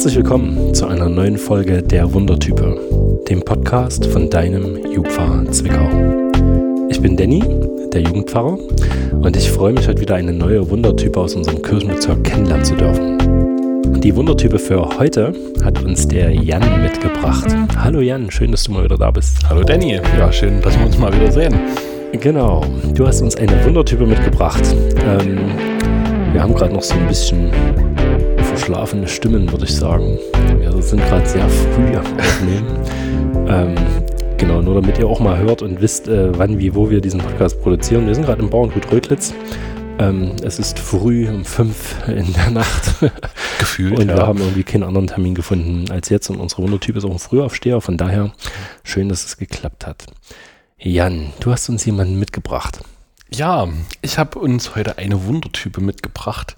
Herzlich 0.00 0.16
willkommen 0.16 0.72
zu 0.74 0.86
einer 0.86 1.10
neuen 1.10 1.36
Folge 1.36 1.82
der 1.82 2.10
Wundertype, 2.14 3.20
dem 3.28 3.42
Podcast 3.42 4.06
von 4.06 4.30
deinem 4.30 4.78
Jugendpfarrer 4.90 5.44
Zwickau. 5.52 5.86
Ich 6.88 7.02
bin 7.02 7.18
Danny, 7.18 7.44
der 7.92 8.00
Jugendpfarrer, 8.00 8.58
und 9.20 9.36
ich 9.36 9.50
freue 9.50 9.74
mich 9.74 9.86
heute 9.86 10.00
wieder 10.00 10.14
eine 10.14 10.32
neue 10.32 10.70
Wundertype 10.70 11.20
aus 11.20 11.34
unserem 11.34 11.60
Kirchenbezirk 11.60 12.24
kennenlernen 12.24 12.64
zu 12.64 12.76
dürfen. 12.76 14.00
Die 14.00 14.16
Wundertype 14.16 14.58
für 14.58 14.88
heute 14.98 15.34
hat 15.62 15.84
uns 15.84 16.08
der 16.08 16.30
Jan 16.30 16.80
mitgebracht. 16.80 17.54
Hallo 17.76 18.00
Jan, 18.00 18.30
schön, 18.30 18.52
dass 18.52 18.62
du 18.62 18.72
mal 18.72 18.84
wieder 18.84 18.96
da 18.96 19.10
bist. 19.10 19.46
Hallo 19.50 19.62
Danny, 19.62 20.00
ja 20.16 20.32
schön, 20.32 20.62
dass 20.62 20.78
wir 20.78 20.86
uns 20.86 20.96
mal 20.96 21.12
wieder 21.12 21.30
sehen. 21.30 21.54
Genau, 22.12 22.64
du 22.94 23.06
hast 23.06 23.20
uns 23.20 23.36
eine 23.36 23.62
Wundertype 23.66 24.06
mitgebracht. 24.06 24.62
Ähm, 25.06 25.40
wir 26.32 26.42
haben 26.42 26.54
gerade 26.54 26.72
noch 26.72 26.82
so 26.82 26.94
ein 26.94 27.06
bisschen 27.06 27.50
verschlafene 28.60 29.08
Stimmen, 29.08 29.50
würde 29.50 29.64
ich 29.64 29.74
sagen. 29.74 30.18
Wir 30.58 30.82
sind 30.82 31.00
gerade 31.00 31.26
sehr 31.26 31.48
früh 31.48 31.96
am 31.96 32.04
Aufnehmen. 32.18 33.46
ähm, 33.48 33.74
genau, 34.36 34.60
nur 34.60 34.74
damit 34.74 34.98
ihr 34.98 35.06
auch 35.06 35.18
mal 35.18 35.38
hört 35.38 35.62
und 35.62 35.80
wisst, 35.80 36.08
äh, 36.08 36.38
wann, 36.38 36.58
wie, 36.58 36.74
wo 36.74 36.90
wir 36.90 37.00
diesen 37.00 37.20
Podcast 37.20 37.62
produzieren. 37.62 38.06
Wir 38.06 38.14
sind 38.14 38.26
gerade 38.26 38.42
im 38.42 38.50
Bauerngut 38.50 38.92
Rötlitz. 38.92 39.32
Ähm, 39.98 40.32
es 40.44 40.58
ist 40.58 40.78
früh 40.78 41.26
um 41.26 41.46
fünf 41.46 42.06
in 42.06 42.34
der 42.34 42.50
Nacht. 42.50 42.96
Gefühlt. 43.58 43.98
Und 43.98 44.10
ja. 44.10 44.16
wir 44.16 44.26
haben 44.26 44.38
irgendwie 44.38 44.64
keinen 44.64 44.84
anderen 44.84 45.06
Termin 45.06 45.34
gefunden 45.34 45.90
als 45.90 46.10
jetzt. 46.10 46.28
Und 46.28 46.36
unsere 46.36 46.62
Wundertyp 46.62 46.96
ist 46.96 47.06
auch 47.06 47.12
ein 47.12 47.18
Frühaufsteher. 47.18 47.80
Von 47.80 47.96
daher 47.96 48.30
schön, 48.84 49.08
dass 49.08 49.24
es 49.24 49.38
geklappt 49.38 49.86
hat. 49.86 50.04
Jan, 50.78 51.32
du 51.40 51.50
hast 51.50 51.70
uns 51.70 51.86
jemanden 51.86 52.18
mitgebracht. 52.18 52.80
Ja, 53.32 53.68
ich 54.02 54.18
habe 54.18 54.38
uns 54.38 54.76
heute 54.76 54.98
eine 54.98 55.24
Wundertype 55.24 55.80
mitgebracht, 55.80 56.56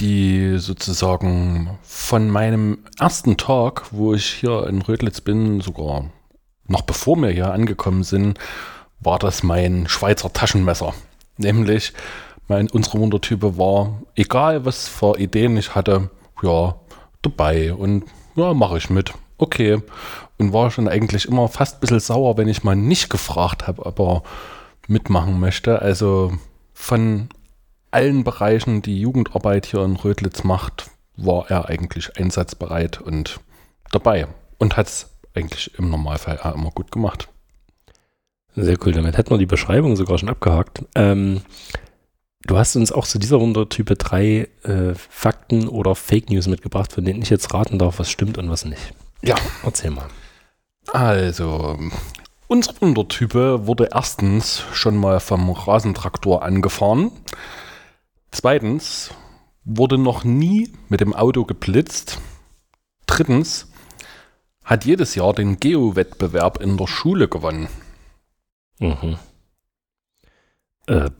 die 0.00 0.58
sozusagen 0.58 1.78
von 1.82 2.28
meinem 2.28 2.78
ersten 2.98 3.36
Tag, 3.36 3.92
wo 3.92 4.14
ich 4.14 4.26
hier 4.26 4.66
in 4.66 4.82
Rödlitz 4.82 5.20
bin, 5.20 5.60
sogar 5.60 6.06
noch 6.66 6.82
bevor 6.82 7.16
wir 7.16 7.30
hier 7.30 7.52
angekommen 7.52 8.02
sind, 8.02 8.38
war 9.00 9.18
das 9.18 9.42
mein 9.42 9.86
Schweizer 9.86 10.32
Taschenmesser. 10.32 10.94
Nämlich, 11.36 11.92
mein, 12.48 12.70
unsere 12.70 12.98
Wundertype 12.98 13.58
war, 13.58 14.02
egal 14.14 14.64
was 14.64 14.88
für 14.88 15.18
Ideen 15.18 15.56
ich 15.56 15.74
hatte, 15.74 16.10
ja, 16.42 16.74
dabei 17.22 17.72
und 17.74 18.04
ja, 18.34 18.54
mache 18.54 18.78
ich 18.78 18.90
mit. 18.90 19.12
Okay. 19.38 19.82
Und 20.38 20.52
war 20.52 20.70
schon 20.70 20.88
eigentlich 20.88 21.26
immer 21.26 21.48
fast 21.48 21.76
ein 21.76 21.80
bisschen 21.80 22.00
sauer, 22.00 22.36
wenn 22.36 22.48
ich 22.48 22.64
mal 22.64 22.76
nicht 22.76 23.08
gefragt 23.10 23.66
habe, 23.66 23.86
aber 23.86 24.22
mitmachen 24.88 25.38
möchte. 25.38 25.80
Also 25.80 26.32
von 26.72 27.28
allen 27.94 28.24
Bereichen, 28.24 28.82
die 28.82 29.00
Jugendarbeit 29.00 29.66
hier 29.66 29.84
in 29.84 29.96
Rödlitz 29.96 30.44
macht, 30.44 30.90
war 31.16 31.50
er 31.50 31.68
eigentlich 31.68 32.16
einsatzbereit 32.18 33.00
und 33.00 33.40
dabei 33.92 34.26
und 34.58 34.76
hat 34.76 34.88
es 34.88 35.10
eigentlich 35.34 35.78
im 35.78 35.90
Normalfall 35.90 36.40
auch 36.40 36.54
immer 36.54 36.70
gut 36.70 36.90
gemacht. 36.90 37.28
Sehr 38.56 38.76
cool, 38.84 38.92
damit 38.92 39.16
hätten 39.16 39.30
wir 39.30 39.38
die 39.38 39.46
Beschreibung 39.46 39.96
sogar 39.96 40.18
schon 40.18 40.28
abgehakt. 40.28 40.84
Ähm, 40.94 41.42
du 42.46 42.56
hast 42.56 42.76
uns 42.76 42.92
auch 42.92 43.06
zu 43.06 43.18
dieser 43.18 43.40
Wundertype 43.40 43.96
drei 43.96 44.48
äh, 44.62 44.94
Fakten 44.94 45.68
oder 45.68 45.94
Fake 45.94 46.30
News 46.30 46.46
mitgebracht, 46.46 46.92
von 46.92 47.04
denen 47.04 47.22
ich 47.22 47.30
jetzt 47.30 47.52
raten 47.54 47.78
darf, 47.78 47.98
was 47.98 48.10
stimmt 48.10 48.38
und 48.38 48.50
was 48.50 48.64
nicht. 48.64 48.92
Ja. 49.22 49.36
Erzähl 49.64 49.90
mal. 49.90 50.06
Also, 50.92 51.78
unsere 52.46 52.80
Wundertype 52.80 53.66
wurde 53.66 53.88
erstens 53.92 54.62
schon 54.72 54.96
mal 54.96 55.18
vom 55.18 55.50
Rasentraktor 55.50 56.42
angefahren. 56.42 57.10
Zweitens 58.34 59.10
wurde 59.64 59.96
noch 59.96 60.24
nie 60.24 60.68
mit 60.88 61.00
dem 61.00 61.14
Auto 61.14 61.44
geblitzt. 61.44 62.18
Drittens 63.06 63.68
hat 64.64 64.84
jedes 64.84 65.14
Jahr 65.14 65.32
den 65.32 65.60
Geo-Wettbewerb 65.60 66.60
in 66.60 66.76
der 66.76 66.88
Schule 66.88 67.28
gewonnen. 67.28 67.68
Mhm. 68.80 69.18
Äh. 70.88 71.10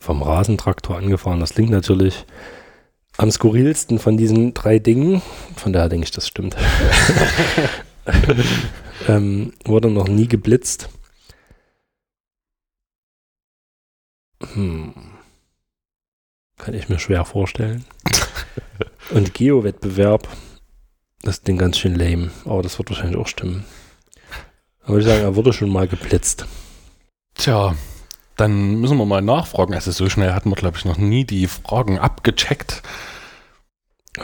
Vom 0.00 0.22
Rasentraktor 0.22 0.96
angefahren, 0.96 1.40
das 1.40 1.52
klingt 1.52 1.70
natürlich 1.70 2.24
am 3.18 3.30
skurrilsten 3.30 3.98
von 3.98 4.16
diesen 4.16 4.54
drei 4.54 4.78
Dingen. 4.78 5.20
Von 5.54 5.74
daher 5.74 5.90
denke 5.90 6.04
ich, 6.04 6.12
das 6.12 6.26
stimmt. 6.26 6.56
ähm, 9.06 9.52
wurde 9.66 9.90
noch 9.90 10.08
nie 10.08 10.28
geblitzt. 10.28 10.88
Hm. 14.54 14.94
Kann 16.58 16.74
ich 16.74 16.88
mir 16.88 16.98
schwer 16.98 17.24
vorstellen. 17.24 17.84
Und 19.10 19.34
Geo-Wettbewerb, 19.34 20.28
das 21.22 21.42
klingt 21.42 21.60
ganz 21.60 21.78
schön 21.78 21.94
lame, 21.94 22.30
aber 22.44 22.62
das 22.62 22.78
wird 22.78 22.90
wahrscheinlich 22.90 23.16
auch 23.16 23.28
stimmen. 23.28 23.64
Da 24.82 24.88
würde 24.88 25.00
ich 25.00 25.06
sagen, 25.06 25.22
er 25.22 25.36
wurde 25.36 25.52
schon 25.52 25.70
mal 25.70 25.88
geblitzt. 25.88 26.46
Tja, 27.34 27.74
dann 28.36 28.76
müssen 28.76 28.96
wir 28.98 29.06
mal 29.06 29.22
nachfragen. 29.22 29.74
Also 29.74 29.90
so 29.90 30.08
schnell 30.08 30.32
hatten 30.32 30.50
wir, 30.50 30.56
glaube 30.56 30.78
ich, 30.78 30.84
noch 30.84 30.96
nie 30.96 31.24
die 31.24 31.46
Fragen 31.46 31.98
abgecheckt. 31.98 32.82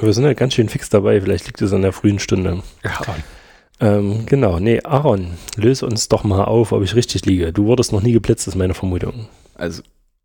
Wir 0.00 0.12
sind 0.12 0.24
ja 0.24 0.32
ganz 0.34 0.54
schön 0.54 0.68
fix 0.68 0.88
dabei, 0.88 1.20
vielleicht 1.20 1.46
liegt 1.46 1.62
es 1.62 1.72
an 1.72 1.82
der 1.82 1.92
frühen 1.92 2.18
Stunde. 2.18 2.62
Ja, 2.82 3.00
Ähm, 3.80 4.26
genau, 4.26 4.58
nee, 4.60 4.80
Aaron, 4.82 5.36
löse 5.56 5.86
uns 5.86 6.08
doch 6.08 6.24
mal 6.24 6.44
auf, 6.44 6.72
ob 6.72 6.82
ich 6.82 6.94
richtig 6.94 7.26
liege. 7.26 7.52
Du 7.52 7.66
wurdest 7.66 7.92
noch 7.92 8.02
nie 8.02 8.12
geblitzt, 8.12 8.46
ist 8.48 8.54
meine 8.54 8.74
Vermutung. 8.74 9.28
Also, 9.54 9.82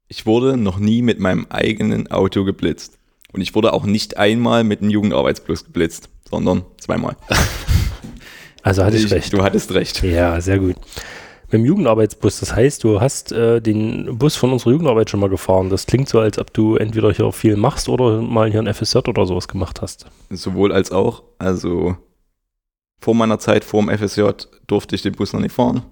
ich 0.09 0.25
wurde 0.25 0.58
noch 0.58 0.78
nie 0.80 1.02
mit 1.02 1.20
meinem 1.20 1.46
eigenen 1.50 2.12
Auto 2.12 2.44
geblitzt. 2.44 2.97
Und 3.31 3.40
ich 3.42 3.56
wurde 3.56 3.72
auch 3.74 3.86
nicht 3.86 4.18
einmal 4.18 4.64
mit 4.66 4.81
einem 4.81 4.90
Jugendarbeitsbus 4.90 5.64
geblitzt, 5.66 6.09
sondern 6.30 6.64
zweimal. 6.81 7.16
Also 8.62 8.84
hatte 8.84 8.97
ich, 8.97 9.06
Ich- 9.06 9.12
recht. 9.14 9.31
Du 9.34 9.42
hattest 9.42 9.74
recht. 9.74 10.03
Ja, 10.03 10.42
sehr 10.42 10.59
gut. 10.59 10.75
Mit 11.46 11.53
dem 11.53 11.66
Jugendarbeitsbus, 11.66 12.42
das 12.42 12.53
heißt, 12.53 12.84
du 12.84 13.00
hast 13.00 13.31
äh, 13.31 13.62
den 13.62 14.18
Bus 14.18 14.36
von 14.36 14.52
unserer 14.52 14.72
Jugendarbeit 14.72 15.09
schon 15.09 15.22
mal 15.22 15.30
gefahren. 15.30 15.70
Das 15.70 15.88
klingt 15.88 16.09
so, 16.09 16.20
als 16.20 16.38
ob 16.38 16.53
du 16.53 16.76
entweder 16.76 17.12
hier 17.12 17.31
viel 17.31 17.56
machst 17.56 17.88
oder 17.90 18.22
mal 18.22 18.52
hier 18.52 18.59
ein 18.62 18.72
FSJ 18.72 18.97
oder 19.08 19.26
sowas 19.26 19.47
gemacht 19.47 19.81
hast. 19.81 20.08
Sowohl 20.30 20.74
als 20.74 20.91
auch. 20.91 21.24
Also, 21.40 21.96
vor 23.00 23.16
meiner 23.16 23.40
Zeit, 23.40 23.64
vor 23.64 23.81
dem 23.81 23.97
FSJ, 23.97 24.24
durfte 24.68 24.94
ich 24.94 25.03
den 25.03 25.14
Bus 25.14 25.31
noch 25.31 25.40
nicht 25.40 25.56
fahren. 25.56 25.84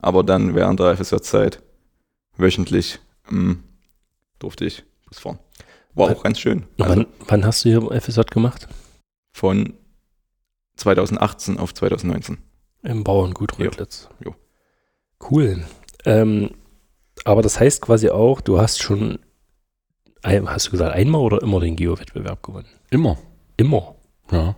Aber 0.00 0.24
dann 0.24 0.54
während 0.54 0.80
der 0.80 0.96
FSJ-Zeit, 0.96 1.62
wöchentlich, 2.38 2.98
ähm, 3.30 3.62
durfte 4.38 4.64
ich 4.64 4.84
Bus 5.06 5.18
fahren. 5.18 5.38
War 5.94 6.10
auch 6.10 6.22
ganz 6.22 6.38
schön. 6.40 6.64
Also, 6.78 6.96
wann, 6.96 7.06
wann 7.26 7.44
hast 7.46 7.64
du 7.64 7.68
hier 7.70 8.00
FSJ 8.00 8.20
gemacht? 8.30 8.68
von 9.32 9.74
2018 10.76 11.58
auf 11.58 11.74
2019. 11.74 12.38
Im 12.82 13.04
Bauerngut 13.04 13.52
Jo. 13.58 13.66
Rödlitz. 13.66 14.08
Jo. 14.24 14.34
Cool. 15.30 15.64
Ähm, 16.06 16.50
aber 17.24 17.42
das 17.42 17.60
heißt 17.60 17.82
quasi 17.82 18.08
auch, 18.08 18.40
du 18.40 18.58
hast 18.58 18.80
schon, 18.80 19.18
hast 20.24 20.66
du 20.66 20.70
gesagt, 20.70 20.94
einmal 20.94 21.20
oder 21.20 21.42
immer 21.42 21.60
den 21.60 21.76
Geo-Wettbewerb 21.76 22.42
gewonnen? 22.42 22.68
immer. 22.90 23.18
Immer. 23.58 23.94
Ja. 24.30 24.56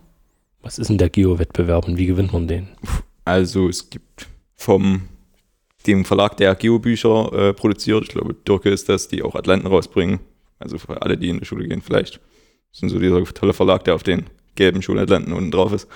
Was 0.60 0.78
ist 0.78 0.88
denn 0.90 0.98
der 0.98 1.08
Geo-Wettbewerb 1.10 1.86
und 1.88 1.96
wie 1.96 2.06
gewinnt 2.06 2.32
man 2.32 2.46
den? 2.48 2.68
Also 3.24 3.68
es 3.68 3.90
gibt 3.90 4.28
vom 4.54 5.08
dem 5.86 6.04
Verlag, 6.04 6.36
der 6.36 6.54
Geobücher 6.54 7.32
äh, 7.32 7.52
produziert, 7.54 8.04
ich 8.04 8.08
glaube 8.10 8.34
Dirke 8.34 8.70
ist 8.70 8.88
das, 8.88 9.08
die 9.08 9.22
auch 9.22 9.34
Atlanten 9.34 9.66
rausbringen. 9.66 10.20
Also 10.58 10.78
für 10.78 11.00
alle, 11.02 11.16
die 11.16 11.28
in 11.28 11.38
die 11.38 11.44
Schule 11.46 11.68
gehen 11.68 11.82
vielleicht. 11.82 12.20
Das 12.70 12.80
sind 12.80 12.88
so 12.88 12.98
dieser 12.98 13.22
tolle 13.24 13.52
Verlag, 13.52 13.84
der 13.84 13.94
auf 13.94 14.02
den 14.02 14.26
gelben 14.56 14.82
Schulatlanten 14.82 15.32
unten 15.32 15.52
drauf 15.52 15.72
ist. 15.72 15.88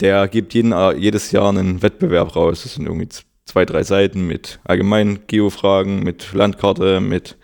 Der 0.00 0.26
gibt 0.26 0.52
jeden, 0.54 0.72
äh, 0.72 0.94
jedes 0.96 1.30
Jahr 1.30 1.48
einen 1.48 1.80
Wettbewerb 1.80 2.34
raus. 2.34 2.64
Das 2.64 2.74
sind 2.74 2.86
irgendwie 2.86 3.08
zwei, 3.44 3.64
drei 3.64 3.84
Seiten 3.84 4.26
mit 4.26 4.58
allgemeinen 4.64 5.20
Geofragen, 5.26 6.02
mit 6.02 6.32
Landkarte, 6.32 7.00
mit 7.00 7.36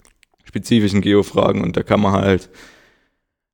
spezifischen 0.44 1.00
Geofragen 1.00 1.62
und 1.62 1.76
da 1.76 1.84
kann 1.84 2.00
man 2.00 2.12
halt 2.12 2.50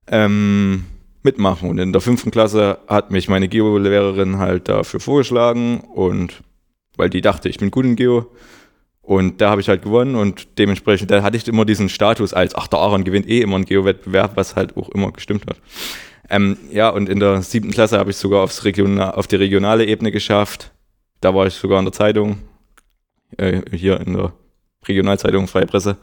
ähm, 0.07 0.87
mitmachen. 1.23 1.69
Und 1.69 1.79
in 1.79 1.93
der 1.93 2.01
fünften 2.01 2.31
Klasse 2.31 2.79
hat 2.89 3.11
mich 3.11 3.29
meine 3.29 3.49
Geo-Lehrerin 3.49 4.39
halt 4.39 4.69
dafür 4.69 5.01
vorgeschlagen 5.01 5.81
und 5.81 6.43
weil 6.97 7.11
die 7.11 7.21
dachte, 7.21 7.49
ich 7.49 7.59
bin 7.59 7.71
gut 7.71 7.85
in 7.85 7.97
Geo. 7.97 8.31
Und 9.03 9.41
da 9.41 9.51
habe 9.51 9.61
ich 9.61 9.69
halt 9.69 9.83
gewonnen 9.83 10.17
und 10.17 10.59
dementsprechend, 10.59 11.13
da 11.13 11.23
hatte 11.23 11.37
ich 11.37 11.47
immer 11.47 11.65
diesen 11.65 11.89
Status 11.89 12.35
als, 12.35 12.57
ach, 12.57 12.67
der 12.67 12.81
Aaron 12.81 13.05
gewinnt 13.05 13.29
eh 13.29 13.41
immer 13.41 13.55
einen 13.55 13.65
Geo-Wettbewerb, 13.65 14.37
was 14.37 14.57
halt 14.57 14.77
auch 14.77 14.89
immer 14.89 15.13
gestimmt 15.13 15.47
hat. 15.47 15.59
Ähm, 16.29 16.57
ja, 16.73 16.89
und 16.89 17.09
in 17.09 17.21
der 17.21 17.41
siebten 17.43 17.71
Klasse 17.71 17.99
habe 17.99 18.11
ich 18.11 18.17
sogar 18.17 18.43
aufs 18.43 18.65
Regional, 18.65 19.13
auf 19.13 19.29
die 19.29 19.37
regionale 19.37 19.87
Ebene 19.87 20.11
geschafft. 20.11 20.73
Da 21.21 21.35
war 21.35 21.47
ich 21.47 21.55
sogar 21.55 21.79
in 21.79 21.85
der 21.85 21.93
Zeitung, 21.93 22.39
äh, 23.37 23.63
hier 23.71 24.01
in 24.01 24.15
der 24.15 24.33
Regionalzeitung 24.89 25.47
Freie 25.47 25.67
Presse. 25.67 25.99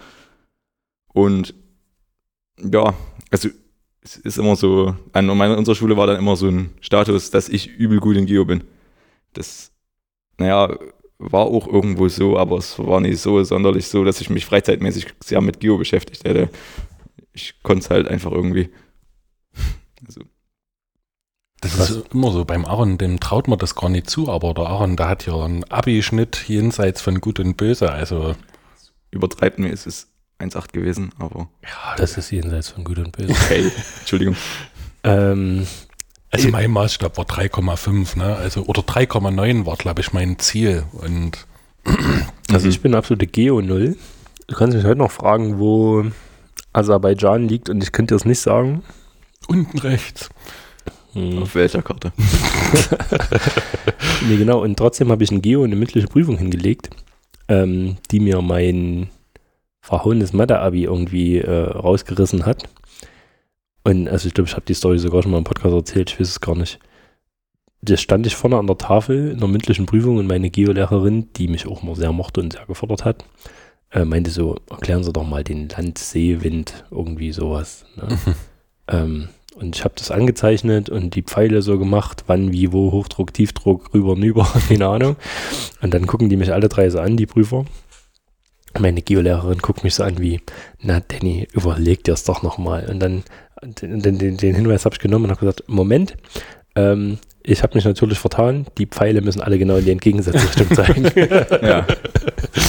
Und 1.12 1.54
ja, 2.58 2.94
also 3.32 3.50
es 4.02 4.16
ist 4.16 4.38
immer 4.38 4.56
so, 4.56 4.96
an 5.12 5.26
meiner, 5.26 5.58
unserer 5.58 5.76
Schule 5.76 5.98
war 5.98 6.08
dann 6.08 6.18
immer 6.18 6.38
so 6.38 6.48
ein 6.48 6.74
Status, 6.80 7.32
dass 7.32 7.50
ich 7.50 7.68
übel 7.68 8.00
gut 8.00 8.16
in 8.16 8.26
Geo 8.26 8.46
bin. 8.46 8.64
Das, 9.34 9.73
naja, 10.38 10.78
war 11.20 11.42
auch 11.46 11.68
irgendwo 11.68 12.08
so, 12.10 12.38
aber 12.38 12.58
es 12.58 12.78
war 12.80 13.00
nicht 13.00 13.20
so 13.20 13.42
sonderlich 13.44 13.88
so, 13.88 14.04
dass 14.04 14.20
ich 14.22 14.30
mich 14.30 14.46
freizeitmäßig 14.46 15.08
sehr 15.24 15.42
mit 15.42 15.60
Geo 15.60 15.78
beschäftigt 15.78 16.24
hätte. 16.26 16.50
Ich 17.32 17.62
konnte 17.64 17.84
es 17.86 17.90
halt 17.90 18.08
einfach 18.08 18.32
irgendwie. 18.32 18.70
Also, 20.06 20.22
Das 21.62 21.80
Was? 21.80 21.90
ist 21.92 22.14
immer 22.14 22.32
so. 22.32 22.44
Beim 22.46 22.66
Aaron, 22.66 22.98
dem 22.98 23.20
traut 23.20 23.48
man 23.48 23.58
das 23.58 23.74
gar 23.76 23.90
nicht 23.90 24.10
zu, 24.10 24.30
aber 24.30 24.54
der 24.54 24.66
Aaron, 24.66 24.98
der 24.98 25.08
hat 25.08 25.26
ja 25.26 25.36
einen 25.44 25.64
Abi-Schnitt 25.66 26.44
jenseits 26.48 27.02
von 27.02 27.22
Gut 27.22 27.40
und 27.40 27.56
Böse. 27.56 27.92
Also, 27.92 28.36
übertreibt 29.12 29.60
mir, 29.60 29.72
es 29.72 29.86
ist 29.86 30.10
1,8 30.40 30.74
gewesen, 30.74 31.12
aber 31.20 31.48
ja, 31.64 31.96
Das 31.96 32.18
ist 32.18 32.32
jenseits 32.32 32.70
von 32.70 32.84
Gut 32.84 32.98
und 33.00 33.16
Böse. 33.16 33.32
okay. 33.32 33.72
Entschuldigung. 34.00 34.36
ähm, 35.06 35.66
also 36.34 36.50
mein 36.50 36.72
Maßstab 36.72 37.18
war 37.18 37.26
3,5, 37.26 38.18
ne? 38.18 38.36
Also, 38.36 38.64
oder 38.64 38.82
3,9 38.82 39.66
war, 39.66 39.76
glaube 39.76 40.02
ich, 40.02 40.14
mein 40.14 40.40
Ziel. 40.40 40.84
Und 40.94 41.46
also 42.52 42.68
ich 42.68 42.82
bin 42.82 42.96
absolute 42.96 43.28
Geo-Null. 43.28 43.96
Du 44.48 44.56
kannst 44.56 44.76
mich 44.76 44.86
heute 44.86 45.00
noch 45.00 45.12
fragen, 45.12 45.60
wo 45.60 46.06
Aserbaidschan 46.74 47.48
liegt 47.48 47.70
und 47.70 47.84
ich 47.84 47.92
könnte 47.92 48.14
dir 48.14 48.18
es 48.18 48.26
nicht 48.26 48.40
sagen. 48.40 48.84
unten 49.48 49.78
rechts. 49.78 50.30
Hm. 51.14 51.44
Auf 51.44 51.56
welcher 51.56 51.82
Karte? 51.82 52.12
Nee, 54.28 54.38
genau. 54.38 54.62
Und 54.62 54.78
trotzdem 54.78 55.12
habe 55.12 55.24
ich 55.24 55.32
ein 55.32 55.42
Geo 55.42 55.64
eine 55.64 55.76
mündliche 55.76 56.08
Prüfung 56.08 56.38
hingelegt, 56.38 56.90
ähm, 57.50 57.98
die 58.10 58.20
mir 58.20 58.42
mein 58.42 59.10
verhauenes 59.82 60.32
Mathe-Abi 60.32 60.84
irgendwie 60.86 61.40
äh, 61.40 61.72
rausgerissen 61.72 62.46
hat. 62.46 62.70
Und 63.84 64.08
also 64.08 64.28
ich 64.28 64.34
glaube, 64.34 64.50
ich 64.50 64.56
habe 64.56 64.66
die 64.66 64.74
Story 64.74 64.98
sogar 65.00 65.24
schon 65.24 65.32
mal 65.32 65.40
im 65.40 65.44
Podcast 65.44 65.74
erzählt, 65.74 66.12
ich 66.12 66.20
weiß 66.20 66.30
es 66.30 66.42
gar 66.42 66.56
nicht. 66.56 66.80
Da 67.82 67.98
stand 67.98 68.26
ich 68.26 68.36
vorne 68.36 68.58
an 68.58 68.68
der 68.68 68.78
Tafel 68.78 69.32
in 69.32 69.40
der 69.40 69.50
mündlichen 69.50 69.86
Prüfung 69.86 70.18
und 70.18 70.28
meine 70.28 70.50
Geolehrerin, 70.50 71.34
die 71.34 71.50
mich 71.50 71.68
auch 71.68 71.84
immer 71.84 71.96
sehr 71.96 72.14
mochte 72.14 72.40
und 72.40 72.54
sehr 72.54 72.66
gefordert 72.66 73.04
hat, 73.04 73.26
äh, 73.92 74.06
meinte 74.06 74.32
so, 74.32 74.56
erklären 74.70 75.04
Sie 75.04 75.12
doch 75.12 75.28
mal 75.28 75.44
den 75.44 75.68
Land, 75.68 75.98
See, 75.98 76.42
Wind, 76.42 76.86
irgendwie 76.92 77.32
sowas. 77.32 77.86
Ne? 77.96 78.18
Ähm, 78.88 79.30
und 79.56 79.76
ich 79.76 79.84
habe 79.84 79.94
das 79.98 80.12
angezeichnet 80.12 80.90
und 80.90 81.16
die 81.16 81.22
Pfeile 81.22 81.62
so 81.62 81.78
gemacht, 81.78 82.24
wann, 82.28 82.52
wie, 82.52 82.72
wo, 82.72 82.92
Hochdruck, 82.92 83.34
Tiefdruck, 83.34 83.94
rüber, 83.94 84.16
nüber, 84.16 84.48
keine 84.68 84.88
Ahnung. 84.88 85.16
Und 85.82 85.94
dann 85.94 86.08
gucken 86.08 86.30
die 86.30 86.38
mich 86.38 86.52
alle 86.52 86.70
drei 86.70 86.90
so 86.90 87.00
an, 87.00 87.18
die 87.18 87.26
Prüfer. 87.26 87.66
Meine 88.80 89.04
Geolehrerin 89.04 89.60
guckt 89.60 89.84
mich 89.84 89.94
so 89.96 90.04
an 90.04 90.20
wie, 90.20 90.42
na 90.80 91.00
Danny, 91.00 91.48
überleg 91.54 92.04
dir 92.04 92.14
es 92.14 92.24
doch 92.24 92.42
nochmal. 92.42 92.90
Und 92.90 93.00
dann 93.00 93.24
den, 93.64 94.02
den, 94.02 94.38
den, 94.38 94.56
Hinweis 94.56 94.86
habe 94.86 94.96
ich 94.96 95.00
genommen 95.00 95.26
und 95.26 95.32
habe 95.32 95.40
gesagt, 95.40 95.64
Moment, 95.68 96.16
ähm, 96.76 97.20
ich 97.44 97.64
habe 97.64 97.76
mich 97.76 97.86
natürlich 97.86 98.20
vertan, 98.20 98.66
die 98.78 98.86
Pfeile 98.86 99.22
müssen 99.22 99.42
alle 99.42 99.58
genau 99.58 99.78
in 99.78 99.86
die 99.86 99.92
entgegengesetzte 99.92 100.48
Richtung 100.48 100.76
zeigen. 100.76 101.12
Ja. 101.66 101.86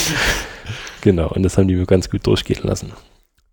genau, 1.00 1.29
und 1.29 1.43
das 1.43 1.56
haben 1.56 1.69
die 1.69 1.75
mir 1.75 1.87
ganz 1.87 2.11
gut 2.11 2.26
durchgehen 2.26 2.62
lassen. 2.62 2.93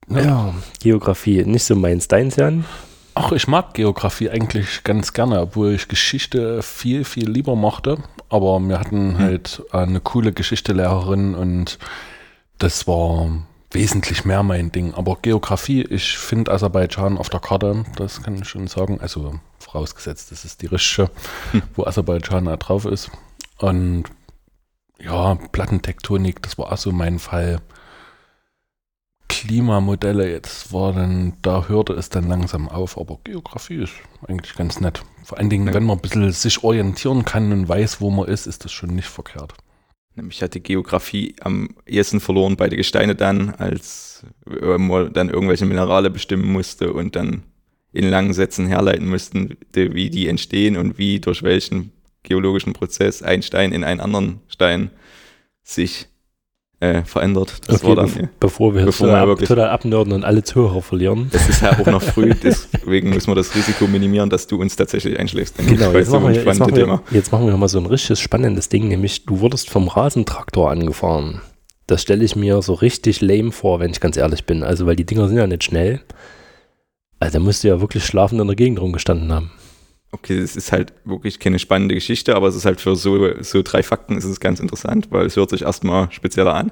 Ja, 0.10 0.54
Geografie, 0.82 1.44
nicht 1.46 1.64
so 1.64 1.76
meins, 1.76 2.08
deins, 2.08 2.36
Jan? 2.36 2.66
Ach, 3.14 3.32
ich 3.34 3.48
mag 3.48 3.74
Geografie 3.74 4.30
eigentlich 4.30 4.84
ganz 4.84 5.14
gerne, 5.14 5.42
obwohl 5.42 5.74
ich 5.74 5.88
Geschichte 5.88 6.62
viel, 6.62 7.04
viel 7.04 7.30
lieber 7.30 7.56
mochte. 7.56 7.98
Aber 8.30 8.60
wir 8.62 8.80
hatten 8.80 9.18
halt 9.20 9.64
eine 9.72 10.00
coole 10.00 10.32
Geschichtelehrerin 10.32 11.36
und 11.36 11.78
das 12.58 12.88
war 12.88 13.46
wesentlich 13.72 14.26
mehr 14.26 14.44
mein 14.44 14.72
Ding. 14.72 14.94
Aber 14.94 15.18
Geografie, 15.22 15.82
ich 15.82 16.18
finde 16.18 16.52
Aserbaidschan 16.52 17.18
auf 17.18 17.30
der 17.30 17.40
Karte, 17.40 17.86
das 17.96 18.22
kann 18.22 18.36
ich 18.36 18.48
schon 18.48 18.68
sagen. 18.68 19.00
Also 19.02 19.40
vorausgesetzt, 19.60 20.32
das 20.32 20.46
ist 20.46 20.62
die 20.62 20.68
richtige, 20.68 21.10
Hm. 21.52 21.64
wo 21.76 21.86
Aserbaidschan 21.86 22.46
da 22.46 22.58
drauf 22.58 22.86
ist. 22.86 23.10
Und 23.60 24.06
ja, 25.00 25.36
Plattentektonik, 25.52 26.42
das 26.42 26.58
war 26.58 26.72
auch 26.72 26.78
so 26.78 26.92
mein 26.92 27.20
Fall. 27.20 27.60
Klimamodelle, 29.30 30.30
jetzt 30.30 30.74
war 30.74 30.92
dann, 30.94 31.34
da 31.42 31.68
hörte 31.68 31.94
es 31.94 32.10
dann 32.10 32.28
langsam 32.28 32.68
auf, 32.68 32.98
aber 33.00 33.18
Geografie 33.24 33.82
ist 33.84 33.94
eigentlich 34.28 34.56
ganz 34.56 34.80
nett. 34.82 35.04
Vor 35.24 35.38
allen 35.38 35.50
Dingen, 35.50 35.68
Ja. 35.68 35.74
wenn 35.74 35.86
man 35.86 35.98
ein 35.98 36.02
bisschen 36.02 36.32
sich 36.32 36.64
orientieren 36.64 37.24
kann 37.24 37.52
und 37.54 37.68
weiß, 37.70 38.02
wo 38.02 38.12
man 38.12 38.28
ist, 38.28 38.46
ist 38.46 38.66
das 38.66 38.72
schon 38.74 38.90
nicht 38.94 39.08
verkehrt. 39.08 39.54
Nämlich 40.16 40.42
hat 40.42 40.56
die 40.56 40.64
Geografie 40.64 41.36
am 41.42 41.70
ehesten 41.86 42.20
verloren 42.20 42.58
bei 42.58 42.68
den 42.68 42.78
Gesteine 42.78 43.16
dann, 43.16 43.52
als 43.52 44.26
man 44.46 45.14
dann 45.14 45.30
irgendwelche 45.30 45.66
Minerale 45.66 46.10
bestimmen 46.10 46.52
musste 46.52 46.94
und 46.94 47.16
dann 47.16 47.44
in 47.94 48.10
langen 48.10 48.34
Sätzen 48.34 48.68
herleiten 48.68 49.08
mussten, 49.08 49.58
wie 49.74 50.10
die 50.10 50.28
entstehen 50.28 50.78
und 50.78 50.98
wie 50.98 51.20
durch 51.20 51.44
welchen 51.44 51.92
geologischen 52.24 52.74
Prozess 52.74 53.22
ein 53.22 53.42
Stein 53.42 53.72
in 53.72 53.84
einen 53.84 54.00
anderen 54.00 54.42
Stein 54.48 54.92
sich 55.64 56.08
äh, 56.82 57.04
verändert. 57.06 57.62
Das 57.68 57.78
Okay, 57.78 57.88
war 57.90 57.96
dann, 57.96 58.14
bev 58.14 58.28
bevor 58.40 58.76
wir 58.76 58.86
bevor 58.86 59.08
total, 59.08 59.22
wir 59.24 59.28
wirklich- 59.30 59.48
total 59.48 59.70
abnörden 59.70 60.12
und 60.14 60.24
alle 60.26 60.44
Zuhörer 60.44 60.82
verlieren. 60.82 61.30
es 61.32 61.48
ist 61.48 61.62
ja 61.62 61.80
auch 61.80 61.86
noch 61.86 62.02
früh, 62.04 62.34
deswegen 62.44 63.12
müssen 63.12 63.28
wir 63.32 63.36
das 63.36 63.56
Risiko 63.56 63.88
minimieren, 63.88 64.30
dass 64.30 64.48
du 64.48 64.60
uns 64.60 64.76
tatsächlich 64.76 65.18
einschläfst. 65.18 65.58
Genau, 65.58 65.92
jetzt 65.94 66.12
machen, 66.12 66.28
wir, 66.28 66.44
jetzt, 66.44 66.60
machen 66.60 66.76
wir, 66.76 67.02
jetzt 67.12 67.32
machen 67.32 67.48
wir 67.48 67.56
mal 67.56 67.70
so 67.70 67.80
ein 67.80 67.86
richtiges 67.86 68.20
spannendes 68.20 68.68
Ding, 68.68 68.88
nämlich 68.90 69.26
du 69.26 69.40
wurdest 69.40 69.70
vom 69.70 69.88
Rasentraktor 69.88 70.70
angefahren. 70.70 71.42
Das 71.88 72.02
stelle 72.02 72.24
ich 72.24 72.36
mir 72.36 72.62
so 72.62 72.74
richtig 72.74 73.22
lame 73.22 73.52
vor, 73.52 73.80
wenn 73.80 73.92
ich 73.92 74.00
ganz 74.00 74.16
ehrlich 74.18 74.46
bin. 74.46 74.64
Also, 74.64 74.86
weil 74.86 74.96
die 74.96 75.06
Dinger 75.06 75.28
sind 75.28 75.38
ja 75.38 75.48
nicht 75.48 75.64
schnell. 75.64 76.02
Also, 77.20 77.38
da 77.38 77.44
musst 77.44 77.64
du 77.64 77.68
ja 77.68 77.82
wirklich 77.82 78.06
schlafend 78.06 78.40
in 78.42 78.48
der 78.48 78.56
Gegend 78.56 78.80
rumgestanden 78.80 79.32
haben. 79.32 79.52
Okay, 80.14 80.38
es 80.38 80.58
ist 80.58 80.74
halt 80.74 80.94
wirklich 81.06 81.40
keine 81.40 81.58
spannende 81.58 81.96
Geschichte, 81.96 82.36
aber 82.36 82.48
es 82.50 82.56
ist 82.56 82.66
halt 82.66 82.82
für 82.82 82.98
so, 82.98 83.42
so 83.42 83.62
drei 83.62 83.82
Fakten 83.82 84.18
ist 84.18 84.26
es 84.26 84.42
ganz 84.42 84.60
interessant, 84.60 85.08
weil 85.10 85.26
es 85.26 85.38
hört 85.38 85.52
sich 85.52 85.62
erstmal 85.62 86.12
spezieller 86.12 86.54
an. 86.54 86.72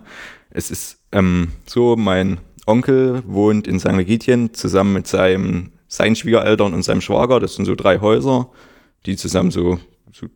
Es 0.50 0.70
ist 0.72 0.98
ähm, 1.14 1.54
so, 1.66 1.96
mein 1.96 2.40
Onkel 2.66 3.24
wohnt 3.26 3.66
in 3.66 3.80
St. 3.80 3.94
Legitien 3.94 4.54
zusammen 4.54 4.94
mit 4.94 5.08
seinem, 5.08 5.72
seinen 5.88 6.18
Schwiegereltern 6.18 6.74
und 6.74 6.84
seinem 6.84 7.02
Schwager. 7.02 7.40
Das 7.40 7.56
sind 7.56 7.66
so 7.66 7.76
drei 7.76 8.00
Häuser, 8.00 8.50
die 9.06 9.16
zusammen 9.16 9.52
so, 9.52 9.80
so 10.12 10.28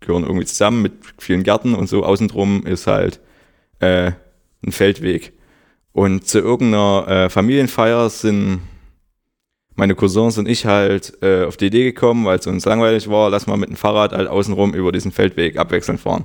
gehören 0.00 0.24
irgendwie 0.24 0.46
zusammen 0.46 0.82
mit 0.82 0.92
vielen 1.18 1.44
Gärten 1.44 1.74
und 1.74 1.88
so. 1.88 2.04
Außen 2.04 2.28
drum 2.28 2.66
ist 2.66 2.86
halt 2.86 3.20
äh, 3.80 4.12
ein 4.64 4.72
Feldweg. 4.72 5.32
Und 5.92 6.26
zu 6.26 6.38
irgendeiner 6.38 7.06
äh, 7.08 7.30
Familienfeier 7.30 8.10
sind 8.10 8.60
meine 9.74 9.94
Cousins 9.94 10.38
und 10.38 10.48
ich 10.48 10.66
halt 10.66 11.14
äh, 11.22 11.44
auf 11.44 11.56
die 11.56 11.66
Idee 11.66 11.84
gekommen, 11.84 12.24
weil 12.24 12.38
es 12.38 12.46
uns 12.46 12.64
langweilig 12.64 13.08
war, 13.08 13.30
lass 13.30 13.46
mal 13.46 13.56
mit 13.56 13.68
dem 13.68 13.76
Fahrrad 13.76 14.12
halt 14.12 14.28
außenrum 14.28 14.74
über 14.74 14.92
diesen 14.92 15.12
Feldweg 15.12 15.58
abwechselnd 15.58 16.00
fahren. 16.00 16.24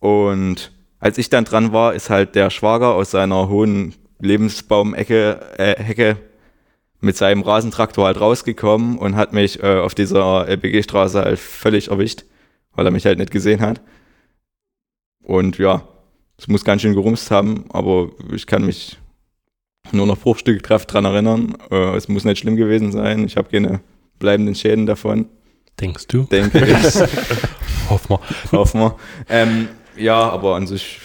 Und 0.00 0.72
als 1.00 1.18
ich 1.18 1.30
dann 1.30 1.44
dran 1.44 1.72
war, 1.72 1.94
ist 1.94 2.10
halt 2.10 2.34
der 2.34 2.50
Schwager 2.50 2.94
aus 2.94 3.10
seiner 3.10 3.48
hohen 3.48 3.94
Lebensbaumecke, 4.20 5.40
äh, 5.58 5.82
Hecke 5.82 6.16
mit 7.00 7.16
seinem 7.16 7.42
Rasentraktor 7.42 8.06
halt 8.06 8.20
rausgekommen 8.20 8.98
und 8.98 9.14
hat 9.14 9.32
mich 9.32 9.62
äh, 9.62 9.78
auf 9.78 9.94
dieser 9.94 10.48
LPG-Straße 10.48 11.22
halt 11.22 11.38
völlig 11.38 11.88
erwischt, 11.88 12.24
weil 12.74 12.86
er 12.86 12.90
mich 12.90 13.06
halt 13.06 13.18
nicht 13.18 13.30
gesehen 13.30 13.60
hat. 13.60 13.80
Und 15.22 15.58
ja, 15.58 15.86
es 16.36 16.48
muss 16.48 16.64
ganz 16.64 16.82
schön 16.82 16.94
gerumst 16.94 17.30
haben, 17.30 17.66
aber 17.70 18.10
ich 18.32 18.46
kann 18.46 18.64
mich 18.64 18.98
nur 19.92 20.06
noch 20.06 20.18
bruchstückhaft 20.18 20.92
dran 20.92 21.04
erinnern. 21.04 21.54
Äh, 21.70 21.96
es 21.96 22.08
muss 22.08 22.24
nicht 22.24 22.38
schlimm 22.38 22.56
gewesen 22.56 22.92
sein. 22.92 23.24
Ich 23.24 23.36
habe 23.36 23.48
keine 23.50 23.80
bleibenden 24.18 24.54
Schäden 24.54 24.86
davon, 24.86 25.26
Denkst 25.80 26.06
du? 26.08 26.24
denke 26.24 26.58
ich. 26.66 26.94
Hoffen 27.90 28.08
wir. 28.10 28.20
Hoffen 28.52 28.80
wir. 28.80 28.96
Ähm, 29.28 29.68
ja, 29.96 30.28
aber 30.28 30.56
an 30.56 30.66
sich, 30.66 31.00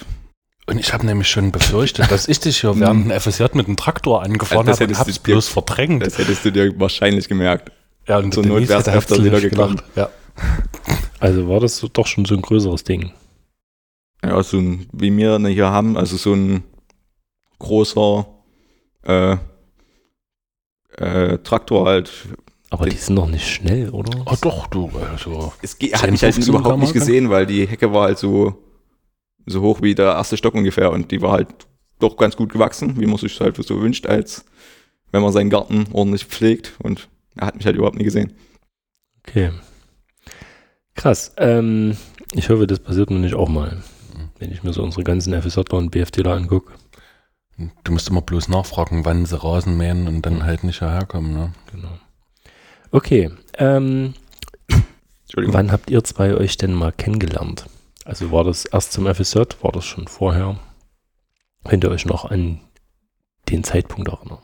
Und 0.65 0.79
ich 0.79 0.93
habe 0.93 1.05
nämlich 1.05 1.27
schon 1.29 1.51
befürchtet, 1.51 2.09
dass 2.11 2.27
ich 2.27 2.39
dich 2.39 2.61
hier 2.61 2.79
während 2.79 3.05
dem 3.11 3.19
FSJ 3.19 3.43
mit 3.53 3.67
dem 3.67 3.75
Traktor 3.75 4.23
angefahren 4.23 4.65
Das 4.65 4.79
habe 4.79 4.91
und 4.93 4.99
du 4.99 5.11
dir- 5.11 5.19
bloß 5.21 5.47
verdrängt. 5.47 6.03
das 6.05 6.17
hättest 6.17 6.43
du 6.45 6.51
dir 6.51 6.77
wahrscheinlich 6.79 7.27
gemerkt. 7.29 7.71
ja, 8.07 8.17
und 8.17 8.33
zur 8.33 8.43
Not 8.43 8.57
Denise 8.57 8.69
wär's 8.69 8.87
hätte 8.87 8.97
öfter 8.97 9.23
wieder 9.23 9.39
gekommen. 9.41 9.75
gedacht. 9.77 9.91
Ja. 9.95 10.09
Also, 11.19 11.47
war 11.47 11.59
das 11.59 11.85
doch 11.93 12.07
schon 12.07 12.25
so 12.25 12.33
ein 12.35 12.41
größeres 12.41 12.83
Ding? 12.83 13.11
Ja, 14.25 14.41
so 14.41 14.57
ein, 14.57 14.87
wie 14.91 15.15
wir 15.15 15.37
hier 15.49 15.69
haben, 15.69 15.95
also 15.97 16.17
so 16.17 16.33
ein 16.33 16.63
großer 17.59 18.25
äh, 19.03 19.37
äh, 20.97 21.37
Traktor 21.39 21.87
halt. 21.87 22.11
Aber 22.69 22.87
die 22.89 22.95
sind 22.97 23.15
doch 23.15 23.27
nicht 23.27 23.47
schnell, 23.47 23.89
oder? 23.91 24.23
Oh 24.25 24.35
doch, 24.41 24.67
du. 24.67 24.89
Also, 25.11 25.53
Es 25.61 25.77
ge- 25.77 25.89
10, 25.91 26.01
hat 26.01 26.11
mich 26.11 26.23
halt 26.23 26.33
15 26.33 26.53
überhaupt 26.55 26.79
nicht 26.79 26.91
Kilometer? 26.91 27.05
gesehen, 27.11 27.29
weil 27.29 27.45
die 27.45 27.67
Hecke 27.67 27.93
war 27.93 28.05
halt 28.05 28.17
so, 28.17 28.57
so 29.45 29.61
hoch 29.61 29.81
wie 29.81 29.93
der 29.93 30.13
erste 30.13 30.37
Stock 30.37 30.55
ungefähr 30.55 30.91
und 30.91 31.11
die 31.11 31.21
war 31.21 31.33
halt 31.33 31.47
doch 31.99 32.17
ganz 32.17 32.35
gut 32.35 32.51
gewachsen, 32.51 32.99
wie 32.99 33.05
man 33.05 33.17
sich 33.17 33.39
halt 33.39 33.55
so 33.63 33.79
wünscht, 33.81 34.07
als 34.07 34.45
wenn 35.11 35.21
man 35.21 35.31
seinen 35.31 35.51
Garten 35.51 35.85
ordentlich 35.93 36.25
pflegt 36.25 36.73
und 36.81 37.07
er 37.35 37.47
hat 37.47 37.55
mich 37.55 37.65
halt 37.65 37.75
überhaupt 37.75 37.97
nie 37.97 38.03
gesehen. 38.03 38.33
Okay. 39.27 39.51
Krass. 40.95 41.33
Ähm, 41.37 41.95
ich 42.33 42.49
hoffe, 42.49 42.65
das 42.67 42.79
passiert 42.79 43.09
mir 43.11 43.19
nicht 43.19 43.35
auch 43.35 43.49
mal. 43.49 43.83
Wenn 44.39 44.51
ich 44.51 44.63
mir 44.63 44.73
so 44.73 44.83
unsere 44.83 45.03
ganzen 45.03 45.39
FSJler 45.39 45.73
und 45.77 45.91
BFDler 45.91 46.33
angucke. 46.33 46.73
Du 47.83 47.91
musst 47.91 48.09
immer 48.09 48.21
bloß 48.21 48.47
nachfragen, 48.49 49.05
wann 49.05 49.25
sie 49.25 49.41
Rasen 49.41 49.77
mähen 49.77 50.07
und 50.07 50.23
dann 50.25 50.35
Mhm. 50.37 50.43
halt 50.43 50.63
nicht 50.63 50.81
herkommen. 50.81 51.33
Ne? 51.33 51.53
Genau. 51.71 51.97
Okay. 52.91 53.31
Ähm, 53.57 54.13
Entschuldigung. 55.23 55.53
wann 55.53 55.71
habt 55.71 55.89
ihr 55.89 56.03
zwei 56.03 56.35
euch 56.35 56.57
denn 56.57 56.73
mal 56.73 56.91
kennengelernt? 56.91 57.65
Also 58.05 58.31
war 58.31 58.43
das 58.43 58.65
erst 58.65 58.91
zum 58.91 59.05
FSJ? 59.07 59.39
War 59.61 59.71
das 59.71 59.85
schon 59.85 60.07
vorher? 60.07 60.59
Könnt 61.63 61.83
ihr 61.83 61.91
euch 61.91 62.05
noch 62.05 62.25
an 62.29 62.59
den 63.49 63.63
Zeitpunkt 63.63 64.09
erinnern? 64.09 64.39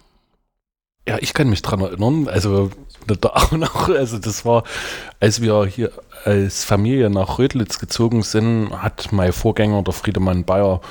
Ja, 1.07 1.17
ich 1.19 1.33
kann 1.33 1.49
mich 1.49 1.61
dran 1.61 1.81
erinnern. 1.81 2.27
Also 2.27 2.71
da 3.07 3.29
auch 3.29 3.51
noch, 3.51 3.89
also 3.89 4.19
das 4.19 4.45
war, 4.45 4.63
als 5.19 5.41
wir 5.41 5.65
hier 5.65 5.91
als 6.25 6.63
Familie 6.63 7.09
nach 7.09 7.39
Rödlitz 7.39 7.79
gezogen 7.79 8.21
sind, 8.21 8.71
hat 8.71 9.11
mein 9.11 9.33
Vorgänger, 9.33 9.81
der 9.83 9.93
Friedemann 9.93 10.43
Bayer, 10.43 10.81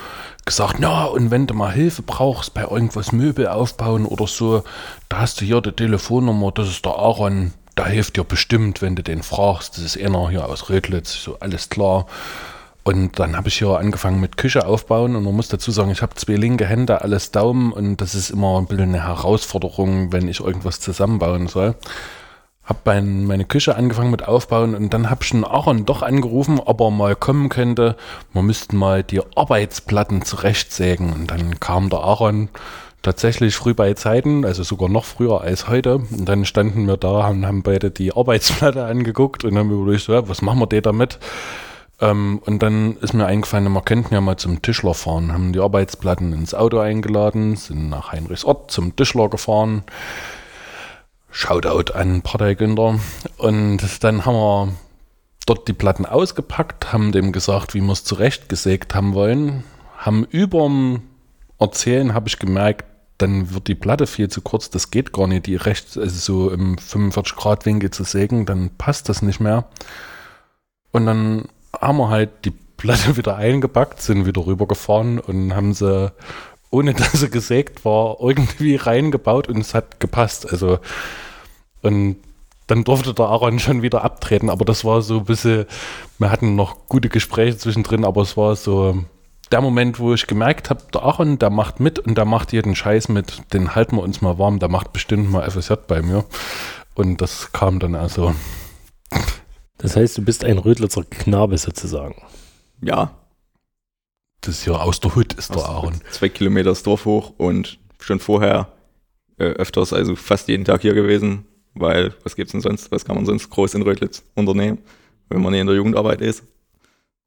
gesagt, 0.45 0.77
na, 0.79 1.05
und 1.05 1.31
wenn 1.31 1.47
du 1.47 1.55
mal 1.55 1.71
Hilfe 1.71 2.03
brauchst 2.03 2.55
bei 2.55 2.62
irgendwas 2.62 3.12
Möbel 3.12 3.49
aufbauen 3.49 4.07
oder 4.07 4.27
so, 4.27 4.65
da 5.11 5.19
hast 5.19 5.41
du 5.41 5.45
hier 5.45 5.61
die 5.61 5.73
Telefonnummer, 5.73 6.50
das 6.53 6.69
ist 6.69 6.85
der 6.87 6.95
Aaron, 6.95 7.53
da 7.75 7.87
hilft 7.87 8.17
dir 8.17 8.25
bestimmt, 8.25 8.81
wenn 8.81 8.97
du 8.97 9.03
den 9.03 9.23
fragst, 9.23 9.77
das 9.77 9.85
ist 9.85 10.03
einer 10.03 10.31
hier 10.31 10.49
aus 10.49 10.71
Rödlitz, 10.71 11.12
so 11.12 11.38
alles 11.38 11.69
klar. 11.69 12.07
Und 12.88 13.18
dann 13.18 13.37
habe 13.37 13.49
ich 13.49 13.59
hier 13.59 13.76
angefangen 13.78 14.18
mit 14.18 14.38
Küche 14.38 14.66
aufbauen 14.66 15.14
und 15.14 15.23
man 15.23 15.37
muss 15.37 15.49
dazu 15.49 15.71
sagen, 15.71 15.90
ich 15.90 16.00
habe 16.00 16.14
zwei 16.14 16.37
linke 16.37 16.64
Hände, 16.64 17.02
alles 17.02 17.33
Daumen 17.33 17.71
und 17.71 17.99
das 17.99 18.14
ist 18.14 18.30
immer 18.30 18.57
ein 18.57 18.64
bisschen 18.64 18.95
eine 18.95 19.07
Herausforderung, 19.07 20.11
wenn 20.11 20.26
ich 20.26 20.40
irgendwas 20.40 20.80
zusammenbauen 20.80 21.49
soll. 21.49 21.75
Habe 22.64 22.78
mein, 22.87 23.26
meine 23.26 23.45
Küche 23.45 23.76
angefangen 23.76 24.11
mit 24.11 24.26
aufbauen 24.26 24.75
und 24.75 24.95
dann 24.95 25.11
habe 25.11 25.23
ich 25.23 25.35
einen 25.35 25.45
Aaron 25.45 25.85
doch 25.85 26.00
angerufen, 26.00 26.61
ob 26.61 26.80
er 26.80 26.90
mal 26.90 27.14
kommen 27.14 27.50
könnte. 27.50 27.95
Wir 28.33 28.40
müssten 28.40 28.78
mal 28.78 29.02
die 29.02 29.21
Arbeitsplatten 29.37 30.23
zurechtsägen 30.23 31.12
und 31.12 31.30
dann 31.30 31.61
kam 31.61 31.90
der 31.90 31.99
Aaron 31.99 32.49
tatsächlich 33.02 33.54
früh 33.54 33.75
bei 33.75 33.92
Zeiten, 33.92 34.47
also 34.47 34.62
sogar 34.62 34.88
noch 34.88 35.04
früher 35.04 35.42
als 35.42 35.68
heute. 35.68 35.97
Und 35.97 36.26
dann 36.26 36.47
standen 36.47 36.87
wir 36.87 36.97
da 36.97 37.28
und 37.28 37.47
haben 37.47 37.62
beide 37.62 37.90
die 37.90 38.16
Arbeitsplatte 38.16 38.83
angeguckt 38.87 39.45
und 39.45 39.59
haben 39.59 39.71
überlegt, 39.71 40.09
ja, 40.09 40.26
was 40.26 40.40
machen 40.40 40.61
wir 40.61 40.66
denn 40.66 40.83
damit? 40.85 41.18
Ähm, 42.00 42.40
und 42.45 42.62
dann 42.62 42.97
ist 42.99 43.14
mir 43.14 43.26
eingefallen, 43.26 43.73
wir 43.73 43.83
könnten 43.83 44.14
ja 44.14 44.21
mal 44.21 44.37
zum 44.37 44.62
Tischler 44.62 44.95
fahren, 44.95 45.33
haben 45.33 45.52
die 45.52 45.61
Arbeitsplatten 45.61 46.33
ins 46.33 46.55
Auto 46.55 46.78
eingeladen, 46.78 47.57
sind 47.57 47.88
nach 47.88 48.12
Heinrichsort 48.12 48.71
zum 48.71 48.95
Tischler 48.95 49.28
gefahren. 49.28 49.83
Shoutout 51.31 51.93
an 51.93 52.23
Partei 52.23 52.55
Günther. 52.55 52.99
Und 53.37 54.05
dann 54.05 54.25
haben 54.25 54.35
wir 54.35 54.73
dort 55.47 55.69
die 55.69 55.73
Platten 55.73 56.07
ausgepackt, 56.07 56.93
haben 56.93 57.12
dem 57.12 57.33
gesagt, 57.33 57.75
wie 57.75 57.81
wir 57.81 57.93
es 57.93 58.05
zurechtgesägt 58.05 58.95
haben 58.95 59.14
wollen, 59.14 59.64
haben 59.97 60.25
überm 60.25 61.02
Erzählen, 61.59 62.14
habe 62.14 62.28
ich 62.28 62.38
gemerkt, 62.38 62.85
dann 63.19 63.52
wird 63.52 63.67
die 63.67 63.75
Platte 63.75 64.07
viel 64.07 64.28
zu 64.28 64.40
kurz, 64.40 64.71
das 64.71 64.90
geht 64.90 65.12
gar 65.12 65.26
nicht, 65.26 65.47
die 65.47 65.57
rechts, 65.57 65.99
also 65.99 66.19
so 66.19 66.50
im 66.50 66.76
45-Grad-Winkel 66.76 67.90
zu 67.90 68.05
sägen, 68.05 68.47
dann 68.47 68.71
passt 68.78 69.09
das 69.09 69.23
nicht 69.23 69.40
mehr. 69.40 69.64
Und 70.93 71.07
dann 71.07 71.49
haben 71.73 71.99
wir 71.99 72.09
halt 72.09 72.45
die 72.45 72.53
Platte 72.77 73.17
wieder 73.19 73.37
eingepackt, 73.37 74.01
sind 74.01 74.27
wieder 74.27 74.47
rübergefahren 74.47 75.19
und 75.19 75.55
haben 75.55 75.75
sie, 75.75 76.13
ohne 76.71 76.95
dass 76.95 77.13
sie 77.13 77.31
gesägt 77.31 77.85
war, 77.85 78.17
irgendwie 78.21 78.77
reingebaut 78.77 79.49
und 79.49 79.59
es 79.59 79.75
hat 79.75 80.01
gepasst. 80.01 80.51
Also, 80.51 80.79
und 81.83 82.17
dann 82.67 82.85
durfte 82.85 83.15
der 83.15 83.27
Aaron 83.27 83.59
schon 83.59 83.83
wieder 83.83 84.05
abtreten, 84.05 84.51
aber 84.51 84.65
das 84.65 84.85
war 84.85 85.01
so 85.01 85.19
ein 85.19 85.25
bisschen, 85.25 85.65
wir 86.19 86.31
hatten 86.31 86.55
noch 86.55 86.87
gute 86.89 87.09
Gespräche 87.09 87.57
zwischendrin, 87.57 88.05
aber 88.05 88.23
es 88.23 88.37
war 88.37 88.57
so 88.57 89.05
der 89.51 89.63
Moment, 89.63 89.99
wo 89.99 90.13
ich 90.13 90.27
gemerkt 90.27 90.71
habe, 90.71 90.83
der 90.93 91.03
Aaron, 91.03 91.39
der 91.39 91.51
macht 91.51 91.81
mit 91.81 91.99
und 91.99 92.19
der 92.19 92.27
macht 92.27 92.53
jeden 92.53 92.77
Scheiß 92.77 93.09
mit, 93.09 93.43
den 93.53 93.75
halten 93.75 93.97
wir 93.97 94.03
uns 94.03 94.21
mal 94.21 94.39
warm, 94.39 94.59
der 94.59 94.69
macht 94.69 94.93
bestimmt 94.93 95.31
mal 95.31 95.51
FSJ 95.51 95.75
bei 95.87 96.03
mir. 96.03 96.25
Und 96.95 97.21
das 97.21 97.53
kam 97.53 97.79
dann 97.79 97.95
also. 97.95 98.35
Das 99.79 99.97
heißt, 99.97 100.19
du 100.19 100.23
bist 100.23 100.45
ein 100.45 100.59
Rödlitzer 100.59 101.05
Knabe 101.05 101.57
sozusagen. 101.57 102.23
Ja. 102.83 103.15
Das 104.41 104.59
ist 104.59 104.67
ja 104.67 104.75
aus 104.75 105.01
der 105.01 105.15
Hut, 105.15 105.33
ist 105.35 105.55
der 105.55 105.65
Aaron. 105.65 106.01
Zwei 106.11 106.29
Kilometer 106.29 106.71
das 106.71 106.83
Dorf 106.83 107.05
hoch 107.05 107.33
und 107.39 107.79
schon 107.99 108.21
vorher 108.21 108.73
äh, 109.39 109.45
öfters, 109.45 109.93
also 109.93 110.17
fast 110.17 110.49
jeden 110.49 110.65
Tag 110.65 110.83
hier 110.83 110.95
gewesen, 110.95 111.47
weil 111.75 112.15
was 112.23 112.37
gibt's 112.37 112.53
denn 112.53 112.61
sonst, 112.61 112.91
was 112.91 113.05
kann 113.05 113.17
man 113.17 113.27
sonst 113.27 113.51
groß 113.51 113.75
in 113.75 113.83
Rödlitz 113.83 114.25
unternehmen, 114.35 114.79
wenn 115.29 115.43
man 115.43 115.53
nicht 115.53 115.61
in 115.61 115.67
der 115.67 115.77
Jugendarbeit 115.77 116.21
ist. 116.21 116.45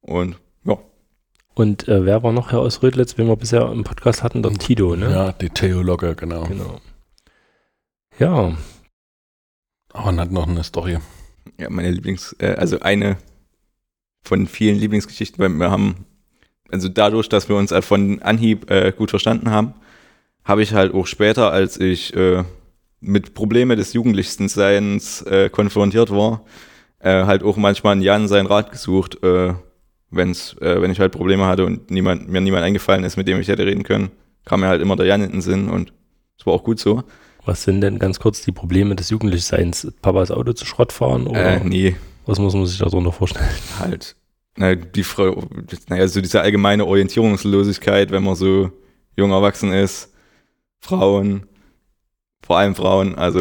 Und 0.00 0.36
ja. 0.64 0.78
Und 1.54 1.88
äh, 1.88 2.04
wer 2.04 2.22
war 2.22 2.32
noch 2.32 2.50
hier 2.50 2.60
aus 2.60 2.82
Rödlitz, 2.82 3.18
wenn 3.18 3.28
wir 3.28 3.36
bisher 3.36 3.70
im 3.70 3.84
Podcast 3.84 4.22
hatten? 4.22 4.42
Der 4.42 4.52
Tito, 4.54 4.96
ne? 4.96 5.10
Ja, 5.10 5.32
die 5.32 5.50
Theologe, 5.50 6.14
genau. 6.14 6.44
Genau. 6.44 6.80
Ja. 8.18 8.56
Aaron 9.92 10.20
hat 10.20 10.30
noch 10.30 10.46
eine 10.48 10.64
Story. 10.64 10.98
Ja, 11.58 11.70
meine 11.70 11.90
Lieblings-, 11.90 12.34
äh, 12.38 12.54
also 12.54 12.80
eine 12.80 13.16
von 14.24 14.46
vielen 14.46 14.78
Lieblingsgeschichten, 14.78 15.38
weil 15.38 15.48
wir 15.50 15.70
haben, 15.70 16.06
also 16.70 16.88
dadurch, 16.88 17.28
dass 17.28 17.48
wir 17.48 17.56
uns 17.56 17.72
von 17.80 18.22
Anhieb 18.22 18.70
äh, 18.70 18.92
gut 18.96 19.10
verstanden 19.10 19.50
haben, 19.50 19.74
habe 20.44 20.62
ich 20.62 20.74
halt 20.74 20.94
auch 20.94 21.06
später, 21.06 21.52
als 21.52 21.78
ich 21.78 22.14
äh, 22.14 22.44
mit 23.00 23.34
Probleme 23.34 23.76
des 23.76 23.92
Jugendlichstenseins 23.92 25.22
äh, 25.22 25.50
konfrontiert 25.50 26.10
war, 26.10 26.44
äh, 27.00 27.24
halt 27.24 27.42
auch 27.42 27.56
manchmal 27.56 27.94
an 27.94 28.02
Jan 28.02 28.28
seinen 28.28 28.46
Rat 28.46 28.70
gesucht, 28.70 29.22
äh, 29.24 29.54
wenn's, 30.10 30.56
äh, 30.60 30.80
wenn 30.80 30.90
ich 30.90 31.00
halt 31.00 31.12
Probleme 31.12 31.46
hatte 31.46 31.64
und 31.66 31.90
niemand, 31.90 32.28
mir 32.28 32.40
niemand 32.40 32.64
eingefallen 32.64 33.04
ist, 33.04 33.16
mit 33.16 33.26
dem 33.26 33.40
ich 33.40 33.48
hätte 33.48 33.66
reden 33.66 33.82
können, 33.82 34.10
kam 34.44 34.60
mir 34.60 34.68
halt 34.68 34.82
immer 34.82 34.96
der 34.96 35.06
Jan 35.06 35.22
in 35.22 35.32
den 35.32 35.40
Sinn 35.40 35.68
und 35.68 35.92
es 36.38 36.46
war 36.46 36.54
auch 36.54 36.64
gut 36.64 36.78
so. 36.78 37.02
Was 37.44 37.64
sind 37.64 37.80
denn 37.80 37.98
ganz 37.98 38.20
kurz 38.20 38.42
die 38.42 38.52
Probleme 38.52 38.94
des 38.94 39.10
Jugendlichseins? 39.10 39.92
Papas 40.00 40.30
Auto 40.30 40.52
zu 40.52 40.64
Schrott 40.64 40.92
fahren? 40.92 41.26
Oder 41.26 41.56
Äh, 41.56 41.64
nee, 41.64 41.96
was 42.24 42.38
muss 42.38 42.54
man 42.54 42.66
sich 42.66 42.78
darunter 42.78 43.12
vorstellen? 43.12 43.48
halt, 43.80 44.16
na, 44.56 44.74
die 44.74 45.02
Frau, 45.02 45.48
naja, 45.88 46.06
so 46.06 46.20
diese 46.20 46.40
allgemeine 46.40 46.86
Orientierungslosigkeit, 46.86 48.10
wenn 48.10 48.22
man 48.22 48.36
so 48.36 48.70
jung 49.16 49.32
erwachsen 49.32 49.72
ist, 49.72 50.12
Frauen, 50.80 51.46
vor 52.44 52.58
allem 52.58 52.74
Frauen, 52.74 53.16
also, 53.16 53.40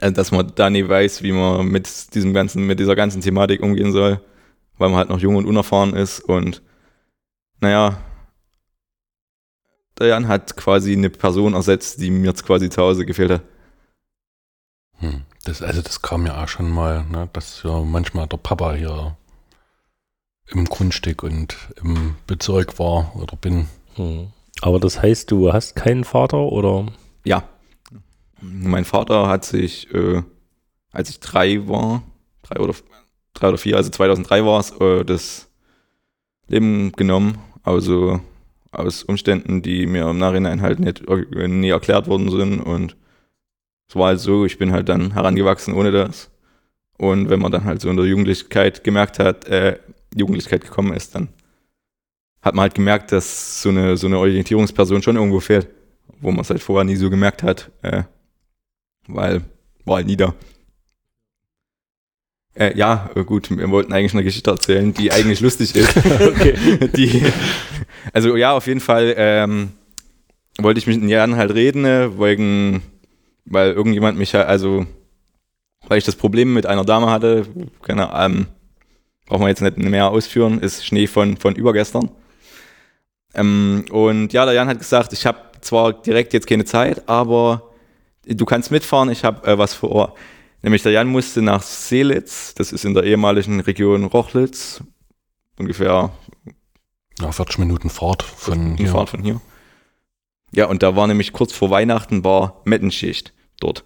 also, 0.00 0.14
dass 0.14 0.30
man 0.30 0.52
da 0.54 0.70
nie 0.70 0.88
weiß, 0.88 1.22
wie 1.22 1.32
man 1.32 1.66
mit 1.66 2.14
diesem 2.14 2.32
ganzen, 2.32 2.66
mit 2.66 2.80
dieser 2.80 2.96
ganzen 2.96 3.20
Thematik 3.20 3.62
umgehen 3.62 3.92
soll, 3.92 4.20
weil 4.78 4.88
man 4.88 4.98
halt 4.98 5.08
noch 5.10 5.20
jung 5.20 5.36
und 5.36 5.46
unerfahren 5.46 5.94
ist 5.94 6.20
und, 6.20 6.62
naja, 7.60 7.98
der 9.98 10.08
Jan 10.08 10.28
hat 10.28 10.56
quasi 10.56 10.92
eine 10.92 11.10
Person 11.10 11.54
ersetzt, 11.54 12.00
die 12.00 12.10
mir 12.10 12.28
jetzt 12.28 12.44
quasi 12.44 12.70
zu 12.70 12.82
Hause 12.82 13.04
gefehlt 13.04 13.30
hat. 13.30 13.42
Hm. 14.98 15.22
Das, 15.44 15.62
also 15.62 15.82
das 15.82 16.02
kam 16.02 16.26
ja 16.26 16.42
auch 16.42 16.48
schon 16.48 16.70
mal, 16.70 17.04
ne, 17.04 17.28
dass 17.32 17.62
ja 17.62 17.80
manchmal 17.80 18.26
der 18.26 18.36
Papa 18.36 18.74
hier 18.74 19.16
im 20.48 20.64
Grundstück 20.64 21.22
und 21.22 21.56
im 21.82 22.16
Bezirk 22.26 22.78
war 22.78 23.14
oder 23.16 23.36
bin. 23.36 23.68
Hm. 23.94 24.32
Aber 24.60 24.80
das 24.80 25.00
heißt, 25.00 25.30
du 25.30 25.52
hast 25.52 25.76
keinen 25.76 26.04
Vater 26.04 26.38
oder? 26.38 26.86
Ja. 27.24 27.44
Mein 28.40 28.84
Vater 28.84 29.28
hat 29.28 29.44
sich, 29.44 29.92
äh, 29.92 30.22
als 30.92 31.10
ich 31.10 31.20
drei 31.20 31.66
war, 31.68 32.02
drei 32.42 32.60
oder, 32.60 32.74
drei 33.34 33.48
oder 33.48 33.58
vier, 33.58 33.76
also 33.76 33.90
2003 33.90 34.44
war 34.44 34.60
es, 34.60 34.70
äh, 34.80 35.04
das 35.04 35.48
Leben 36.46 36.92
genommen. 36.92 37.38
Also 37.62 38.20
aus 38.70 39.02
Umständen, 39.02 39.62
die 39.62 39.86
mir 39.86 40.08
im 40.08 40.18
Nachhinein 40.18 40.60
halt 40.60 40.80
nicht 40.80 41.04
nie 41.08 41.70
erklärt 41.70 42.06
worden 42.06 42.30
sind. 42.30 42.60
Und 42.60 42.96
es 43.88 43.96
war 43.96 44.08
halt 44.08 44.20
so, 44.20 44.44
ich 44.44 44.58
bin 44.58 44.72
halt 44.72 44.88
dann 44.88 45.12
herangewachsen 45.12 45.74
ohne 45.74 45.90
das. 45.90 46.30
Und 46.98 47.30
wenn 47.30 47.40
man 47.40 47.52
dann 47.52 47.64
halt 47.64 47.80
so 47.80 47.88
in 47.88 47.96
der 47.96 48.06
Jugendlichkeit 48.06 48.84
gemerkt 48.84 49.18
hat, 49.18 49.46
äh, 49.46 49.78
Jugendlichkeit 50.14 50.62
gekommen 50.62 50.92
ist, 50.92 51.14
dann 51.14 51.28
hat 52.42 52.54
man 52.54 52.62
halt 52.62 52.74
gemerkt, 52.74 53.12
dass 53.12 53.62
so 53.62 53.68
eine, 53.68 53.96
so 53.96 54.06
eine 54.06 54.18
Orientierungsperson 54.18 55.02
schon 55.02 55.16
irgendwo 55.16 55.40
fehlt, 55.40 55.68
wo 56.20 56.30
man 56.30 56.40
es 56.40 56.50
halt 56.50 56.62
vorher 56.62 56.84
nie 56.84 56.96
so 56.96 57.10
gemerkt 57.10 57.42
hat, 57.42 57.70
äh, 57.82 58.02
weil 59.06 59.42
war 59.84 59.96
halt 59.96 60.06
nie 60.06 60.16
da. 60.16 60.34
Äh, 62.58 62.76
ja, 62.76 63.10
äh, 63.14 63.22
gut, 63.22 63.56
wir 63.56 63.70
wollten 63.70 63.92
eigentlich 63.92 64.14
eine 64.14 64.24
Geschichte 64.24 64.50
erzählen, 64.50 64.92
die 64.92 65.12
eigentlich 65.12 65.40
lustig 65.40 65.76
ist. 65.76 65.96
Okay. 66.20 66.88
die, 66.96 67.22
also 68.12 68.36
ja, 68.36 68.52
auf 68.52 68.66
jeden 68.66 68.80
Fall 68.80 69.14
ähm, 69.16 69.70
wollte 70.58 70.78
ich 70.78 70.86
mit 70.88 71.02
Jahren 71.04 71.36
halt 71.36 71.54
reden, 71.54 71.84
äh, 71.84 72.18
wegen, 72.18 72.82
weil 73.44 73.72
irgendjemand 73.72 74.18
mich 74.18 74.34
halt, 74.34 74.48
also 74.48 74.86
weil 75.86 75.98
ich 75.98 76.04
das 76.04 76.16
Problem 76.16 76.52
mit 76.52 76.66
einer 76.66 76.84
Dame 76.84 77.10
hatte, 77.10 77.46
keine 77.82 78.12
Ahnung, 78.12 78.46
brauchen 79.26 79.42
wir 79.42 79.48
jetzt 79.48 79.62
nicht 79.62 79.78
mehr 79.78 80.10
ausführen, 80.10 80.58
ist 80.58 80.84
Schnee 80.84 81.06
von, 81.06 81.36
von 81.36 81.54
übergestern. 81.54 82.10
Ähm, 83.34 83.84
und 83.90 84.32
ja, 84.32 84.44
der 84.44 84.54
Jan 84.54 84.68
hat 84.68 84.80
gesagt, 84.80 85.12
ich 85.12 85.26
habe 85.26 85.38
zwar 85.60 85.92
direkt 85.92 86.32
jetzt 86.32 86.48
keine 86.48 86.64
Zeit, 86.64 87.08
aber 87.08 87.70
du 88.26 88.44
kannst 88.44 88.72
mitfahren, 88.72 89.10
ich 89.10 89.24
habe 89.24 89.46
äh, 89.46 89.56
was 89.56 89.74
vor. 89.74 90.16
Nämlich 90.62 90.82
der 90.82 90.92
Jan 90.92 91.08
musste 91.08 91.40
nach 91.40 91.62
Seelitz, 91.62 92.54
das 92.54 92.72
ist 92.72 92.84
in 92.84 92.94
der 92.94 93.04
ehemaligen 93.04 93.60
Region 93.60 94.04
Rochlitz, 94.04 94.82
ungefähr 95.58 96.10
Ja, 97.20 97.32
40 97.32 97.58
Minuten 97.58 97.90
Fahrt 97.90 98.22
von 98.22 98.76
hier. 98.76 98.88
Fahrt 98.88 99.10
von 99.10 99.22
hier. 99.22 99.40
Ja, 100.52 100.66
und 100.66 100.82
da 100.82 100.96
war 100.96 101.06
nämlich 101.06 101.32
kurz 101.32 101.52
vor 101.52 101.70
Weihnachten 101.70 102.24
war 102.24 102.62
Mettenschicht 102.64 103.34
dort. 103.60 103.84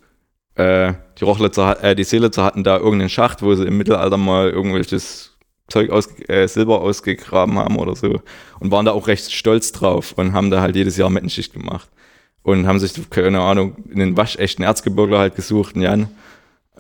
Äh, 0.55 0.95
die 1.19 1.25
Rochlitzer, 1.25 1.83
äh, 1.83 1.95
die 1.95 2.05
Seelitzer 2.05 2.45
hatten 2.45 2.62
da 2.62 2.76
irgendeinen 2.76 3.09
Schacht, 3.09 3.43
wo 3.43 3.55
sie 3.55 3.64
im 3.67 3.79
Mittelalter 3.79 4.17
mal 4.17 4.50
irgendwelches 4.50 5.37
Zeug 5.69 5.91
aus, 5.91 6.09
äh, 6.29 6.47
Silber 6.47 6.81
ausgegraben 6.83 7.59
haben 7.59 7.79
oder 7.79 7.97
so 7.97 8.21
und 8.61 8.71
waren 8.71 8.85
da 8.85 8.93
auch 8.93 9.09
recht 9.09 9.33
stolz 9.33 9.73
drauf 9.73 10.12
und 10.12 10.35
haben 10.35 10.50
da 10.50 10.61
halt 10.61 10.76
jedes 10.76 10.97
Jahr 10.97 11.11
Mettenschicht 11.11 11.52
gemacht. 11.52 11.88
und 12.43 12.67
haben 12.67 12.81
sich, 12.81 13.09
keine 13.11 13.41
Ahnung, 13.41 13.76
einen 13.95 14.17
waschechten 14.17 14.64
Erzgebirgler 14.64 15.21
halt 15.21 15.37
gesucht, 15.37 15.75
einen 15.76 15.85
Jan, 15.85 16.09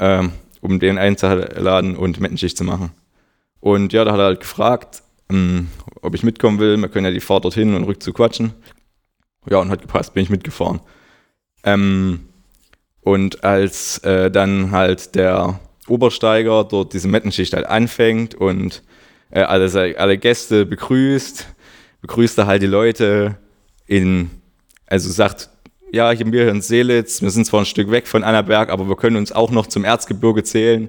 ähm, 0.02 0.32
um 0.60 0.80
den 0.80 0.98
einzuladen 0.98 1.96
und 1.96 2.20
Mettenschicht 2.20 2.58
zu 2.58 2.64
machen. 2.64 2.90
Und 3.60 3.92
ja, 3.92 4.04
da 4.04 4.12
hat 4.12 4.18
er 4.18 4.24
halt 4.24 4.40
gefragt, 4.40 5.04
ähm, 5.30 5.68
ob 6.02 6.16
ich 6.16 6.24
mitkommen 6.24 6.58
will. 6.58 6.76
Wir 6.76 6.88
können 6.88 7.06
ja 7.06 7.12
die 7.12 7.20
Fahrt 7.20 7.44
dorthin 7.44 7.74
und 7.74 7.84
rück 7.84 8.02
zu 8.02 8.12
quatschen. 8.12 8.52
Ja, 9.48 9.58
und 9.58 9.70
hat 9.70 9.80
gepasst, 9.80 10.12
bin 10.12 10.24
ich 10.24 10.30
mitgefahren. 10.30 10.80
Ähm, 11.62 12.28
und 13.00 13.44
als 13.44 13.98
äh, 13.98 14.30
dann 14.30 14.72
halt 14.72 15.14
der 15.14 15.60
Obersteiger 15.86 16.64
dort 16.64 16.94
diese 16.94 17.08
Mettenschicht 17.08 17.54
halt 17.54 17.66
anfängt 17.66 18.34
und 18.34 18.82
äh, 19.30 19.42
alle, 19.42 19.96
alle 19.98 20.18
Gäste 20.18 20.66
begrüßt, 20.66 21.46
begrüßt 22.00 22.38
er 22.38 22.46
halt 22.46 22.62
die 22.62 22.66
Leute 22.66 23.38
in, 23.86 24.30
also 24.86 25.10
sagt, 25.10 25.48
ja, 25.92 26.10
hier 26.10 26.32
wir 26.32 26.48
in 26.48 26.62
Seelitz, 26.62 27.20
wir 27.20 27.30
sind 27.30 27.44
zwar 27.44 27.60
ein 27.60 27.66
Stück 27.66 27.90
weg 27.90 28.08
von 28.08 28.24
Annaberg, 28.24 28.70
aber 28.70 28.88
wir 28.88 28.96
können 28.96 29.16
uns 29.16 29.30
auch 29.30 29.50
noch 29.50 29.66
zum 29.66 29.84
Erzgebirge 29.84 30.42
zählen. 30.42 30.88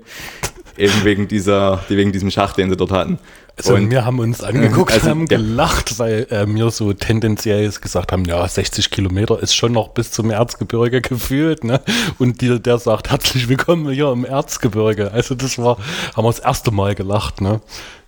Eben 0.76 1.04
wegen 1.04 1.28
dieser, 1.28 1.84
wegen 1.88 2.12
diesem 2.12 2.32
Schacht, 2.32 2.58
den 2.58 2.70
sie 2.70 2.78
dort 2.78 2.92
hatten. 2.92 3.20
Also 3.56 3.76
und, 3.76 3.92
wir 3.92 4.06
haben 4.06 4.18
uns 4.18 4.42
angeguckt, 4.42 4.92
also, 4.92 5.10
haben 5.10 5.28
gelacht, 5.28 6.00
weil 6.00 6.26
äh, 6.32 6.48
wir 6.48 6.72
so 6.72 6.94
tendenziell 6.94 7.70
gesagt 7.70 8.12
haben, 8.12 8.26
ja, 8.26 8.48
60 8.48 8.90
Kilometer 8.90 9.40
ist 9.40 9.54
schon 9.54 9.74
noch 9.74 9.90
bis 9.90 10.10
zum 10.10 10.32
Erzgebirge 10.32 11.02
gefühlt, 11.02 11.64
ne? 11.64 11.82
Und 12.18 12.42
die, 12.42 12.60
der 12.60 12.80
sagt, 12.80 13.12
herzlich 13.12 13.50
willkommen 13.50 13.92
hier 13.92 14.12
im 14.12 14.26
Erzgebirge. 14.26 15.12
Also 15.12 15.36
das 15.36 15.60
war, 15.60 15.78
haben 16.16 16.24
wir 16.26 16.32
das 16.32 16.40
erste 16.40 16.72
Mal 16.72 16.96
gelacht, 16.96 17.42
ne? 17.42 17.62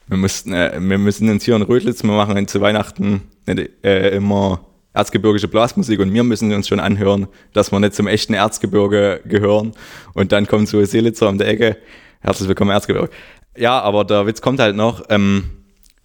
Wir 0.07 0.17
mussten, 0.17 0.53
äh, 0.53 0.71
wir 0.79 0.97
müssen 0.97 1.29
uns 1.29 1.43
hier 1.43 1.55
in 1.55 1.61
Rödlitz, 1.61 2.01
wir 2.01 2.11
machen 2.11 2.47
zu 2.47 2.61
Weihnachten 2.61 3.21
äh, 3.45 4.15
immer 4.15 4.61
erzgebirgische 4.95 5.49
Blasmusik 5.49 5.99
und 5.99 6.13
wir 6.13 6.23
müssen 6.23 6.51
uns 6.53 6.67
schon 6.67 6.79
anhören, 6.79 7.27
dass 7.53 7.71
wir 7.71 7.79
nicht 7.79 7.93
zum 7.93 8.07
echten 8.07 8.33
Erzgebirge 8.33 9.21
gehören. 9.25 9.73
Und 10.13 10.31
dann 10.31 10.47
kommt 10.47 10.69
so 10.69 10.79
ein 10.79 10.85
Seelitzer 10.85 11.27
um 11.27 11.37
der 11.37 11.49
Ecke, 11.49 11.77
herzlich 12.21 12.47
willkommen 12.47 12.71
Erzgebirge. 12.71 13.09
Ja, 13.57 13.79
aber 13.81 14.05
der 14.05 14.25
Witz 14.25 14.41
kommt 14.41 14.59
halt 14.59 14.75
noch. 14.75 15.03
Ähm, 15.09 15.43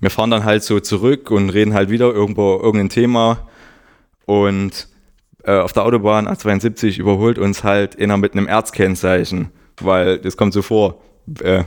wir 0.00 0.10
fahren 0.10 0.30
dann 0.30 0.44
halt 0.44 0.64
so 0.64 0.80
zurück 0.80 1.30
und 1.30 1.50
reden 1.50 1.72
halt 1.72 1.88
wieder 1.88 2.12
irgendwo 2.12 2.56
irgendein 2.56 2.88
Thema. 2.88 3.48
Und 4.26 4.88
äh, 5.44 5.58
auf 5.58 5.72
der 5.72 5.84
Autobahn 5.84 6.26
A72 6.26 6.98
überholt 6.98 7.38
uns 7.38 7.62
halt 7.62 7.98
einer 8.00 8.16
mit 8.16 8.32
einem 8.32 8.48
Erzkennzeichen, 8.48 9.50
weil 9.80 10.18
das 10.18 10.36
kommt 10.36 10.52
so 10.52 10.62
vor. 10.62 11.00
Äh, 11.40 11.64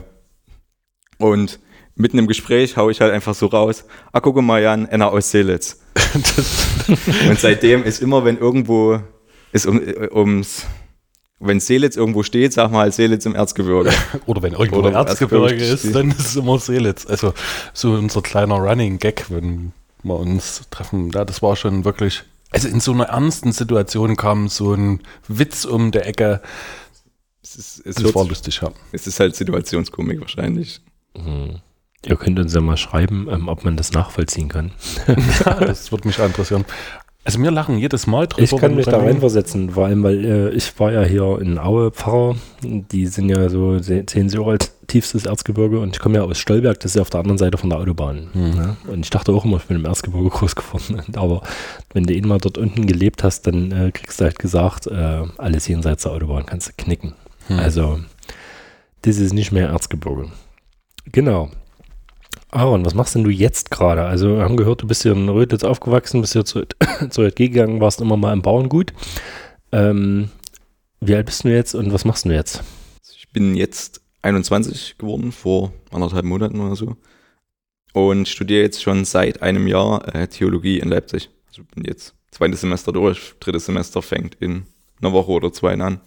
und 1.19 1.59
mitten 1.95 2.17
im 2.17 2.27
Gespräch 2.27 2.77
haue 2.77 2.91
ich 2.91 3.01
halt 3.01 3.13
einfach 3.13 3.35
so 3.35 3.47
raus, 3.47 3.85
ah, 4.11 4.19
guck 4.19 4.41
mal, 4.41 4.61
Jan, 4.61 4.87
einer 4.87 5.11
aus 5.11 5.31
Seelitz. 5.31 5.79
und 7.29 7.39
seitdem 7.39 7.83
ist 7.83 8.01
immer, 8.01 8.25
wenn 8.25 8.37
irgendwo 8.37 8.99
es 9.51 9.65
um, 9.65 9.81
ums 10.11 10.65
wenn 11.39 11.59
Seelitz 11.59 11.95
irgendwo 11.95 12.23
steht, 12.23 12.53
sag 12.53 12.71
mal 12.71 12.91
Seelitz 12.91 13.25
im 13.25 13.35
Erzgebirge. 13.35 13.91
Oder 14.25 14.41
wenn 14.41 14.53
irgendwo 14.53 14.77
Oder 14.77 14.93
Erzgebirge, 14.93 15.55
Erzgebirge 15.55 15.73
ist, 15.73 15.95
dann 15.95 16.11
ist 16.11 16.19
es 16.19 16.35
immer 16.35 16.57
Seelitz. 16.57 17.05
Also 17.05 17.33
so 17.73 17.91
unser 17.93 18.21
kleiner 18.21 18.55
Running 18.55 18.97
Gag, 18.97 19.25
wenn 19.29 19.73
wir 20.03 20.15
uns 20.15 20.63
treffen. 20.69 21.11
Ja, 21.11 21.25
das 21.25 21.41
war 21.41 21.55
schon 21.55 21.85
wirklich. 21.85 22.23
Also 22.51 22.67
in 22.67 22.79
so 22.79 22.93
einer 22.93 23.05
ernsten 23.05 23.51
Situation 23.51 24.15
kam 24.15 24.47
so 24.47 24.73
ein 24.73 25.01
Witz 25.27 25.65
um 25.65 25.91
der 25.91 26.07
Ecke. 26.07 26.41
Es 27.41 27.55
ist, 27.55 27.85
es 27.85 27.95
das 27.95 28.15
war 28.15 28.25
lustig, 28.25 28.61
ja. 28.61 28.71
Es 28.91 29.05
ist 29.05 29.19
halt 29.19 29.35
Situationskomik 29.35 30.21
wahrscheinlich. 30.21 30.81
Mhm. 31.15 31.59
Ihr 32.05 32.15
könnt 32.15 32.39
uns 32.39 32.53
ja 32.53 32.61
mal 32.61 32.77
schreiben, 32.77 33.27
ähm, 33.31 33.47
ob 33.47 33.63
man 33.63 33.77
das 33.77 33.93
nachvollziehen 33.93 34.49
kann. 34.49 34.71
ja, 35.45 35.53
das 35.55 35.91
würde 35.91 36.07
mich 36.07 36.19
interessieren. 36.19 36.65
Also 37.25 37.39
wir 37.39 37.51
lachen 37.51 37.77
jedes 37.77 38.05
Mal 38.05 38.27
drüber. 38.27 38.43
Ich 38.43 38.59
kann 38.59 38.75
mich 38.75 38.85
da 38.85 38.97
reinversetzen, 38.97 39.71
vor 39.71 39.85
allem, 39.85 40.03
weil 40.03 40.25
äh, 40.25 40.49
ich 40.49 40.77
war 40.77 40.91
ja 40.91 41.03
hier 41.03 41.39
in 41.39 41.57
Aue 41.57 41.91
Pfarrer. 41.91 42.35
Die 42.61 43.07
sind 43.07 43.29
ja 43.29 43.47
so 43.47 43.79
zehn 43.79 44.27
Jahre 44.27 44.51
als 44.51 44.75
tiefstes 44.87 45.25
Erzgebirge 45.25 45.79
und 45.79 45.95
ich 45.95 45.99
komme 46.01 46.17
ja 46.17 46.23
aus 46.23 46.37
Stolberg, 46.37 46.81
das 46.81 46.91
ist 46.91 46.95
ja 46.95 47.01
auf 47.01 47.09
der 47.09 47.21
anderen 47.21 47.37
Seite 47.37 47.57
von 47.57 47.69
der 47.69 47.79
Autobahn. 47.79 48.27
Mhm. 48.33 48.41
Ne? 48.41 48.77
Und 48.87 49.05
ich 49.05 49.09
dachte 49.09 49.31
auch 49.31 49.45
immer, 49.45 49.57
ich 49.57 49.63
bin 49.63 49.77
im 49.77 49.85
Erzgebirge 49.85 50.29
groß 50.37 50.55
geworden. 50.55 51.01
Aber 51.15 51.43
wenn 51.93 52.03
du 52.03 52.13
eh 52.13 52.21
mal 52.21 52.39
dort 52.39 52.57
unten 52.57 52.87
gelebt 52.87 53.23
hast, 53.23 53.47
dann 53.47 53.71
äh, 53.71 53.91
kriegst 53.91 54.19
du 54.19 54.25
halt 54.25 54.39
gesagt, 54.39 54.87
äh, 54.87 55.23
alles 55.37 55.67
jenseits 55.69 56.03
der 56.03 56.11
Autobahn 56.11 56.45
kannst 56.45 56.67
du 56.67 56.73
knicken. 56.75 57.13
Mhm. 57.47 57.59
Also, 57.59 57.99
das 59.03 59.17
ist 59.17 59.33
nicht 59.33 59.53
mehr 59.53 59.69
Erzgebirge. 59.69 60.27
Genau. 61.11 61.49
Aaron, 62.53 62.85
was 62.85 62.93
machst 62.93 63.15
denn 63.15 63.23
du 63.23 63.31
jetzt 63.31 63.71
gerade? 63.71 64.03
Also, 64.03 64.37
wir 64.37 64.43
haben 64.43 64.57
gehört, 64.57 64.83
du 64.83 64.87
bist 64.87 65.01
hier 65.01 65.13
in 65.13 65.27
Rödlitz 65.27 65.63
aufgewachsen, 65.63 66.21
bist 66.21 66.33
hier 66.33 66.45
zu, 66.45 66.65
zur 67.09 67.25
JG 67.25 67.49
gegangen, 67.49 67.81
warst 67.81 67.99
immer 67.99 68.15
mal 68.15 68.31
im 68.31 68.43
Bauerngut. 68.43 68.93
Ähm, 69.71 70.29
wie 71.01 71.15
alt 71.15 71.25
bist 71.25 71.43
du 71.43 71.49
jetzt 71.49 71.73
und 71.73 71.91
was 71.91 72.05
machst 72.05 72.25
du 72.25 72.29
jetzt? 72.29 72.63
Ich 73.17 73.29
bin 73.29 73.55
jetzt 73.55 74.01
21 74.21 74.99
geworden, 74.99 75.31
vor 75.31 75.73
anderthalb 75.91 76.25
Monaten 76.25 76.59
oder 76.59 76.75
so. 76.75 76.95
Und 77.93 78.27
studiere 78.27 78.61
jetzt 78.61 78.83
schon 78.83 79.03
seit 79.03 79.41
einem 79.41 79.67
Jahr 79.67 80.13
äh, 80.13 80.27
Theologie 80.27 80.79
in 80.79 80.89
Leipzig. 80.89 81.31
Also 81.47 81.63
bin 81.73 81.83
jetzt 81.85 82.13
zweites 82.29 82.61
Semester 82.61 82.91
durch, 82.91 83.33
drittes 83.39 83.65
Semester 83.65 84.03
fängt 84.03 84.35
in 84.35 84.67
einer 85.01 85.11
Woche 85.11 85.31
oder 85.31 85.51
zwei 85.51 85.73
an. 85.73 86.01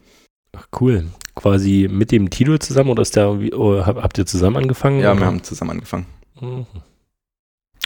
Ach, 0.53 0.69
cool. 0.81 1.07
Quasi 1.35 1.89
mit 1.91 2.13
dem 2.13 2.31
Tilo 2.31 2.57
zusammen 2.59 2.91
oder 2.91 3.03
ist 3.03 3.17
der, 3.17 3.31
oh, 3.31 3.85
habt 3.85 4.17
ihr 4.19 4.27
zusammen 4.27 4.57
angefangen? 4.57 5.01
Ja, 5.01 5.11
oder? 5.11 5.21
wir 5.21 5.27
haben 5.27 5.43
zusammen 5.43 5.73
angefangen. 5.73 6.07
Mhm. 6.41 6.67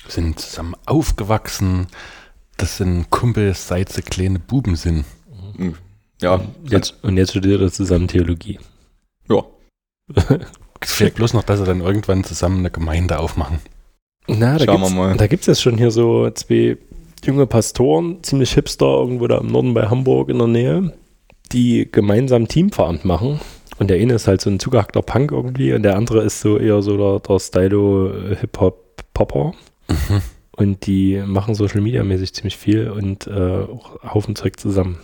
Sind 0.09 0.39
zusammen 0.39 0.75
aufgewachsen. 0.87 1.87
Das 2.57 2.77
sind 2.79 3.11
Kumpels, 3.11 3.69
seit 3.69 3.91
sie 3.91 4.03
kleine 4.03 4.39
Buben 4.39 4.77
sind. 4.77 5.05
Mhm. 5.57 5.77
Ja. 6.21 6.41
Jetzt, 6.65 7.03
und 7.03 7.17
jetzt 7.17 7.31
studiert 7.31 7.61
er 7.61 7.73
zusammen 7.73 8.09
Theologie. 8.09 8.59
Ja. 9.29 9.45
es 10.81 10.93
fehlt 10.93 11.15
bloß 11.15 11.35
noch, 11.35 11.45
dass 11.45 11.59
sie 11.59 11.65
dann 11.65 11.81
irgendwann 11.81 12.25
zusammen 12.25 12.59
eine 12.59 12.71
Gemeinde 12.71 13.19
aufmachen. 13.19 13.61
Na, 14.27 14.59
da 14.59 14.65
Schauen 14.65 14.81
wir 14.81 14.91
mal. 14.91 15.17
Da 15.17 15.27
gibt 15.27 15.43
es 15.43 15.47
jetzt 15.47 15.63
schon 15.63 15.79
hier 15.79 15.91
so 15.91 16.31
zwei 16.31 16.77
junge 17.25 17.47
Pastoren, 17.47 18.23
ziemlich 18.23 18.53
hipster, 18.53 18.87
irgendwo 18.87 19.27
da 19.27 19.39
im 19.39 19.49
Norden 19.49 19.75
bei 19.75 19.89
Hamburg 19.89 20.29
in 20.29 20.39
der 20.39 20.47
Nähe, 20.47 20.93
die 21.53 21.89
gemeinsam 21.91 22.49
Teamveramt 22.49 23.05
machen. 23.05 23.41
Und 23.81 23.89
der 23.89 23.99
eine 23.99 24.13
ist 24.13 24.29
halt 24.29 24.43
so 24.43 24.51
ein 24.51 24.61
zugehackter 24.61 25.01
Punk 25.01 25.33
irgendwie 25.33 25.73
und 25.73 25.85
der 25.85 25.97
andere 25.97 26.23
ist 26.23 26.43
so 26.43 26.59
eher 26.59 26.83
so 26.83 26.99
der, 26.99 27.21
der 27.21 27.39
Stylo-Hip-Hop-Popper. 27.39 29.55
Mhm. 29.89 30.21
Und 30.55 30.87
die 30.87 31.23
machen 31.25 31.55
Social 31.55 31.81
Media 31.81 32.05
mäßig 32.05 32.35
ziemlich 32.35 32.59
viel 32.59 32.91
und 32.91 33.27
äh, 33.27 33.63
auch 33.63 34.03
Haufen 34.03 34.37
Zeug 34.37 34.61
zusammen. 34.61 34.99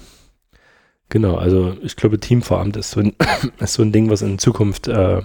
Genau, 1.09 1.37
also 1.37 1.75
ich 1.83 1.97
glaube, 1.97 2.21
Teamveramt 2.21 2.77
ist 2.77 2.91
so 2.91 3.01
ein, 3.01 3.15
ist 3.61 3.73
so 3.73 3.83
ein 3.83 3.93
Ding, 3.93 4.11
was 4.11 4.21
in 4.21 4.39
Zukunft 4.39 4.89
äh, 4.89 5.23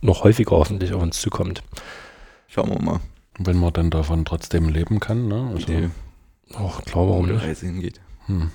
noch 0.00 0.24
häufiger 0.24 0.56
hoffentlich 0.56 0.92
auf 0.92 1.00
uns 1.00 1.20
zukommt. 1.20 1.62
Schauen 2.48 2.70
wir 2.70 2.82
mal. 2.82 2.98
Wenn 3.38 3.58
man 3.58 3.72
dann 3.72 3.90
davon 3.90 4.24
trotzdem 4.24 4.68
leben 4.68 4.98
kann, 4.98 5.28
ne? 5.28 5.52
Also, 5.54 5.72
Ach, 6.56 6.82
klar, 6.82 7.08
warum 7.08 7.28
nicht? 7.28 7.40
Reise 7.40 7.66
hingeht. 7.66 8.00
Hm 8.26 8.50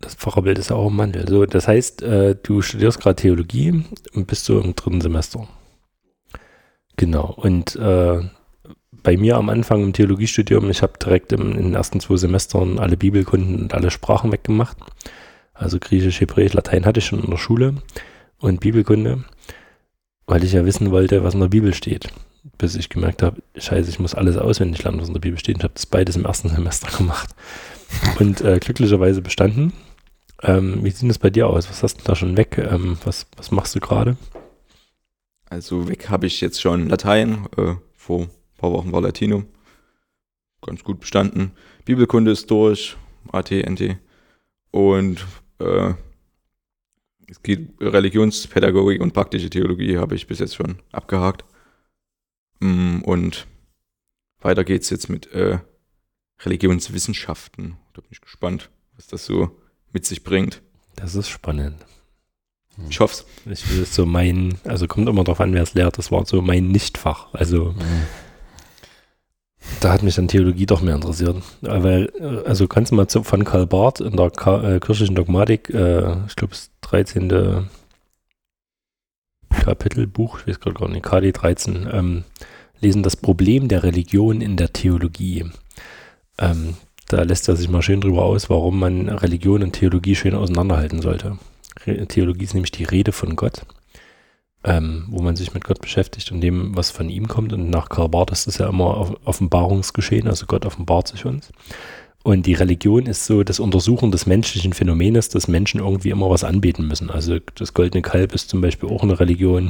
das 0.00 0.14
Pfarrerbild 0.14 0.58
ist 0.58 0.70
ja 0.70 0.76
auch 0.76 0.88
im 0.88 0.96
Mandel. 0.96 1.26
So, 1.28 1.46
das 1.46 1.66
heißt, 1.68 2.02
äh, 2.02 2.36
du 2.42 2.62
studierst 2.62 3.00
gerade 3.00 3.16
Theologie 3.16 3.84
und 4.14 4.26
bist 4.26 4.44
so 4.44 4.60
im 4.60 4.74
dritten 4.76 5.00
Semester. 5.00 5.48
Genau. 6.96 7.34
Und 7.36 7.76
äh, 7.76 8.20
bei 9.02 9.16
mir 9.16 9.36
am 9.36 9.48
Anfang 9.48 9.82
im 9.82 9.92
Theologiestudium, 9.92 10.70
ich 10.70 10.82
habe 10.82 10.98
direkt 10.98 11.32
im, 11.32 11.52
in 11.52 11.64
den 11.64 11.74
ersten 11.74 12.00
zwei 12.00 12.16
Semestern 12.16 12.78
alle 12.78 12.96
Bibelkunden 12.96 13.62
und 13.62 13.74
alle 13.74 13.90
Sprachen 13.90 14.32
weggemacht. 14.32 14.76
Also 15.54 15.78
Griechisch, 15.78 16.20
Hebräisch, 16.20 16.52
Latein 16.52 16.84
hatte 16.84 16.98
ich 16.98 17.06
schon 17.06 17.22
in 17.22 17.30
der 17.30 17.38
Schule 17.38 17.74
und 18.38 18.60
Bibelkunde, 18.60 19.24
weil 20.26 20.44
ich 20.44 20.52
ja 20.52 20.64
wissen 20.64 20.90
wollte, 20.90 21.24
was 21.24 21.34
in 21.34 21.40
der 21.40 21.48
Bibel 21.48 21.72
steht. 21.72 22.08
Bis 22.58 22.74
ich 22.74 22.88
gemerkt 22.88 23.22
habe, 23.22 23.42
scheiße, 23.56 23.88
ich 23.88 23.98
muss 23.98 24.14
alles 24.14 24.36
auswendig 24.36 24.82
lernen, 24.84 25.00
was 25.00 25.08
in 25.08 25.14
der 25.14 25.20
Bibel 25.20 25.38
steht. 25.38 25.58
Ich 25.58 25.64
habe 25.64 25.74
das 25.74 25.86
beides 25.86 26.16
im 26.16 26.24
ersten 26.24 26.48
Semester 26.54 26.88
gemacht 26.96 27.34
und 28.18 28.40
äh, 28.40 28.58
glücklicherweise 28.58 29.22
bestanden. 29.22 29.72
Ähm, 30.42 30.84
wie 30.84 30.90
sieht 30.90 31.10
es 31.10 31.18
bei 31.18 31.30
dir 31.30 31.48
aus? 31.48 31.68
Was 31.70 31.82
hast 31.82 32.00
du 32.00 32.04
da 32.04 32.14
schon 32.14 32.36
weg? 32.36 32.58
Ähm, 32.58 32.98
was, 33.04 33.26
was 33.36 33.50
machst 33.50 33.74
du 33.74 33.80
gerade? 33.80 34.16
Also 35.48 35.88
weg 35.88 36.08
habe 36.10 36.26
ich 36.26 36.40
jetzt 36.40 36.60
schon 36.60 36.88
Latein. 36.88 37.46
Äh, 37.56 37.74
vor 37.94 38.22
ein 38.22 38.30
paar 38.58 38.72
Wochen 38.72 38.92
war 38.92 39.00
Latinum. 39.00 39.46
Ganz 40.62 40.84
gut 40.84 41.00
bestanden. 41.00 41.52
Bibelkunde 41.84 42.30
ist 42.30 42.50
durch. 42.50 42.96
AT, 43.32 43.50
NT. 43.50 43.96
Und 44.70 45.24
äh, 45.58 45.94
es 47.28 47.42
geht 47.42 47.70
Religionspädagogik 47.80 49.00
und 49.00 49.12
praktische 49.12 49.50
Theologie 49.50 49.98
habe 49.98 50.14
ich 50.14 50.26
bis 50.26 50.38
jetzt 50.38 50.54
schon 50.54 50.78
abgehakt. 50.92 51.44
Mm, 52.60 53.00
und 53.00 53.46
weiter 54.40 54.64
geht's 54.64 54.90
jetzt 54.90 55.08
mit 55.08 55.32
äh, 55.32 55.58
Religionswissenschaften. 56.44 57.76
Da 57.94 58.00
bin 58.00 58.10
ich 58.10 58.20
gespannt, 58.20 58.70
was 58.94 59.06
das 59.06 59.24
so 59.24 59.50
mit 59.96 60.04
sich 60.04 60.22
bringt. 60.22 60.60
Das 60.94 61.14
ist 61.14 61.30
spannend. 61.30 61.76
Ich 62.90 63.00
hoffe 63.00 63.24
es. 63.46 63.62
Ich 63.62 63.74
will 63.74 63.86
so 63.86 64.04
mein, 64.04 64.58
also 64.64 64.86
kommt 64.86 65.08
immer 65.08 65.24
darauf 65.24 65.40
an, 65.40 65.54
wer 65.54 65.62
es 65.62 65.72
lehrt, 65.72 65.96
das 65.96 66.12
war 66.12 66.26
so 66.26 66.42
mein 66.42 66.68
Nichtfach. 66.68 67.32
Also. 67.32 67.74
da 69.80 69.94
hat 69.94 70.02
mich 70.02 70.16
dann 70.16 70.28
Theologie 70.28 70.66
doch 70.66 70.82
mehr 70.82 70.96
interessiert. 70.96 71.42
Weil, 71.62 72.12
äh, 72.20 72.46
also 72.46 72.68
kannst 72.68 72.92
du 72.92 72.96
mal 72.96 73.08
zu, 73.08 73.22
von 73.22 73.44
Karl 73.44 73.66
Barth 73.66 74.00
in 74.00 74.18
der 74.18 74.30
Ka 74.30 74.74
äh, 74.74 74.80
kirchlichen 74.80 75.14
Dogmatik, 75.14 75.70
äh, 75.70 76.26
ich 76.26 76.36
glaube, 76.36 76.50
das 76.52 76.70
13. 76.82 77.66
Kapitelbuch, 79.48 80.40
ich 80.40 80.48
weiß 80.48 80.60
gerade 80.60 80.78
gar 80.78 80.88
nicht, 80.90 81.06
KD 81.06 81.32
13, 81.32 81.88
ähm, 81.90 82.24
lesen 82.82 83.02
das 83.02 83.16
Problem 83.16 83.68
der 83.68 83.82
Religion 83.82 84.42
in 84.42 84.58
der 84.58 84.74
Theologie. 84.74 85.46
Ähm, 86.36 86.76
da 87.08 87.22
lässt 87.22 87.48
er 87.48 87.56
sich 87.56 87.68
mal 87.68 87.82
schön 87.82 88.00
drüber 88.00 88.24
aus, 88.24 88.50
warum 88.50 88.78
man 88.78 89.08
Religion 89.08 89.62
und 89.62 89.72
Theologie 89.72 90.14
schön 90.14 90.34
auseinanderhalten 90.34 91.00
sollte. 91.00 91.38
Theologie 92.08 92.44
ist 92.44 92.54
nämlich 92.54 92.72
die 92.72 92.84
Rede 92.84 93.12
von 93.12 93.36
Gott, 93.36 93.62
ähm, 94.64 95.04
wo 95.08 95.22
man 95.22 95.36
sich 95.36 95.54
mit 95.54 95.64
Gott 95.64 95.80
beschäftigt 95.80 96.32
und 96.32 96.40
dem, 96.40 96.74
was 96.74 96.90
von 96.90 97.08
ihm 97.08 97.28
kommt. 97.28 97.52
Und 97.52 97.70
nach 97.70 97.88
Karl 97.88 98.08
Barth 98.08 98.32
ist 98.32 98.46
das 98.46 98.58
ja 98.58 98.68
immer 98.68 99.14
Offenbarungsgeschehen, 99.24 100.26
also 100.26 100.46
Gott 100.46 100.66
offenbart 100.66 101.08
sich 101.08 101.24
uns. 101.24 101.52
Und 102.24 102.46
die 102.46 102.54
Religion 102.54 103.06
ist 103.06 103.24
so 103.24 103.44
das 103.44 103.60
Untersuchen 103.60 104.10
des 104.10 104.26
menschlichen 104.26 104.72
Phänomenes, 104.72 105.28
dass 105.28 105.46
Menschen 105.46 105.78
irgendwie 105.78 106.10
immer 106.10 106.28
was 106.28 106.42
anbeten 106.42 106.88
müssen. 106.88 107.08
Also 107.08 107.38
das 107.54 107.72
goldene 107.72 108.02
Kalb 108.02 108.34
ist 108.34 108.48
zum 108.48 108.60
Beispiel 108.60 108.88
auch 108.88 109.04
eine 109.04 109.20
Religion. 109.20 109.68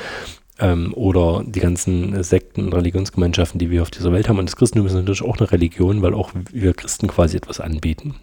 ähm, 0.62 0.94
oder 0.94 1.42
die 1.44 1.60
ganzen 1.60 2.22
Sekten 2.22 2.64
und 2.64 2.72
Religionsgemeinschaften, 2.72 3.58
die 3.58 3.70
wir 3.70 3.82
auf 3.82 3.90
dieser 3.90 4.12
Welt 4.12 4.28
haben. 4.28 4.38
Und 4.38 4.46
das 4.46 4.56
Christentum 4.56 4.86
ist 4.86 4.94
natürlich 4.94 5.22
auch 5.22 5.38
eine 5.38 5.50
Religion, 5.50 6.00
weil 6.00 6.14
auch 6.14 6.30
wir 6.52 6.72
Christen 6.72 7.08
quasi 7.08 7.36
etwas 7.36 7.60
anbeten. 7.60 8.14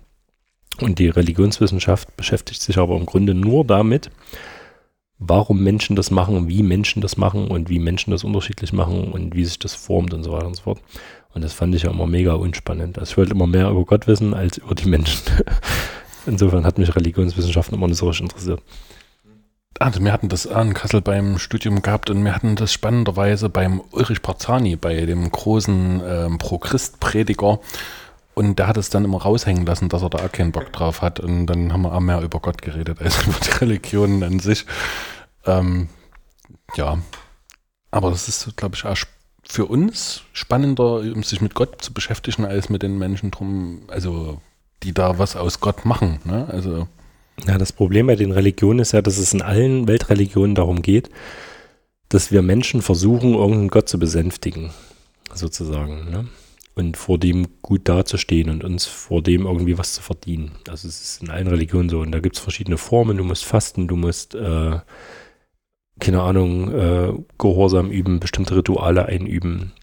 Und 0.80 0.98
die 1.00 1.10
Religionswissenschaft 1.10 2.16
beschäftigt 2.16 2.62
sich 2.62 2.78
aber 2.78 2.96
im 2.96 3.06
Grunde 3.06 3.34
nur 3.34 3.66
damit, 3.66 4.10
warum 5.18 5.62
Menschen 5.62 5.98
das 5.98 6.10
machen, 6.10 6.48
wie 6.48 6.64
Menschen 6.64 7.02
das 7.02 7.18
machen 7.18 7.50
und 7.50 7.70
wie 7.70 7.80
Menschen 7.80 8.12
das 8.12 8.24
unterschiedlich 8.24 8.72
machen 8.72 9.12
und 9.12 9.36
wie 9.36 9.44
sich 9.44 9.60
das 9.60 9.76
formt 9.76 10.14
und 10.14 10.24
so 10.24 10.32
weiter 10.32 10.48
und 10.48 10.56
so 10.56 10.64
fort. 10.64 10.80
Und 11.34 11.44
das 11.44 11.52
fand 11.52 11.76
ich 11.76 11.84
ja 11.84 11.92
immer 11.92 12.08
mega 12.08 12.34
unspannend. 12.34 12.98
Also 12.98 13.12
ich 13.12 13.18
wollte 13.18 13.34
immer 13.34 13.48
mehr 13.48 13.70
über 13.70 13.84
Gott 13.84 14.08
wissen 14.08 14.34
als 14.34 14.58
über 14.58 14.76
die 14.76 14.88
Menschen. 14.88 15.22
Insofern 16.26 16.66
hat 16.66 16.78
mich 16.78 16.96
Religionswissenschaften 16.96 17.78
immer 17.78 17.88
nicht 17.88 17.98
so 17.98 18.08
richtig 18.08 18.24
interessiert. 18.24 18.62
Also 19.78 20.04
wir 20.04 20.12
hatten 20.12 20.30
das 20.30 20.48
an 20.48 20.74
Kassel 20.74 21.02
beim 21.02 21.38
Studium 21.38 21.82
gehabt 21.82 22.10
und 22.10 22.24
wir 22.24 22.36
hatten 22.36 22.56
das 22.56 22.74
spannenderweise 22.74 23.50
beim 23.50 23.82
Ulrich 23.92 24.22
Parzani, 24.22 24.76
bei 24.76 25.06
dem 25.06 25.30
großen 25.30 26.02
ähm, 26.04 26.38
Pro-Christ-Prediger. 26.38 27.60
Und 28.34 28.58
der 28.58 28.68
hat 28.68 28.78
es 28.78 28.90
dann 28.90 29.06
immer 29.06 29.22
raushängen 29.22 29.66
lassen, 29.66 29.90
dass 29.90 30.02
er 30.02 30.10
da 30.10 30.20
auch 30.20 30.32
keinen 30.32 30.52
Bock 30.52 30.72
drauf 30.74 31.02
hat. 31.02 31.20
Und 31.20 31.46
dann 31.48 31.72
haben 31.72 31.84
wir 31.84 31.94
auch 31.94 32.00
mehr 32.00 32.22
über 32.22 32.40
Gott 32.40 32.62
geredet 32.62 33.02
als 33.02 33.24
über 33.28 33.38
die 33.40 33.52
Religionen 33.52 34.24
an 34.24 34.40
sich. 34.40 34.66
Ähm, 35.46 35.90
ja, 36.76 36.98
aber 37.92 38.12
das 38.12 38.28
ist, 38.28 38.56
glaube 38.58 38.76
ich, 38.76 38.86
auch 38.86 38.98
für 39.44 39.66
uns 39.66 40.24
spannender, 40.34 41.00
um 41.00 41.24
sich 41.24 41.42
mit 41.42 41.56
Gott 41.56 41.82
zu 41.82 41.94
beschäftigen, 41.94 42.46
als 42.46 42.70
mit 42.70 42.84
den 42.84 42.98
Menschen 42.98 43.32
drum, 43.32 43.84
also 43.88 44.42
die 44.84 44.94
da 44.94 45.18
was 45.18 45.36
aus 45.36 45.60
Gott 45.60 45.86
machen. 45.86 46.20
Ne? 46.24 46.48
Also 46.50 46.88
ja, 47.48 47.58
das 47.58 47.74
Problem 47.74 48.08
bei 48.08 48.16
den 48.16 48.32
Religionen 48.32 48.80
ist 48.80 48.92
ja, 48.92 49.02
dass 49.02 49.18
es 49.18 49.34
in 49.34 49.42
allen 49.42 49.88
Weltreligionen 49.88 50.56
darum 50.56 50.82
geht, 50.82 51.10
dass 52.10 52.32
wir 52.32 52.42
Menschen 52.42 52.82
versuchen, 52.82 53.34
irgendeinen 53.34 53.70
Gott 53.70 53.88
zu 53.88 54.00
besänftigen, 54.00 54.72
sozusagen, 55.34 56.10
ne? 56.10 56.28
Und 56.76 56.96
vor 56.96 57.18
dem 57.18 57.48
gut 57.62 57.90
dazustehen 57.90 58.50
und 58.50 58.64
uns 58.64 58.86
vor 58.86 59.22
dem 59.22 59.46
irgendwie 59.46 59.78
was 59.78 59.96
zu 59.96 60.02
verdienen. 60.02 60.52
Also 60.70 60.88
es 60.88 61.02
ist 61.02 61.22
in 61.22 61.30
allen 61.30 61.48
Religionen 61.48 61.90
so. 61.90 62.00
Und 62.00 62.14
da 62.14 62.20
gibt 62.20 62.38
es 62.38 62.42
verschiedene 62.42 62.78
Formen. 62.78 63.18
Du 63.18 63.26
musst 63.26 63.44
fasten, 63.44 63.90
du 63.90 63.98
musst 63.98 64.34
äh, 64.34 64.80
keine 66.00 66.22
Ahnung, 66.22 66.74
äh, 66.74 67.14
Gehorsam 67.38 67.92
üben, 67.92 68.20
bestimmte 68.20 68.56
Rituale 68.56 69.06
einüben, 69.06 69.74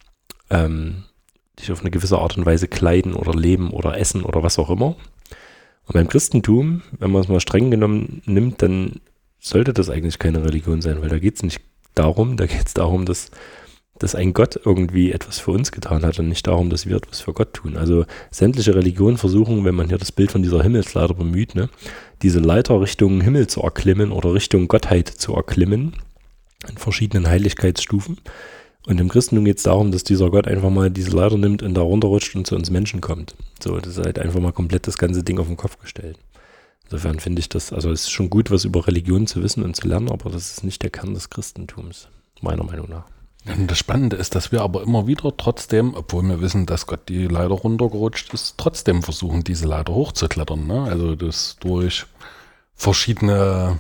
ähm, 0.51 1.05
dich 1.59 1.71
auf 1.71 1.81
eine 1.81 1.91
gewisse 1.91 2.19
Art 2.19 2.37
und 2.37 2.47
Weise 2.47 2.69
kleiden 2.69 3.15
oder 3.15 3.35
leben 3.35 3.71
oder 3.71 3.99
essen 3.99 4.23
oder 4.23 4.43
was 4.43 4.59
auch 4.59 4.71
immer. 4.71 4.97
Und 5.87 5.95
beim 5.95 6.09
Christentum, 6.09 6.83
wenn 6.99 7.11
man 7.11 7.23
es 7.23 7.29
mal 7.29 7.41
streng 7.41 7.71
genommen 7.71 8.23
nimmt, 8.27 8.63
dann 8.63 9.01
sollte 9.39 9.73
das 9.73 9.89
eigentlich 9.89 10.19
keine 10.19 10.45
Religion 10.45 10.83
sein, 10.83 11.01
weil 11.01 11.09
da 11.09 11.19
geht 11.19 11.37
es 11.37 11.43
nicht 11.43 11.61
darum, 11.95 12.37
da 12.37 12.47
geht 12.47 12.67
es 12.67 12.75
darum, 12.75 13.07
dass, 13.07 13.31
dass 13.99 14.17
ein 14.17 14.33
Gott 14.33 14.61
irgendwie 14.65 15.13
etwas 15.13 15.39
für 15.39 15.53
uns 15.53 15.71
getan 15.71 16.05
hat 16.05 16.19
und 16.19 16.29
nicht 16.29 16.47
darum, 16.47 16.71
dass 16.71 16.87
wir 16.87 16.97
etwas 16.97 17.21
für 17.21 17.33
Gott 17.33 17.55
tun. 17.55 17.77
Also 17.77 18.05
sämtliche 18.31 18.75
Religionen 18.75 19.17
versuchen, 19.17 19.65
wenn 19.65 19.77
man 19.77 19.89
hier 19.89 19.99
das 19.99 20.13
Bild 20.13 20.33
von 20.33 20.43
dieser 20.43 20.63
Himmelsleiter 20.63 21.15
bemüht, 21.15 21.55
ne, 21.55 21.69
diese 22.23 22.41
Leiter 22.41 22.81
Richtung 22.81 23.21
Himmel 23.21 23.47
zu 23.47 23.63
erklimmen 23.63 24.11
oder 24.11 24.35
Richtung 24.35 24.67
Gottheit 24.67 25.09
zu 25.09 25.35
erklimmen 25.35 25.95
in 26.69 26.77
verschiedenen 26.77 27.29
Heiligkeitsstufen. 27.29 28.19
Und 28.87 29.01
im 29.01 29.09
Christentum 29.09 29.45
geht 29.45 29.59
es 29.59 29.65
darum, 29.65 29.91
dass 29.91 30.05
dieser 30.05 30.31
Gott 30.31 30.47
einfach 30.47 30.71
mal 30.71 30.91
diese 30.91 31.11
Leiter 31.11 31.37
nimmt 31.37 31.63
und 31.63 31.75
da 31.75 31.83
runterrutscht 31.83 32.37
und 32.37 32.47
zu 32.47 32.55
uns 32.55 32.71
Menschen 32.71 33.01
kommt. 33.01 33.35
So, 33.63 33.79
das 33.79 33.99
ist 33.99 34.05
halt 34.05 34.19
einfach 34.19 34.41
mal 34.41 34.53
komplett 34.53 34.87
das 34.87 34.97
ganze 34.97 35.25
Ding 35.25 35.41
auf 35.41 35.49
den 35.49 35.57
Kopf 35.57 35.79
gestellt. 35.79 36.19
Insofern 36.85 37.19
finde 37.19 37.41
ich 37.41 37.49
das, 37.49 37.73
also 37.73 37.91
es 37.91 38.03
ist 38.03 38.11
schon 38.11 38.31
gut, 38.31 38.53
was 38.53 38.65
über 38.65 38.87
Religion 38.87 39.27
zu 39.27 39.43
wissen 39.43 39.65
und 39.65 39.75
zu 39.75 39.89
lernen, 39.89 40.09
aber 40.09 40.31
das 40.31 40.53
ist 40.53 40.63
nicht 40.63 40.85
der 40.85 40.91
Kern 40.91 41.15
des 41.15 41.31
Christentums, 41.31 42.09
meiner 42.41 42.63
Meinung 42.63 42.89
nach. 42.89 43.07
Das 43.67 43.79
Spannende 43.79 44.17
ist, 44.17 44.37
dass 44.37 44.53
wir 44.53 44.63
aber 44.63 44.83
immer 44.83 45.07
wieder 45.09 45.37
trotzdem, 45.37 45.95
obwohl 45.95 46.23
wir 46.23 46.41
wissen, 46.41 46.67
dass 46.67 46.87
Gott 46.87 47.09
die 47.09 47.27
Leiter 47.27 47.55
runtergerutscht 47.55 48.33
ist, 48.35 48.55
trotzdem 48.57 49.03
versuchen, 49.03 49.43
diese 49.43 49.67
Leiter 49.67 49.95
hochzuklettern. 49.95 50.67
Ne? 50.67 50.83
Also 50.83 51.15
das 51.15 51.57
durch 51.61 52.07
verschiedene 52.75 53.79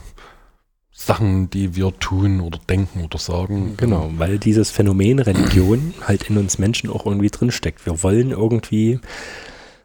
Sachen, 0.99 1.51
die 1.51 1.77
wir 1.77 1.93
tun 2.01 2.41
oder 2.41 2.59
denken 2.71 3.05
oder 3.05 3.19
sagen. 3.19 3.75
Genau, 3.77 4.11
weil 4.17 4.39
dieses 4.39 4.71
Phänomen 4.71 5.19
Religion 5.19 5.93
halt 6.01 6.31
in 6.31 6.39
uns 6.39 6.59
Menschen 6.59 6.89
auch 6.89 7.05
irgendwie 7.05 7.29
drinsteckt. 7.29 7.85
Wir 7.85 8.03
wollen 8.03 8.31
irgendwie 8.31 8.99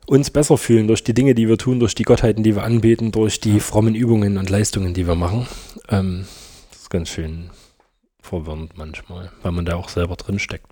uns 0.07 0.29
besser 0.29 0.57
fühlen 0.57 0.87
durch 0.87 1.03
die 1.03 1.13
Dinge, 1.13 1.35
die 1.35 1.49
wir 1.49 1.57
tun, 1.57 1.81
durch 1.81 1.95
die 1.95 2.03
Gottheiten, 2.03 2.43
die 2.43 2.55
wir 2.55 2.63
anbeten, 2.63 3.11
durch 3.11 3.41
die 3.41 3.59
frommen 3.59 3.93
Übungen 3.93 4.37
und 4.37 4.49
Leistungen, 4.49 4.93
die 4.93 5.05
wir 5.05 5.15
machen. 5.15 5.47
Ähm, 5.89 6.25
das 6.69 6.83
ist 6.83 6.89
ganz 6.89 7.09
schön 7.09 7.49
verwirrend 8.21 8.77
manchmal, 8.77 9.31
weil 9.43 9.51
man 9.51 9.65
da 9.65 9.75
auch 9.75 9.89
selber 9.89 10.15
drinsteckt. 10.15 10.67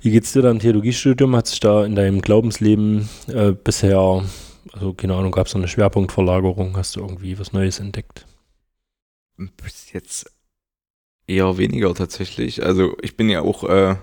Wie 0.00 0.12
geht's 0.12 0.32
dir 0.32 0.42
da 0.42 0.52
im 0.52 0.60
Theologiestudium? 0.60 1.34
Hat 1.34 1.48
sich 1.48 1.58
da 1.58 1.84
in 1.84 1.96
deinem 1.96 2.22
Glaubensleben 2.22 3.08
äh, 3.26 3.50
bisher, 3.50 4.24
also 4.72 4.94
keine 4.94 5.16
Ahnung, 5.16 5.32
gab 5.32 5.48
es 5.48 5.56
eine 5.56 5.68
Schwerpunktverlagerung? 5.68 6.76
Hast 6.76 6.94
du 6.94 7.00
irgendwie 7.00 7.38
was 7.40 7.52
Neues 7.52 7.80
entdeckt? 7.80 8.24
Bis 9.56 9.92
jetzt 9.92 10.30
eher 11.26 11.58
weniger 11.58 11.94
tatsächlich. 11.94 12.64
Also 12.64 12.96
ich 13.02 13.16
bin 13.16 13.28
ja 13.28 13.40
auch 13.42 13.64
äh, 13.64 13.96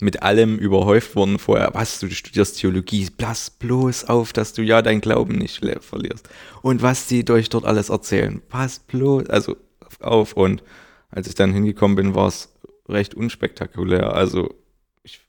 mit 0.00 0.22
allem 0.22 0.58
überhäuft 0.58 1.14
worden 1.14 1.38
vorher. 1.38 1.70
Was, 1.74 2.00
du 2.00 2.10
studierst 2.10 2.58
Theologie, 2.58 3.08
pass 3.16 3.50
bloß 3.50 4.04
auf, 4.04 4.32
dass 4.32 4.52
du 4.52 4.62
ja 4.62 4.82
dein 4.82 5.00
Glauben 5.00 5.36
nicht 5.36 5.64
verlierst. 5.80 6.28
Und 6.62 6.82
was 6.82 7.06
die 7.06 7.28
euch 7.30 7.48
dort 7.48 7.64
alles 7.64 7.90
erzählen, 7.90 8.40
pass 8.48 8.80
bloß, 8.80 9.28
also 9.28 9.56
auf. 10.00 10.32
Und 10.32 10.62
als 11.10 11.28
ich 11.28 11.34
dann 11.34 11.52
hingekommen 11.52 11.96
bin, 11.96 12.14
war 12.14 12.28
es 12.28 12.52
recht 12.88 13.14
unspektakulär. 13.14 14.14
Also 14.14 14.54
ich, 15.02 15.20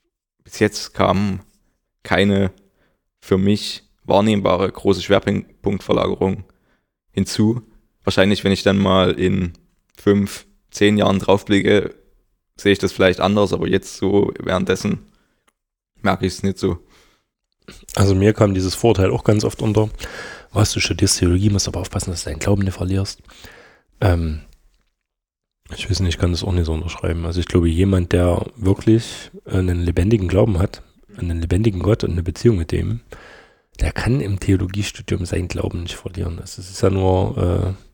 bis 0.43 0.59
jetzt 0.59 0.93
kam 0.93 1.41
keine 2.03 2.51
für 3.19 3.37
mich 3.37 3.83
wahrnehmbare 4.03 4.71
große 4.71 5.01
Schwerpunktverlagerung 5.01 6.43
hinzu 7.11 7.61
wahrscheinlich, 8.03 8.43
wenn 8.43 8.51
ich 8.51 8.63
dann 8.63 8.77
mal 8.77 9.11
in 9.11 9.53
fünf, 9.97 10.45
zehn 10.71 10.97
Jahren 10.97 11.19
draufblicke, 11.19 11.93
sehe 12.55 12.71
ich 12.71 12.79
das 12.79 12.91
vielleicht 12.91 13.19
anders, 13.19 13.53
aber 13.53 13.67
jetzt 13.67 13.97
so 13.97 14.33
währenddessen 14.39 14.99
merke 16.01 16.25
ich 16.25 16.33
es 16.33 16.43
nicht 16.43 16.57
so. 16.57 16.79
Also 17.95 18.15
mir 18.15 18.33
kam 18.33 18.53
dieses 18.53 18.75
Vorteil 18.75 19.11
auch 19.11 19.23
ganz 19.23 19.43
oft 19.43 19.61
unter. 19.61 19.89
Was, 20.51 20.73
du 20.73 20.79
studierst 20.79 21.19
Theologie, 21.19 21.49
musst 21.49 21.67
aber 21.67 21.79
aufpassen, 21.79 22.11
dass 22.11 22.23
du 22.23 22.29
deinen 22.29 22.39
Glauben 22.39 22.63
nicht 22.63 22.75
verlierst. 22.75 23.21
Ähm, 24.01 24.41
ich 25.75 25.89
weiß 25.89 26.01
nicht, 26.01 26.15
ich 26.15 26.17
kann 26.17 26.31
das 26.31 26.43
auch 26.43 26.51
nicht 26.51 26.65
so 26.65 26.73
unterschreiben. 26.73 27.25
Also 27.25 27.39
ich 27.39 27.45
glaube, 27.45 27.69
jemand, 27.69 28.11
der 28.11 28.45
wirklich 28.57 29.31
einen 29.45 29.79
lebendigen 29.81 30.27
Glauben 30.27 30.59
hat, 30.59 30.81
einen 31.17 31.39
lebendigen 31.39 31.81
Gott 31.81 32.03
und 32.03 32.11
eine 32.11 32.23
Beziehung 32.23 32.57
mit 32.57 32.71
dem, 32.71 33.01
der 33.79 33.91
kann 33.93 34.19
im 34.19 34.39
Theologiestudium 34.39 35.25
seinen 35.25 35.47
Glauben 35.47 35.83
nicht 35.83 35.95
verlieren. 35.95 36.39
Also 36.39 36.61
es 36.61 36.69
ist 36.69 36.81
ja 36.81 36.89
nur 36.89 37.37
äh, 37.37 37.90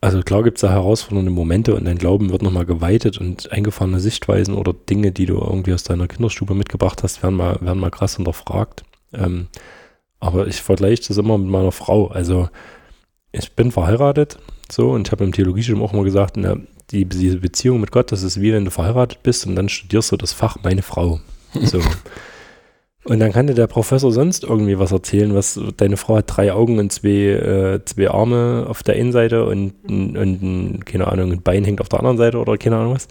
also 0.00 0.22
klar 0.22 0.44
gibt 0.44 0.58
es 0.58 0.62
da 0.62 0.70
herausfordernde 0.70 1.30
Momente 1.30 1.74
und 1.74 1.84
dein 1.84 1.98
Glauben 1.98 2.30
wird 2.30 2.42
nochmal 2.42 2.66
geweitet 2.66 3.18
und 3.18 3.50
eingefahrene 3.50 3.98
Sichtweisen 3.98 4.54
oder 4.54 4.72
Dinge, 4.72 5.10
die 5.10 5.26
du 5.26 5.34
irgendwie 5.38 5.74
aus 5.74 5.82
deiner 5.82 6.06
Kinderstube 6.06 6.54
mitgebracht 6.54 7.02
hast, 7.02 7.22
werden 7.22 7.34
mal, 7.34 7.58
werden 7.60 7.80
mal 7.80 7.90
krass 7.90 8.16
hinterfragt. 8.16 8.84
Ähm, 9.12 9.48
aber 10.20 10.46
ich 10.46 10.62
vergleiche 10.62 11.02
das 11.08 11.16
immer 11.16 11.36
mit 11.38 11.48
meiner 11.48 11.72
Frau. 11.72 12.08
Also 12.08 12.48
ich 13.32 13.52
bin 13.52 13.72
verheiratet 13.72 14.38
so 14.70 14.90
und 14.90 15.08
ich 15.08 15.12
habe 15.12 15.24
im 15.24 15.32
Theologiestudium 15.32 15.82
auch 15.82 15.92
immer 15.92 16.04
gesagt, 16.04 16.36
na, 16.36 16.56
die, 16.90 17.04
diese 17.04 17.38
Beziehung 17.38 17.80
mit 17.80 17.90
Gott, 17.90 18.12
das 18.12 18.22
ist 18.22 18.40
wie 18.40 18.52
wenn 18.52 18.64
du 18.64 18.70
verheiratet 18.70 19.22
bist 19.22 19.46
und 19.46 19.56
dann 19.56 19.68
studierst 19.68 20.12
du 20.12 20.16
das 20.16 20.32
Fach 20.32 20.58
meine 20.62 20.82
Frau. 20.82 21.20
So. 21.54 21.80
Und 23.04 23.20
dann 23.20 23.32
kann 23.32 23.46
dir 23.46 23.54
der 23.54 23.68
Professor 23.68 24.12
sonst 24.12 24.44
irgendwie 24.44 24.78
was 24.78 24.92
erzählen, 24.92 25.34
was 25.34 25.58
deine 25.76 25.96
Frau 25.96 26.16
hat 26.16 26.24
drei 26.26 26.52
Augen 26.52 26.78
und 26.78 26.92
zwei, 26.92 27.08
äh, 27.08 27.84
zwei 27.84 28.10
Arme 28.10 28.66
auf 28.68 28.82
der 28.82 28.96
einen 28.96 29.12
Seite 29.12 29.46
und, 29.46 29.72
und, 29.88 30.84
keine 30.84 31.06
Ahnung, 31.06 31.32
ein 31.32 31.42
Bein 31.42 31.64
hängt 31.64 31.80
auf 31.80 31.88
der 31.88 32.00
anderen 32.00 32.18
Seite 32.18 32.38
oder 32.38 32.58
keine 32.58 32.76
Ahnung 32.76 32.94
was. 32.94 33.08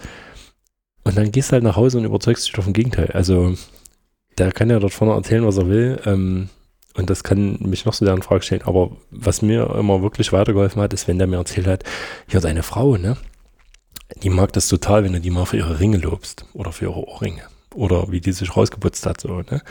Und 1.03 1.17
dann 1.17 1.31
gehst 1.31 1.49
du 1.49 1.53
halt 1.53 1.63
nach 1.63 1.77
Hause 1.77 1.97
und 1.97 2.05
überzeugst 2.05 2.45
dich 2.45 2.53
doch 2.53 2.63
vom 2.63 2.73
Gegenteil. 2.73 3.11
Also, 3.13 3.55
der 4.37 4.51
kann 4.51 4.69
ja 4.69 4.79
dort 4.79 4.93
vorne 4.93 5.13
erzählen, 5.13 5.45
was 5.45 5.57
er 5.57 5.69
will. 5.69 5.99
Ähm, 6.05 6.49
und 6.95 7.09
das 7.09 7.23
kann 7.23 7.57
mich 7.61 7.85
noch 7.85 7.93
so 7.93 8.05
der 8.05 8.17
Frage 8.17 8.43
stellen. 8.43 8.63
Aber 8.63 8.91
was 9.09 9.41
mir 9.41 9.73
immer 9.75 10.01
wirklich 10.01 10.33
weitergeholfen 10.33 10.81
hat, 10.81 10.93
ist, 10.93 11.07
wenn 11.07 11.17
der 11.17 11.27
mir 11.27 11.37
erzählt 11.37 11.67
hat, 11.67 11.83
hier 12.27 12.41
seine 12.41 12.63
Frau, 12.63 12.97
ne? 12.97 13.17
Die 14.23 14.29
mag 14.29 14.51
das 14.53 14.67
total, 14.67 15.03
wenn 15.03 15.13
du 15.13 15.21
die 15.21 15.29
mal 15.29 15.45
für 15.45 15.57
ihre 15.57 15.79
Ringe 15.79 15.97
lobst 15.97 16.45
oder 16.53 16.71
für 16.71 16.85
ihre 16.85 17.07
Ohrringe. 17.07 17.43
Oder 17.77 18.11
wie 18.11 18.21
die 18.21 18.31
sich 18.31 18.57
rausgeputzt 18.57 19.05
hat, 19.05 19.21
so, 19.21 19.41
ne? 19.41 19.61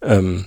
Ähm, 0.00 0.46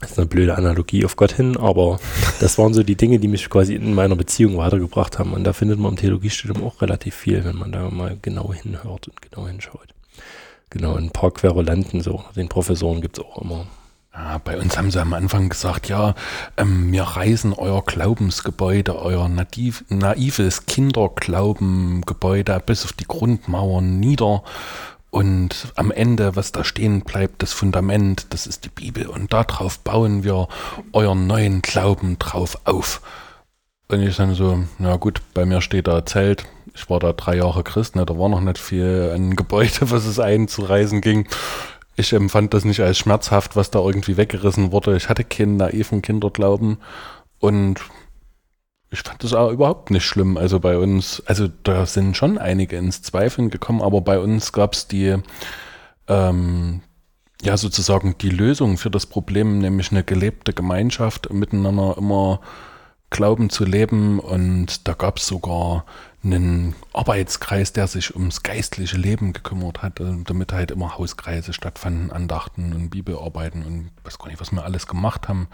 das 0.00 0.12
ist 0.12 0.18
eine 0.18 0.26
blöde 0.26 0.56
Analogie 0.56 1.04
auf 1.04 1.16
Gott 1.16 1.32
hin, 1.32 1.58
aber 1.58 2.00
das 2.40 2.56
waren 2.56 2.72
so 2.72 2.82
die 2.82 2.96
Dinge, 2.96 3.18
die 3.18 3.28
mich 3.28 3.50
quasi 3.50 3.74
in 3.74 3.92
meiner 3.92 4.16
Beziehung 4.16 4.56
weitergebracht 4.56 5.18
haben. 5.18 5.34
Und 5.34 5.44
da 5.44 5.52
findet 5.52 5.78
man 5.78 5.92
im 5.92 5.98
Theologiestudium 5.98 6.64
auch 6.64 6.80
relativ 6.80 7.14
viel, 7.14 7.44
wenn 7.44 7.56
man 7.56 7.70
da 7.70 7.90
mal 7.90 8.16
genau 8.22 8.52
hinhört 8.54 9.08
und 9.08 9.20
genau 9.20 9.46
hinschaut. 9.46 9.88
Genau, 10.70 10.94
ein 10.94 11.10
paar 11.10 11.32
Querulanten, 11.32 12.00
so 12.00 12.24
den 12.34 12.48
Professoren 12.48 13.02
gibt 13.02 13.18
es 13.18 13.24
auch 13.24 13.42
immer. 13.42 13.66
Ja, 14.14 14.38
bei 14.38 14.58
uns 14.58 14.78
haben 14.78 14.90
sie 14.90 15.02
am 15.02 15.12
Anfang 15.12 15.50
gesagt, 15.50 15.90
ja, 15.90 16.14
ähm, 16.56 16.90
wir 16.92 17.02
reißen 17.02 17.52
euer 17.52 17.84
Glaubensgebäude, 17.84 18.98
euer 18.98 19.28
naiv, 19.28 19.84
naives 19.90 20.64
Kinderglaubengebäude 20.64 22.62
bis 22.64 22.84
auf 22.84 22.94
die 22.94 23.06
Grundmauern 23.06 24.00
nieder 24.00 24.42
und 25.10 25.72
am 25.76 25.90
Ende, 25.90 26.36
was 26.36 26.52
da 26.52 26.64
stehen 26.64 27.00
bleibt, 27.00 27.42
das 27.42 27.52
Fundament, 27.52 28.26
das 28.30 28.46
ist 28.46 28.64
die 28.64 28.70
Bibel. 28.70 29.06
Und 29.06 29.32
darauf 29.32 29.78
bauen 29.78 30.22
wir 30.22 30.48
euren 30.92 31.26
neuen 31.26 31.62
Glauben 31.62 32.18
drauf 32.18 32.58
auf. 32.64 33.00
Und 33.88 34.02
ich 34.02 34.16
dann 34.16 34.34
so, 34.34 34.64
na 34.78 34.96
gut, 34.96 35.22
bei 35.32 35.46
mir 35.46 35.62
steht 35.62 35.86
da 35.86 36.04
Zelt. 36.04 36.44
Ich 36.74 36.90
war 36.90 37.00
da 37.00 37.12
drei 37.12 37.36
Jahre 37.36 37.64
Christ, 37.64 37.96
ne, 37.96 38.04
da 38.04 38.18
war 38.18 38.28
noch 38.28 38.42
nicht 38.42 38.58
viel 38.58 39.12
ein 39.14 39.34
Gebäude, 39.34 39.72
was 39.90 40.04
es 40.04 40.20
einzureisen 40.20 41.00
ging. 41.00 41.26
Ich 41.96 42.12
empfand 42.12 42.54
das 42.54 42.64
nicht 42.64 42.80
als 42.80 42.98
schmerzhaft, 42.98 43.56
was 43.56 43.70
da 43.70 43.80
irgendwie 43.80 44.16
weggerissen 44.16 44.70
wurde. 44.70 44.96
Ich 44.96 45.08
hatte 45.08 45.24
keinen 45.24 45.56
naiven 45.56 46.02
Kinderglauben 46.02 46.78
und 47.40 47.80
ich 48.90 49.00
fand 49.00 49.22
das 49.22 49.34
auch 49.34 49.50
überhaupt 49.50 49.90
nicht 49.90 50.04
schlimm. 50.04 50.36
Also 50.36 50.60
bei 50.60 50.78
uns, 50.78 51.22
also 51.26 51.48
da 51.62 51.84
sind 51.86 52.16
schon 52.16 52.38
einige 52.38 52.76
ins 52.76 53.02
Zweifeln 53.02 53.50
gekommen, 53.50 53.82
aber 53.82 54.00
bei 54.00 54.18
uns 54.18 54.52
gab 54.52 54.72
es 54.72 54.88
die, 54.88 55.16
ähm, 56.06 56.80
ja 57.42 57.56
sozusagen 57.56 58.16
die 58.18 58.30
Lösung 58.30 58.78
für 58.78 58.90
das 58.90 59.06
Problem, 59.06 59.58
nämlich 59.58 59.90
eine 59.90 60.04
gelebte 60.04 60.52
Gemeinschaft 60.52 61.32
miteinander 61.32 61.96
immer 61.98 62.40
glauben 63.10 63.50
zu 63.50 63.64
leben. 63.64 64.20
Und 64.20 64.88
da 64.88 64.94
gab 64.94 65.18
es 65.18 65.26
sogar 65.26 65.84
einen 66.24 66.74
Arbeitskreis, 66.92 67.72
der 67.72 67.86
sich 67.86 68.14
ums 68.14 68.42
geistliche 68.42 68.96
Leben 68.96 69.34
gekümmert 69.34 69.82
hat, 69.82 70.00
damit 70.00 70.52
halt 70.52 70.70
immer 70.70 70.96
Hauskreise 70.96 71.52
stattfanden, 71.52 72.10
Andachten 72.10 72.72
und 72.72 72.90
Bibelarbeiten 72.90 73.64
und 73.64 73.90
weiß 74.04 74.18
gar 74.18 74.28
nicht, 74.28 74.40
was 74.40 74.50
wir 74.50 74.64
alles 74.64 74.86
gemacht 74.86 75.28
haben. 75.28 75.48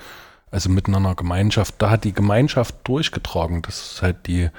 Also 0.55 0.71
in 0.71 0.95
einer 0.95 1.17
Gemeinschaft, 1.17 1.75
da 1.79 1.90
hat 1.90 2.05
die 2.05 2.12
Gemeinschaft 2.12 2.77
durchgetragen. 2.85 3.62
Das 3.62 3.95
ist 3.95 4.03
halt 4.03 4.29
die, 4.29 4.51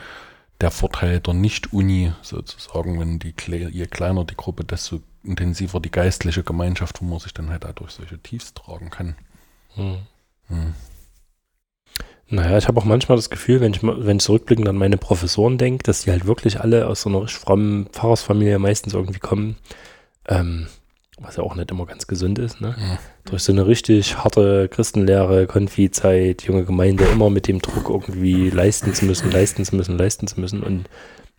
der 0.60 0.70
Vorteil 0.70 1.22
der 1.22 1.34
Nicht-Uni 1.34 2.12
sozusagen, 2.22 3.00
wenn 3.00 3.18
die, 3.18 3.34
je 3.48 3.86
kleiner 3.88 4.26
die 4.26 4.36
Gruppe, 4.36 4.66
desto 4.66 5.00
intensiver 5.24 5.80
die 5.80 5.92
geistliche 5.92 6.44
Gemeinschaft, 6.44 7.02
wo 7.02 7.06
man 7.06 7.20
sich 7.20 7.34
dann 7.34 7.50
halt 7.50 7.64
dadurch 7.64 7.92
solche 7.92 8.20
Tiefs 8.20 8.54
tragen 8.54 8.90
kann. 8.90 9.16
Hm. 9.76 10.00
Hm. 10.50 10.74
Naja, 12.28 12.58
ich 12.58 12.68
habe 12.68 12.78
auch 12.82 12.86
manchmal 12.86 13.16
das 13.16 13.30
Gefühl, 13.30 13.62
wenn 13.62 13.74
ich, 13.74 13.82
wenn 13.82 14.18
ich 14.18 14.24
zurückblickend 14.24 14.68
an 14.68 14.76
meine 14.76 14.98
Professoren 14.98 15.58
denke, 15.58 15.84
dass 15.84 16.02
die 16.02 16.12
halt 16.12 16.28
wirklich 16.28 16.60
alle 16.60 16.88
aus 16.88 17.04
so 17.04 17.10
einer 17.10 17.26
frommen 17.30 17.88
Pfarrersfamilie 17.94 18.60
meistens 18.60 18.94
irgendwie 18.94 19.20
kommen. 19.20 19.56
Ähm, 20.28 20.68
was 21.20 21.38
ja 21.38 21.44
auch 21.44 21.56
nicht 21.56 21.72
immer 21.72 21.86
ganz 21.86 22.08
gesund 22.08 22.40
ist, 22.40 22.60
ne? 22.62 22.76
Ja. 22.78 23.00
Durch 23.26 23.44
so 23.44 23.52
eine 23.52 23.66
richtig 23.66 24.18
harte 24.18 24.68
Christenlehre, 24.68 25.48
Konfi-Zeit, 25.48 26.44
junge 26.44 26.66
Gemeinde, 26.66 27.06
immer 27.06 27.30
mit 27.30 27.48
dem 27.48 27.62
Druck 27.62 27.90
irgendwie 27.90 28.50
leisten 28.50 28.94
zu 28.94 29.06
müssen, 29.06 29.32
leisten 29.32 29.64
zu 29.64 29.76
müssen, 29.76 29.98
leisten 29.98 30.28
zu 30.28 30.40
müssen 30.40 30.62
und 30.62 30.90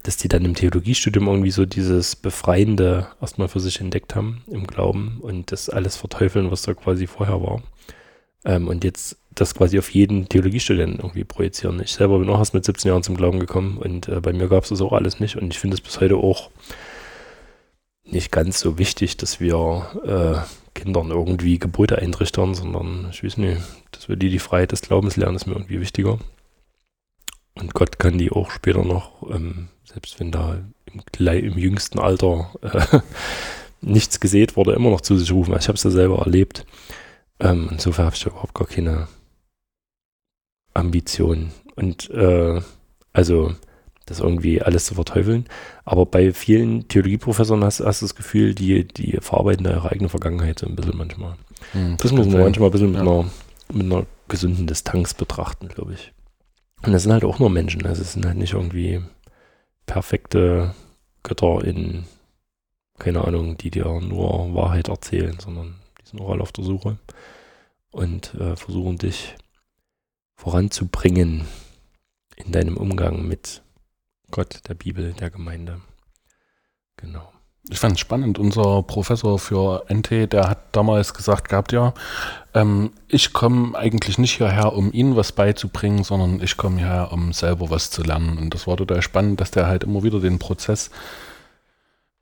dass 0.03 0.17
die 0.17 0.29
dann 0.29 0.45
im 0.45 0.55
Theologiestudium 0.55 1.27
irgendwie 1.27 1.51
so 1.51 1.67
dieses 1.67 2.17
Befreiende 2.17 3.09
erstmal 3.21 3.49
für 3.49 3.61
sich 3.61 3.81
entdeckt 3.81 4.15
haben 4.15 4.43
im 4.47 4.67
Glauben 4.67 5.19
und 5.21 5.53
das 5.53 5.69
alles 5.69 5.97
verteufeln, 5.97 6.51
was 6.51 6.63
da 6.63 6.75
quasi 6.75 7.07
vorher 7.07 7.43
war. 7.43 7.63
Ähm, 8.45 8.69
und 8.69 8.85
jetzt 8.85 9.19
das 9.35 9.55
quasi 9.55 9.79
auf 9.79 9.91
jeden 9.91 10.29
Theologiestudenten 10.29 11.01
irgendwie 11.01 11.25
projizieren. 11.25 11.81
Ich 11.83 11.93
selber 11.93 12.19
bin 12.19 12.31
auch 12.31 12.39
erst 12.39 12.55
mit 12.55 12.65
17 12.65 12.89
Jahren 12.89 13.03
zum 13.03 13.17
Glauben 13.17 13.41
gekommen 13.41 13.79
und 13.79 14.09
äh, 14.09 14.21
bei 14.21 14.33
mir 14.33 14.49
gab 14.49 14.63
es 14.63 14.71
das 14.71 14.81
auch 14.81 14.93
alles 14.93 15.21
nicht 15.21 15.37
und 15.37 15.53
ich 15.53 15.59
finde 15.59 15.75
es 15.75 15.81
bis 15.81 16.01
heute 16.01 16.17
auch 16.17 16.51
nicht 18.07 18.33
ganz 18.33 18.61
so 18.61 18.79
wichtig, 18.79 19.17
dass 19.17 19.41
wir 19.41 20.45
äh, 20.47 20.79
Kindern 20.79 21.11
irgendwie 21.11 21.59
Gebote 21.59 21.99
eintrichtern, 21.99 22.55
sondern 22.55 23.09
ich 23.11 23.25
weiß 23.25 23.39
nicht, 23.39 23.61
dass 23.91 24.09
wir 24.09 24.17
die 24.17 24.31
die 24.31 24.39
Freiheit 24.39 24.73
des 24.73 24.83
Glaubens 24.83 25.17
lernen, 25.17 25.37
ist 25.37 25.47
mir 25.47 25.55
irgendwie 25.55 25.81
wichtiger. 25.81 26.19
Und 27.55 27.75
Gott 27.75 27.99
kann 27.99 28.19
die 28.19 28.31
auch 28.31 28.51
später 28.51 28.85
noch, 28.85 29.31
ähm, 29.31 29.69
selbst 29.85 30.21
wenn 30.21 30.31
da 30.31 30.59
im, 30.93 31.03
im 31.19 31.59
jüngsten 31.59 31.99
Alter 31.99 32.53
äh, 32.61 33.01
nichts 33.81 34.21
gesät 34.21 34.57
wurde, 34.57 34.75
immer 34.75 34.91
noch 34.91 35.01
zu 35.01 35.17
sich 35.17 35.33
rufen. 35.33 35.57
Ich 35.59 35.69
habe 35.69 35.77
es 35.77 35.83
ja 35.83 35.91
selber 35.91 36.19
erlebt. 36.19 36.67
Ähm, 37.41 37.69
insofern 37.73 38.07
habe 38.07 38.17
ich 38.17 38.27
überhaupt 38.27 38.55
gar 38.55 38.67
keine 38.67 39.09
Ambition. 40.75 41.53
Und 41.75 42.11
äh, 42.11 42.61
also 43.13 43.55
das 44.07 44.21
irgendwie 44.21 44.63
alles 44.63 44.87
zu 44.87 44.95
verteufeln. 44.95 45.45
Aber 45.85 46.07
bei 46.07 46.33
vielen 46.33 46.89
Theologieprofessoren 46.89 47.65
hast, 47.65 47.81
hast 47.81 48.03
du 48.03 48.07
das 48.07 48.15
Gefühl, 48.15 48.55
die, 48.55 48.87
die 48.87 49.19
verarbeiten 49.21 49.65
da 49.65 49.73
ihre 49.73 49.91
eigene 49.91 50.09
Vergangenheit 50.09 50.61
so 50.61 50.67
ein 50.67 50.77
bisschen 50.77 50.97
manchmal. 50.97 51.35
Hm, 51.73 51.97
das, 51.99 52.03
das 52.03 52.13
muss 52.13 52.27
man 52.27 52.41
manchmal 52.41 52.69
ein 52.69 52.73
bisschen 52.73 52.95
ja. 52.95 53.01
mit, 53.03 53.09
einer, 53.09 53.31
mit 53.73 53.93
einer 53.93 54.07
gesunden 54.29 54.67
Distanz 54.67 55.15
betrachten, 55.15 55.69
glaube 55.69 55.95
ich. 55.95 56.13
Und 56.83 56.93
das 56.93 57.03
sind 57.03 57.13
halt 57.13 57.25
auch 57.25 57.39
nur 57.39 57.51
Menschen. 57.51 57.85
Also 57.85 58.03
es 58.03 58.13
sind 58.13 58.25
halt 58.25 58.37
nicht 58.37 58.53
irgendwie 58.53 59.03
perfekte 59.87 60.75
Götter 61.23 61.65
in, 61.65 62.05
keine 62.99 63.25
Ahnung, 63.25 63.59
die 63.59 63.71
dir 63.71 63.87
nur 64.01 64.55
Wahrheit 64.55 64.89
erzählen, 64.89 65.39
sondern 65.41 65.77
die 66.01 66.09
sind 66.09 66.21
auch 66.21 66.31
alle 66.31 66.43
auf 66.43 66.53
der 66.53 66.65
Suche 66.65 66.99
und 67.91 68.35
äh, 68.35 68.57
versuchen 68.57 68.99
dich 68.99 69.35
voranzubringen 70.37 71.47
in 72.37 72.53
deinem 72.53 72.77
Umgang 72.77 73.27
mit 73.27 73.63
Gott, 74.31 74.61
der 74.69 74.75
Bibel, 74.75 75.13
der 75.13 75.31
Gemeinde. 75.31 75.81
Genau. 76.97 77.33
Ich 77.69 77.81
fand 77.81 77.95
es 77.95 78.01
spannend. 78.01 78.39
Unser 78.39 78.83
Professor 78.85 79.39
für 79.39 79.85
NT, 79.89 80.33
der 80.33 80.49
hat 80.49 80.77
damals 80.77 81.15
gesagt 81.15 81.49
gehabt, 81.49 81.73
ja, 81.73 81.95
ähm, 82.55 82.93
ich 83.09 83.33
komme 83.33 83.77
eigentlich 83.77 84.19
nicht 84.19 84.37
hierher, 84.37 84.73
um 84.73 84.93
Ihnen 84.93 85.17
was 85.17 85.33
beizubringen, 85.33 86.05
sondern 86.05 86.41
ich 86.41 86.57
komme 86.57 86.79
hierher, 86.79 87.13
um 87.13 87.33
selber 87.33 87.71
was 87.71 87.91
zu 87.91 88.03
lernen. 88.03 88.39
Und 88.39 88.55
das 88.55 88.69
war 88.69 88.77
total 88.77 89.03
spannend, 89.03 89.41
dass 89.41 89.51
der 89.51 89.67
halt 89.67 89.83
immer 89.83 90.05
wieder 90.05 90.21
den 90.21 90.39
Prozess, 90.39 90.91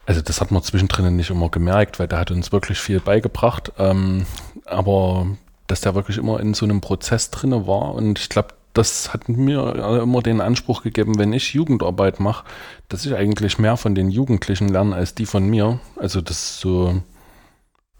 also 0.06 0.22
das 0.22 0.40
hat 0.40 0.50
man 0.50 0.62
zwischendrin 0.62 1.14
nicht 1.16 1.30
immer 1.30 1.50
gemerkt, 1.50 1.98
weil 1.98 2.08
der 2.08 2.20
hat 2.20 2.30
uns 2.30 2.52
wirklich 2.52 2.78
viel 2.78 3.00
beigebracht, 3.00 3.72
ähm, 3.78 4.26
aber 4.64 5.26
dass 5.66 5.82
der 5.82 5.94
wirklich 5.94 6.18
immer 6.18 6.40
in 6.40 6.54
so 6.54 6.64
einem 6.64 6.80
Prozess 6.80 7.30
drinne 7.30 7.66
war 7.66 7.94
und 7.94 8.18
ich 8.18 8.28
glaube, 8.28 8.48
das 8.74 9.12
hat 9.12 9.28
mir 9.28 10.00
immer 10.02 10.20
den 10.20 10.40
Anspruch 10.40 10.82
gegeben, 10.82 11.18
wenn 11.18 11.32
ich 11.32 11.54
Jugendarbeit 11.54 12.20
mache, 12.20 12.44
dass 12.88 13.06
ich 13.06 13.14
eigentlich 13.14 13.58
mehr 13.58 13.76
von 13.76 13.94
den 13.94 14.10
Jugendlichen 14.10 14.68
lerne 14.68 14.94
als 14.94 15.14
die 15.14 15.26
von 15.26 15.48
mir. 15.48 15.78
Also 15.96 16.20
das 16.20 16.36
ist 16.36 16.60
so 16.60 17.00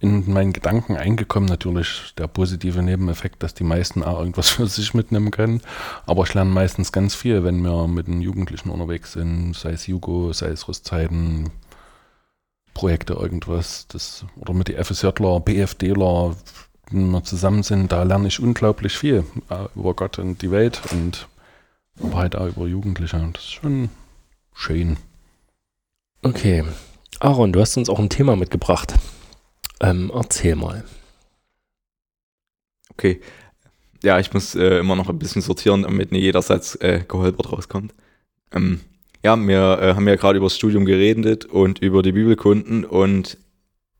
in 0.00 0.30
meinen 0.30 0.52
Gedanken 0.52 0.96
eingekommen. 0.96 1.48
Natürlich 1.48 2.12
der 2.18 2.26
positive 2.26 2.82
Nebeneffekt, 2.82 3.42
dass 3.42 3.54
die 3.54 3.64
meisten 3.64 4.02
auch 4.02 4.18
irgendwas 4.18 4.50
für 4.50 4.66
sich 4.66 4.94
mitnehmen 4.94 5.30
können. 5.30 5.62
Aber 6.06 6.24
ich 6.24 6.34
lerne 6.34 6.50
meistens 6.50 6.92
ganz 6.92 7.14
viel, 7.14 7.44
wenn 7.44 7.62
wir 7.62 7.86
mit 7.86 8.08
den 8.08 8.20
Jugendlichen 8.20 8.70
unterwegs 8.70 9.12
sind, 9.12 9.54
sei 9.54 9.70
es 9.70 9.86
Jugo, 9.86 10.32
sei 10.32 10.48
es 10.48 10.68
Rüstzeiten, 10.68 11.50
Projekte, 12.74 13.14
irgendwas. 13.14 13.86
Das, 13.88 14.26
oder 14.36 14.52
mit 14.52 14.68
den 14.68 14.82
FSJler, 14.84 15.40
BFDler, 15.40 16.34
wenn 16.94 17.10
wir 17.10 17.24
zusammen 17.24 17.62
sind, 17.62 17.92
da 17.92 18.02
lerne 18.02 18.28
ich 18.28 18.40
unglaublich 18.40 18.96
viel 18.96 19.24
äh, 19.50 19.66
über 19.74 19.94
Gott 19.94 20.18
und 20.18 20.42
die 20.42 20.50
Welt 20.50 20.80
und 20.92 21.28
aber 22.00 22.16
halt 22.16 22.36
auch 22.36 22.46
über 22.46 22.66
Jugendliche. 22.66 23.16
Und 23.16 23.36
das 23.36 23.44
ist 23.44 23.52
schon 23.52 23.88
schön. 24.54 24.96
Okay. 26.22 26.64
Aaron, 27.20 27.52
du 27.52 27.60
hast 27.60 27.76
uns 27.76 27.88
auch 27.88 27.98
ein 27.98 28.08
Thema 28.08 28.36
mitgebracht. 28.36 28.94
Ähm, 29.80 30.10
erzähl 30.14 30.56
mal. 30.56 30.84
Okay. 32.90 33.20
Ja, 34.02 34.18
ich 34.18 34.32
muss 34.32 34.54
äh, 34.54 34.78
immer 34.78 34.96
noch 34.96 35.08
ein 35.08 35.18
bisschen 35.18 35.42
sortieren, 35.42 35.82
damit 35.82 36.12
nicht 36.12 36.22
jeder 36.22 36.42
Satz 36.42 36.76
äh, 36.80 37.04
geholpert 37.06 37.52
rauskommt. 37.52 37.94
Ähm, 38.52 38.80
ja, 39.22 39.36
wir 39.36 39.78
äh, 39.80 39.94
haben 39.94 40.06
ja 40.06 40.16
gerade 40.16 40.36
über 40.36 40.46
das 40.46 40.56
Studium 40.56 40.84
geredet 40.84 41.44
und 41.44 41.78
über 41.78 42.02
die 42.02 42.12
Bibelkunden 42.12 42.84
und 42.84 43.38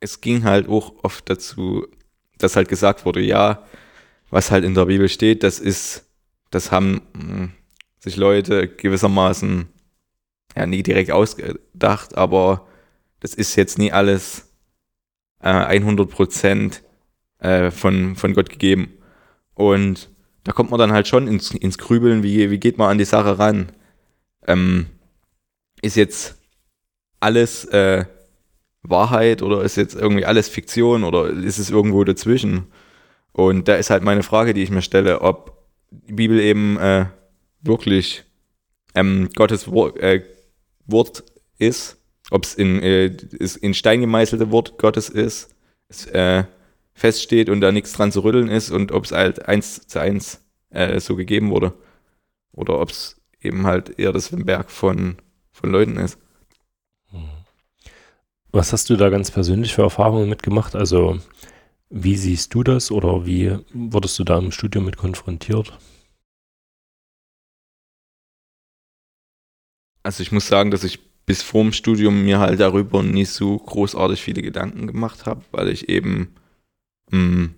es 0.01 0.21
ging 0.21 0.45
halt 0.45 0.69
auch 0.69 0.93
oft 1.03 1.31
dazu, 1.31 1.87
dass 2.39 2.57
halt 2.57 2.69
gesagt 2.69 3.05
wurde, 3.05 3.21
ja, 3.21 3.65
was 4.31 4.51
halt 4.51 4.65
in 4.65 4.75
der 4.75 4.87
Bibel 4.87 5.09
steht, 5.09 5.43
das 5.43 5.59
ist, 5.59 6.07
das 6.51 6.73
haben 6.73 7.03
hm, 7.17 7.53
sich 8.01 8.17
Leute 8.17 8.69
gewissermaßen 8.69 9.69
ja 10.57 10.67
nie 10.67 10.83
direkt 10.83 11.11
ausgedacht, 11.11 12.17
aber 12.17 12.67
das 13.21 13.35
ist 13.35 13.57
jetzt 13.57 13.79
nie 13.79 13.93
alles 13.93 14.53
äh, 15.41 15.49
100 15.49 16.09
Prozent 16.11 16.83
äh, 17.39 17.71
von, 17.71 18.17
von 18.17 18.35
Gott 18.35 18.51
gegeben. 18.51 18.93
Und 19.55 20.11
da 20.45 20.53
kommt 20.53 20.71
man 20.71 20.79
dann 20.79 20.93
halt 20.93 21.09
schon 21.09 21.27
ins, 21.27 21.51
ins 21.53 21.79
Grübeln, 21.79 22.23
wie, 22.23 22.51
wie 22.51 22.59
geht 22.59 22.79
man 22.79 22.91
an 22.91 22.99
die 22.99 23.05
Sache 23.05 23.39
ran? 23.39 23.73
Ähm, 24.47 24.87
ist 25.81 25.97
jetzt 25.97 26.37
alles 27.21 27.65
äh, 27.67 28.05
Wahrheit 28.85 29.43
oder 29.43 29.63
ist 29.63 29.77
jetzt 29.77 29.95
irgendwie 29.95 30.25
alles 30.25 30.49
Fiktion 30.49 31.05
oder 31.05 31.29
ist 31.29 31.59
es 31.59 31.71
irgendwo 31.71 32.05
dazwischen? 32.05 32.67
Und 33.33 33.67
da 33.67 33.77
ist 33.77 33.91
halt 33.91 34.05
meine 34.05 34.23
Frage, 34.23 34.55
die 34.55 34.63
ich 34.63 34.71
mir 34.71 34.83
stelle, 34.83 35.21
ob 35.23 35.65
die 35.91 36.13
Bibel 36.13 36.39
eben 36.39 36.77
äh, 36.79 37.07
wirklich 37.63 38.25
ähm, 38.95 39.29
Gottes 39.35 39.71
Wort, 39.71 39.99
äh, 39.99 40.23
Wort 40.87 41.25
ist, 41.59 41.97
ob 42.31 42.45
es 42.45 42.55
in, 42.55 42.81
äh, 42.83 43.07
in 43.61 43.75
Stein 43.75 44.01
gemeißelte 44.01 44.51
Wort 44.51 44.79
Gottes 44.79 45.09
ist, 45.09 45.55
es 45.89 46.07
äh, 46.07 46.45
feststeht 46.95 47.49
und 47.49 47.61
da 47.61 47.73
nichts 47.73 47.93
dran 47.93 48.13
zu 48.13 48.21
rütteln 48.21 48.49
ist 48.49 48.71
und 48.71 48.93
ob 48.93 49.05
es 49.05 49.13
halt 49.13 49.49
eins 49.49 49.87
zu 49.87 50.01
eins 50.01 50.41
äh, 50.71 51.01
so 51.01 51.17
gegeben 51.17 51.51
wurde. 51.51 51.73
Oder 52.53 52.81
ob 52.81 52.91
es 52.91 53.21
eben 53.41 53.67
halt 53.67 53.99
eher 53.99 54.13
das 54.13 54.47
Werk 54.47 54.71
von, 54.71 55.17
von 55.53 55.71
Leuten 55.71 55.97
ist. 55.97 56.19
Was 58.55 58.73
hast 58.73 58.89
du 58.89 58.95
da 58.95 59.09
ganz 59.11 59.33
persönlich 59.33 59.75
für 59.75 59.83
Erfahrungen 59.83 60.29
mitgemacht? 60.29 60.77
Also, 60.77 61.19
wie 61.91 62.17
siehst 62.17 62.55
du 62.55 62.63
das 62.63 62.93
oder 62.93 63.27
wie 63.27 63.59
wurdest 63.73 64.17
du 64.21 64.23
da 64.23 64.39
im 64.39 64.53
Studium 64.53 64.85
mit 64.85 64.97
konfrontiert? 64.97 65.77
Also, 70.05 70.23
ich 70.23 70.31
muss 70.31 70.47
sagen, 70.47 70.71
dass 70.71 70.85
ich 70.85 71.01
bis 71.27 71.43
vorm 71.43 71.73
Studium 71.73 72.23
mir 72.23 72.39
halt 72.39 72.61
darüber 72.61 73.03
nie 73.03 73.25
so 73.25 73.59
großartig 73.59 74.23
viele 74.23 74.41
Gedanken 74.41 74.87
gemacht 74.87 75.27
habe, 75.27 75.43
weil 75.51 75.69
ich 75.69 75.89
eben 75.89 76.37
mh, 77.11 77.19
hm, 77.19 77.55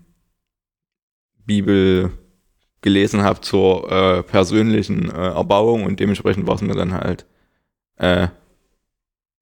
Bibel 1.44 2.10
gelesen 2.80 3.22
habe 3.22 3.42
zur 3.42 3.92
äh, 3.92 4.22
persönlichen 4.22 5.10
äh, 5.10 5.28
Erbauung 5.28 5.84
und 5.84 6.00
dementsprechend 6.00 6.46
war 6.46 6.54
es 6.54 6.62
mir 6.62 6.74
dann 6.74 6.94
halt 6.94 7.26
äh, 7.96 8.28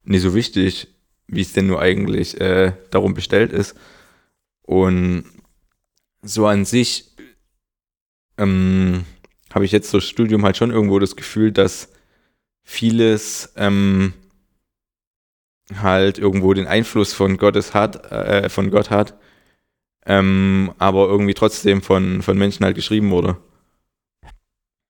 nicht 0.02 0.22
so 0.22 0.34
wichtig, 0.34 0.88
wie 1.26 1.40
es 1.40 1.52
denn 1.52 1.66
nur 1.66 1.80
eigentlich 1.80 2.40
äh, 2.40 2.72
darum 2.90 3.14
bestellt 3.14 3.52
ist. 3.52 3.76
Und 4.62 5.24
so 6.22 6.46
an 6.46 6.64
sich 6.64 7.14
ähm, 8.38 9.04
habe 9.52 9.64
ich 9.64 9.72
jetzt 9.72 9.92
durch 9.92 10.08
Studium 10.08 10.44
halt 10.44 10.56
schon 10.56 10.70
irgendwo 10.70 10.98
das 10.98 11.16
Gefühl, 11.16 11.52
dass 11.52 11.90
vieles 12.62 13.52
ähm, 13.56 14.14
halt 15.74 16.18
irgendwo 16.18 16.52
den 16.54 16.66
Einfluss 16.66 17.12
von 17.12 17.37
Gottes 17.37 17.74
hat, 17.74 18.10
äh, 18.10 18.48
von 18.48 18.70
Gott 18.70 18.90
hat, 18.90 19.18
ähm, 20.06 20.72
aber 20.78 21.06
irgendwie 21.08 21.34
trotzdem 21.34 21.82
von, 21.82 22.22
von 22.22 22.37
Menschen 22.37 22.64
halt 22.64 22.76
geschrieben 22.76 23.10
wurde. 23.10 23.37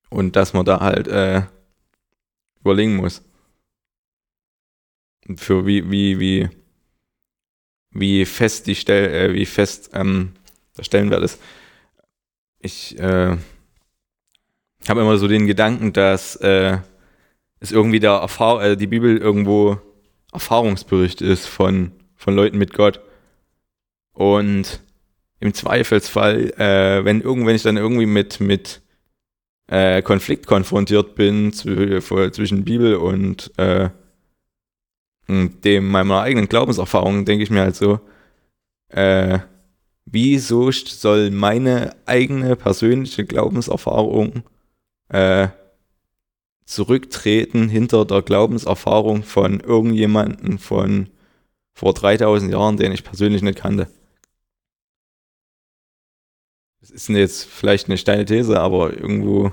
Und 0.09 0.37
dass 0.37 0.53
man 0.53 0.65
da 0.65 0.81
halt 0.81 1.09
äh, 1.09 1.43
überlegen 2.61 2.97
muss. 2.97 3.23
Für 5.37 5.67
wie, 5.67 5.91
wie, 5.91 6.21
wie, 6.21 6.49
wie 7.91 8.25
fest 8.25 8.67
die 8.67 8.75
Stell, 8.75 9.31
äh, 9.31 9.35
wie 9.35 9.47
fest 9.47 9.91
ähm, 9.95 10.33
der 10.77 10.85
Stellenwert 10.85 11.23
ist. 11.23 11.41
Ich 12.59 12.99
äh, 12.99 13.37
habe 14.89 15.01
immer 15.01 15.17
so 15.17 15.29
den 15.29 15.47
Gedanken, 15.47 15.93
dass 15.93 16.37
äh, 16.37 16.79
es 17.61 17.73
irgendwie 17.73 18.01
der 18.01 18.13
Erfahr 18.13 18.63
äh, 18.63 18.77
die 18.77 18.87
Bibel 18.87 19.17
irgendwo 19.17 19.79
Erfahrungsbericht 20.33 21.23
ist 21.23 21.47
von, 21.47 21.93
von 22.17 22.35
Leuten 22.35 22.59
mit 22.59 22.75
Gott. 22.75 23.01
Und 24.13 24.81
im 25.41 25.55
Zweifelsfall, 25.55 26.51
äh, 26.59 27.05
wenn, 27.05 27.21
irgend, 27.21 27.47
wenn 27.47 27.57
ich 27.57 27.63
dann 27.63 27.77
irgendwie 27.77 28.07
mit, 28.07 28.41
mit 28.41 28.83
äh, 29.67 30.03
Konflikt 30.03 30.47
konfrontiert 30.47 31.15
bin 31.15 31.53
zwischen 31.53 32.65
Bibel 32.65 32.97
und 32.97 33.53
äh, 33.59 33.91
dem 35.29 35.89
meiner 35.89 36.21
eigenen 36.21 36.49
Glaubenserfahrung, 36.49 37.25
denke 37.25 37.45
ich 37.45 37.51
mir 37.51 37.63
halt 37.63 37.77
so, 37.77 38.01
äh, 38.89 39.39
wieso 40.05 40.71
soll 40.71 41.31
meine 41.31 41.97
eigene 42.07 42.57
persönliche 42.57 43.25
Glaubenserfahrung 43.25 44.43
äh, 45.09 45.49
zurücktreten 46.67 47.69
hinter 47.69 48.05
der 48.05 48.23
Glaubenserfahrung 48.23 49.23
von 49.23 49.61
irgendjemanden 49.61 50.59
von 50.59 51.09
vor 51.75 51.95
3000 51.95 52.53
Jahren, 52.53 52.77
den 52.77 52.93
ich 52.93 53.05
persönlich 53.05 53.43
nicht 53.43 53.59
kannte? 53.59 53.89
Das 56.81 56.91
ist 56.91 57.09
jetzt 57.09 57.45
vielleicht 57.47 57.87
eine 57.87 57.97
steile 57.97 58.27
These, 58.27 58.61
aber 58.61 58.93
irgendwo 58.93 59.53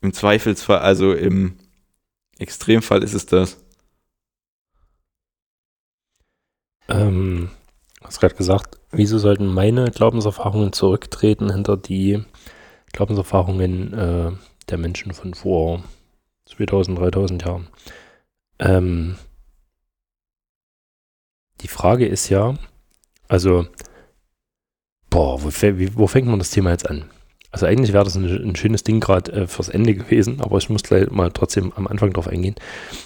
im 0.00 0.12
Zweifelsfall, 0.12 0.78
also 0.78 1.12
im 1.12 1.56
Extremfall 2.38 3.02
ist 3.02 3.14
es 3.14 3.26
das. 3.26 3.63
Ähm, 6.88 7.50
du 8.00 8.06
hast 8.06 8.20
gerade 8.20 8.34
gesagt, 8.34 8.78
wieso 8.90 9.18
sollten 9.18 9.46
meine 9.46 9.90
Glaubenserfahrungen 9.90 10.72
zurücktreten 10.72 11.52
hinter 11.52 11.76
die 11.76 12.24
Glaubenserfahrungen 12.92 13.92
äh, 13.92 14.32
der 14.68 14.78
Menschen 14.78 15.12
von 15.12 15.34
vor 15.34 15.82
2000, 16.46 16.98
3000 16.98 17.44
Jahren? 17.44 17.68
Ähm, 18.58 19.16
die 21.60 21.68
Frage 21.68 22.06
ist 22.06 22.28
ja, 22.28 22.54
also 23.28 23.66
Boah, 25.14 25.40
wo, 25.44 25.48
wo, 25.94 26.08
fängt 26.08 26.26
man 26.26 26.40
das 26.40 26.50
Thema 26.50 26.72
jetzt 26.72 26.90
an? 26.90 27.04
Also 27.52 27.66
eigentlich 27.66 27.92
wäre 27.92 28.02
das 28.02 28.16
ein, 28.16 28.24
ein, 28.24 28.56
schönes 28.56 28.82
Ding 28.82 28.98
gerade 28.98 29.30
äh, 29.30 29.46
fürs 29.46 29.68
Ende 29.68 29.94
gewesen, 29.94 30.40
aber 30.40 30.58
ich 30.58 30.68
muss 30.70 30.82
gleich 30.82 31.08
mal 31.08 31.30
trotzdem 31.30 31.72
am 31.76 31.86
Anfang 31.86 32.12
drauf 32.12 32.26
eingehen. 32.26 32.56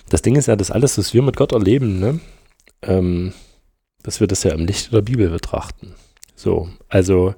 Das 0.09 0.23
Ding 0.23 0.35
ist 0.35 0.47
ja, 0.47 0.57
dass 0.57 0.71
alles, 0.71 0.97
was 0.97 1.13
wir 1.13 1.21
mit 1.21 1.37
Gott 1.37 1.53
erleben, 1.53 2.01
ne, 2.01 2.19
ähm, 2.81 3.35
dass 4.09 4.21
wir 4.21 4.27
das 4.27 4.43
ja 4.43 4.53
im 4.53 4.65
Licht 4.65 4.91
der 4.91 5.03
Bibel 5.03 5.29
betrachten. 5.29 5.95
So, 6.35 6.71
also 6.89 7.35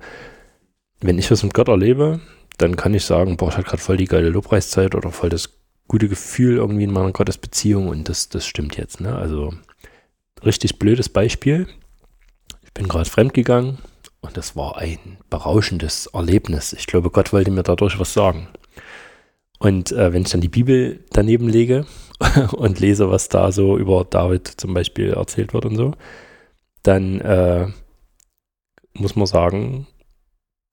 wenn 1.00 1.18
ich 1.18 1.28
was 1.28 1.42
mit 1.42 1.52
Gott 1.52 1.66
erlebe, 1.66 2.20
dann 2.58 2.76
kann 2.76 2.94
ich 2.94 3.04
sagen, 3.04 3.36
boah, 3.36 3.48
ich 3.48 3.56
hatte 3.56 3.68
gerade 3.68 3.82
voll 3.82 3.96
die 3.96 4.04
geile 4.04 4.28
Lobpreiszeit 4.28 4.94
oder 4.94 5.10
voll 5.10 5.30
das 5.30 5.50
gute 5.88 6.08
Gefühl 6.08 6.58
irgendwie 6.58 6.84
in 6.84 6.92
meiner 6.92 7.10
Gottesbeziehung 7.10 7.88
und 7.88 8.08
das, 8.08 8.28
das 8.28 8.46
stimmt 8.46 8.76
jetzt. 8.76 9.00
Ne? 9.00 9.16
Also 9.16 9.52
richtig 10.44 10.78
blödes 10.78 11.08
Beispiel. 11.08 11.66
Ich 12.62 12.72
bin 12.72 12.86
gerade 12.86 13.10
fremdgegangen, 13.10 13.78
und 14.20 14.36
das 14.36 14.54
war 14.54 14.76
ein 14.76 15.18
berauschendes 15.28 16.06
Erlebnis. 16.06 16.72
Ich 16.72 16.86
glaube, 16.86 17.10
Gott 17.10 17.32
wollte 17.32 17.50
mir 17.50 17.64
dadurch 17.64 17.98
was 17.98 18.12
sagen. 18.12 18.46
Und 19.58 19.90
äh, 19.90 20.12
wenn 20.12 20.22
ich 20.22 20.30
dann 20.30 20.40
die 20.40 20.46
Bibel 20.46 21.00
daneben 21.10 21.48
lege 21.48 21.84
und 22.52 22.78
lese, 22.78 23.10
was 23.10 23.28
da 23.28 23.50
so 23.50 23.76
über 23.76 24.06
David 24.08 24.46
zum 24.46 24.72
Beispiel 24.72 25.14
erzählt 25.14 25.52
wird 25.52 25.64
und 25.64 25.74
so, 25.74 25.94
dann 26.82 27.20
äh, 27.20 27.68
muss 28.94 29.16
man 29.16 29.26
sagen, 29.26 29.86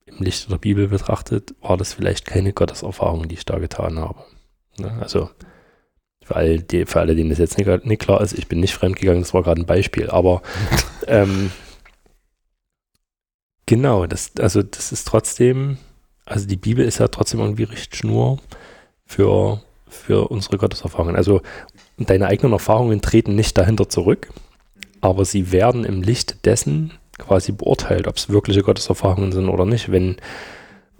im 0.06 0.18
Licht 0.18 0.50
der 0.50 0.58
Bibel 0.58 0.88
betrachtet, 0.88 1.54
war 1.60 1.76
das 1.76 1.92
vielleicht 1.92 2.24
keine 2.24 2.52
Gotteserfahrung, 2.52 3.28
die 3.28 3.34
ich 3.34 3.44
da 3.44 3.58
getan 3.58 3.98
habe. 3.98 4.24
Ne? 4.78 4.90
Also 5.00 5.30
für 6.24 6.36
alle, 6.36 6.60
die, 6.60 6.86
für 6.86 7.00
alle, 7.00 7.14
denen 7.14 7.30
das 7.30 7.38
jetzt 7.38 7.58
nicht, 7.58 7.84
nicht 7.84 8.00
klar 8.00 8.20
ist, 8.20 8.32
ich 8.32 8.48
bin 8.48 8.60
nicht 8.60 8.74
fremdgegangen, 8.74 9.22
das 9.22 9.34
war 9.34 9.42
gerade 9.42 9.60
ein 9.60 9.66
Beispiel, 9.66 10.10
aber 10.10 10.42
ähm, 11.06 11.50
Genau, 13.68 14.06
das, 14.06 14.32
also 14.40 14.62
das 14.62 14.92
ist 14.92 15.06
trotzdem, 15.06 15.76
also 16.24 16.46
die 16.46 16.56
Bibel 16.56 16.86
ist 16.86 17.00
ja 17.00 17.08
trotzdem 17.08 17.40
irgendwie 17.40 17.64
Richtschnur 17.64 18.38
für, 19.04 19.62
für 19.86 20.30
unsere 20.30 20.56
Gotteserfahrungen. 20.56 21.16
Also 21.16 21.42
deine 21.98 22.28
eigenen 22.28 22.54
Erfahrungen 22.54 23.02
treten 23.02 23.34
nicht 23.34 23.58
dahinter 23.58 23.86
zurück, 23.86 24.30
aber 25.00 25.24
sie 25.24 25.52
werden 25.52 25.84
im 25.84 26.02
Licht 26.02 26.44
dessen 26.44 26.92
quasi 27.18 27.52
beurteilt, 27.52 28.06
ob 28.06 28.16
es 28.16 28.28
wirkliche 28.28 28.62
Gotteserfahrungen 28.62 29.32
sind 29.32 29.48
oder 29.48 29.66
nicht. 29.66 29.90
Wenn 29.90 30.16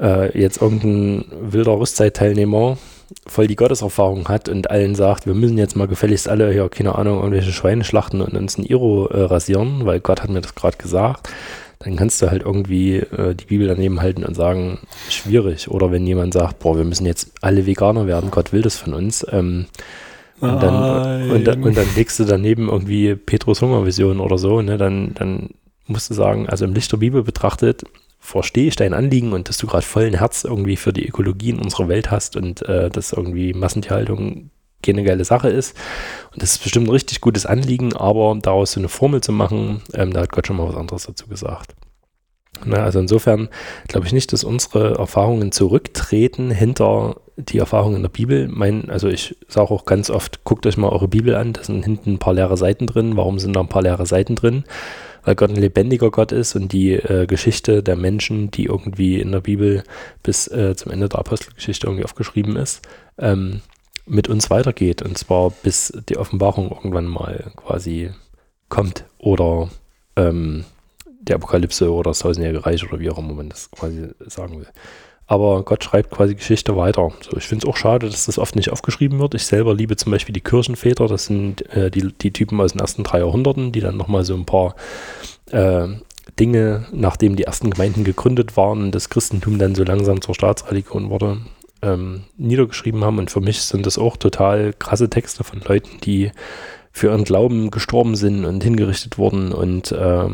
äh, 0.00 0.38
jetzt 0.38 0.60
irgendein 0.60 1.24
wilder 1.40 1.78
Rüstzeitteilnehmer 1.78 2.78
voll 3.26 3.46
die 3.46 3.56
Gotteserfahrung 3.56 4.28
hat 4.28 4.48
und 4.48 4.70
allen 4.70 4.94
sagt, 4.94 5.26
wir 5.26 5.34
müssen 5.34 5.56
jetzt 5.56 5.76
mal 5.76 5.88
gefälligst 5.88 6.28
alle 6.28 6.52
hier, 6.52 6.68
keine 6.68 6.96
Ahnung, 6.96 7.18
irgendwelche 7.18 7.52
Schweine 7.52 7.84
schlachten 7.84 8.20
und 8.20 8.34
uns 8.34 8.58
ein 8.58 8.64
Iro 8.64 9.06
äh, 9.06 9.22
rasieren, 9.22 9.86
weil 9.86 10.00
Gott 10.00 10.22
hat 10.22 10.30
mir 10.30 10.40
das 10.40 10.54
gerade 10.54 10.76
gesagt, 10.76 11.28
dann 11.78 11.96
kannst 11.96 12.20
du 12.20 12.30
halt 12.30 12.42
irgendwie 12.42 12.96
äh, 12.96 13.34
die 13.34 13.46
Bibel 13.46 13.68
daneben 13.68 14.00
halten 14.02 14.24
und 14.24 14.34
sagen, 14.34 14.78
schwierig. 15.08 15.70
Oder 15.70 15.90
wenn 15.92 16.06
jemand 16.06 16.34
sagt, 16.34 16.58
boah, 16.58 16.76
wir 16.76 16.84
müssen 16.84 17.06
jetzt 17.06 17.32
alle 17.40 17.66
Veganer 17.66 18.06
werden, 18.06 18.30
Gott 18.30 18.52
will 18.52 18.62
das 18.62 18.76
von 18.76 18.94
uns. 18.94 19.24
Ähm, 19.30 19.66
und, 20.40 20.62
dann, 20.62 21.30
und, 21.30 21.48
und, 21.48 21.76
dann 21.76 21.86
legst 21.96 22.18
du 22.18 22.24
daneben 22.24 22.68
irgendwie 22.68 23.14
Petrus 23.14 23.62
Hungervision 23.62 24.20
oder 24.20 24.38
so, 24.38 24.62
ne, 24.62 24.78
dann, 24.78 25.14
dann 25.14 25.50
musst 25.86 26.10
du 26.10 26.14
sagen, 26.14 26.48
also 26.48 26.64
im 26.64 26.74
Licht 26.74 26.92
der 26.92 26.98
Bibel 26.98 27.22
betrachtet, 27.22 27.84
verstehe 28.20 28.68
ich 28.68 28.76
dein 28.76 28.94
Anliegen 28.94 29.32
und 29.32 29.48
dass 29.48 29.58
du 29.58 29.66
gerade 29.66 29.86
vollen 29.86 30.14
Herz 30.14 30.44
irgendwie 30.44 30.76
für 30.76 30.92
die 30.92 31.08
Ökologie 31.08 31.50
in 31.50 31.58
unserer 31.58 31.88
Welt 31.88 32.10
hast 32.10 32.36
und 32.36 32.62
äh, 32.62 32.90
dass 32.90 33.12
irgendwie 33.12 33.54
Massentierhaltung 33.54 34.50
keine 34.82 35.02
geile 35.02 35.24
Sache 35.24 35.48
ist. 35.48 35.76
Und 36.32 36.42
das 36.42 36.52
ist 36.52 36.62
bestimmt 36.62 36.88
ein 36.88 36.92
richtig 36.92 37.20
gutes 37.20 37.46
Anliegen, 37.46 37.96
aber 37.96 38.36
daraus 38.40 38.72
so 38.72 38.80
eine 38.80 38.88
Formel 38.88 39.20
zu 39.20 39.32
machen, 39.32 39.82
ähm, 39.94 40.12
da 40.12 40.20
hat 40.20 40.32
Gott 40.32 40.46
schon 40.46 40.56
mal 40.56 40.68
was 40.68 40.76
anderes 40.76 41.04
dazu 41.04 41.26
gesagt. 41.26 41.74
Na, 42.64 42.84
also 42.84 42.98
insofern 42.98 43.48
glaube 43.86 44.06
ich 44.06 44.12
nicht, 44.12 44.32
dass 44.32 44.44
unsere 44.44 44.94
Erfahrungen 44.98 45.52
zurücktreten 45.52 46.50
hinter 46.50 47.16
die 47.36 47.58
Erfahrungen 47.58 47.96
in 47.96 48.02
der 48.02 48.08
Bibel. 48.08 48.48
Mein, 48.48 48.90
also 48.90 49.08
ich 49.08 49.36
sage 49.46 49.70
auch 49.70 49.84
ganz 49.84 50.10
oft, 50.10 50.44
guckt 50.44 50.66
euch 50.66 50.76
mal 50.76 50.88
eure 50.88 51.08
Bibel 51.08 51.34
an, 51.36 51.52
da 51.52 51.62
sind 51.62 51.84
hinten 51.84 52.14
ein 52.14 52.18
paar 52.18 52.34
leere 52.34 52.56
Seiten 52.56 52.86
drin. 52.86 53.16
Warum 53.16 53.38
sind 53.38 53.54
da 53.54 53.60
ein 53.60 53.68
paar 53.68 53.82
leere 53.82 54.06
Seiten 54.06 54.34
drin? 54.34 54.64
Weil 55.24 55.36
Gott 55.36 55.50
ein 55.50 55.56
lebendiger 55.56 56.10
Gott 56.10 56.32
ist 56.32 56.56
und 56.56 56.72
die 56.72 56.94
äh, 56.94 57.26
Geschichte 57.26 57.82
der 57.82 57.96
Menschen, 57.96 58.50
die 58.50 58.64
irgendwie 58.64 59.20
in 59.20 59.30
der 59.30 59.40
Bibel 59.40 59.84
bis 60.22 60.48
äh, 60.48 60.74
zum 60.74 60.90
Ende 60.90 61.08
der 61.08 61.20
Apostelgeschichte 61.20 61.86
irgendwie 61.86 62.04
aufgeschrieben 62.04 62.56
ist, 62.56 62.82
ähm, 63.18 63.60
mit 64.04 64.28
uns 64.28 64.50
weitergeht. 64.50 65.02
Und 65.02 65.16
zwar 65.16 65.50
bis 65.50 65.92
die 66.08 66.16
Offenbarung 66.16 66.70
irgendwann 66.70 67.06
mal 67.06 67.52
quasi 67.56 68.10
kommt 68.68 69.04
oder 69.18 69.68
ähm, 70.16 70.64
die 71.28 71.34
Apokalypse 71.34 71.92
oder 71.92 72.10
das 72.10 72.20
tausendjährige 72.20 72.64
Reich 72.64 72.84
oder 72.84 73.00
wie 73.00 73.10
auch 73.10 73.18
immer 73.18 73.34
man 73.34 73.48
das 73.48 73.70
quasi 73.70 74.08
sagen 74.26 74.60
will. 74.60 74.68
Aber 75.30 75.62
Gott 75.62 75.84
schreibt 75.84 76.10
quasi 76.10 76.34
Geschichte 76.34 76.74
weiter. 76.74 77.12
So, 77.20 77.36
ich 77.36 77.44
finde 77.44 77.66
es 77.66 77.70
auch 77.70 77.76
schade, 77.76 78.08
dass 78.08 78.24
das 78.24 78.38
oft 78.38 78.56
nicht 78.56 78.72
aufgeschrieben 78.72 79.18
wird. 79.18 79.34
Ich 79.34 79.44
selber 79.44 79.74
liebe 79.74 79.94
zum 79.96 80.10
Beispiel 80.10 80.32
die 80.32 80.40
Kirchenväter. 80.40 81.06
Das 81.06 81.26
sind 81.26 81.68
äh, 81.76 81.90
die, 81.90 82.14
die 82.14 82.32
Typen 82.32 82.58
aus 82.62 82.72
den 82.72 82.80
ersten 82.80 83.04
drei 83.04 83.18
Jahrhunderten, 83.18 83.70
die 83.70 83.80
dann 83.80 83.98
nochmal 83.98 84.24
so 84.24 84.34
ein 84.34 84.46
paar 84.46 84.74
äh, 85.50 85.86
Dinge, 86.40 86.86
nachdem 86.92 87.36
die 87.36 87.42
ersten 87.42 87.70
Gemeinden 87.70 88.04
gegründet 88.04 88.56
waren, 88.56 88.90
das 88.90 89.10
Christentum 89.10 89.58
dann 89.58 89.74
so 89.74 89.84
langsam 89.84 90.22
zur 90.22 90.34
Staatsreligion 90.34 91.10
wurde, 91.10 91.42
ähm, 91.82 92.24
niedergeschrieben 92.38 93.04
haben. 93.04 93.18
Und 93.18 93.30
für 93.30 93.42
mich 93.42 93.60
sind 93.60 93.84
das 93.84 93.98
auch 93.98 94.16
total 94.16 94.72
krasse 94.78 95.10
Texte 95.10 95.44
von 95.44 95.60
Leuten, 95.60 96.00
die 96.04 96.32
für 96.90 97.08
ihren 97.08 97.24
Glauben 97.24 97.70
gestorben 97.70 98.16
sind 98.16 98.46
und 98.46 98.64
hingerichtet 98.64 99.18
wurden 99.18 99.52
und 99.52 99.92
äh, 99.92 100.28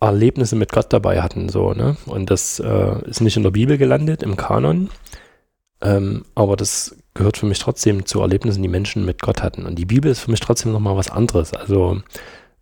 Erlebnisse 0.00 0.56
mit 0.56 0.72
Gott 0.72 0.92
dabei 0.92 1.22
hatten. 1.22 1.48
So, 1.48 1.72
ne? 1.72 1.96
Und 2.06 2.30
das 2.30 2.60
äh, 2.60 3.08
ist 3.08 3.20
nicht 3.20 3.36
in 3.36 3.42
der 3.42 3.50
Bibel 3.50 3.78
gelandet, 3.78 4.22
im 4.22 4.36
Kanon. 4.36 4.90
Ähm, 5.80 6.24
aber 6.34 6.56
das 6.56 6.96
gehört 7.14 7.36
für 7.36 7.46
mich 7.46 7.58
trotzdem 7.58 8.06
zu 8.06 8.20
Erlebnissen, 8.20 8.62
die 8.62 8.68
Menschen 8.68 9.04
mit 9.04 9.22
Gott 9.22 9.42
hatten. 9.42 9.66
Und 9.66 9.76
die 9.76 9.84
Bibel 9.84 10.10
ist 10.10 10.20
für 10.20 10.30
mich 10.30 10.40
trotzdem 10.40 10.72
nochmal 10.72 10.96
was 10.96 11.10
anderes. 11.10 11.52
Also 11.52 12.00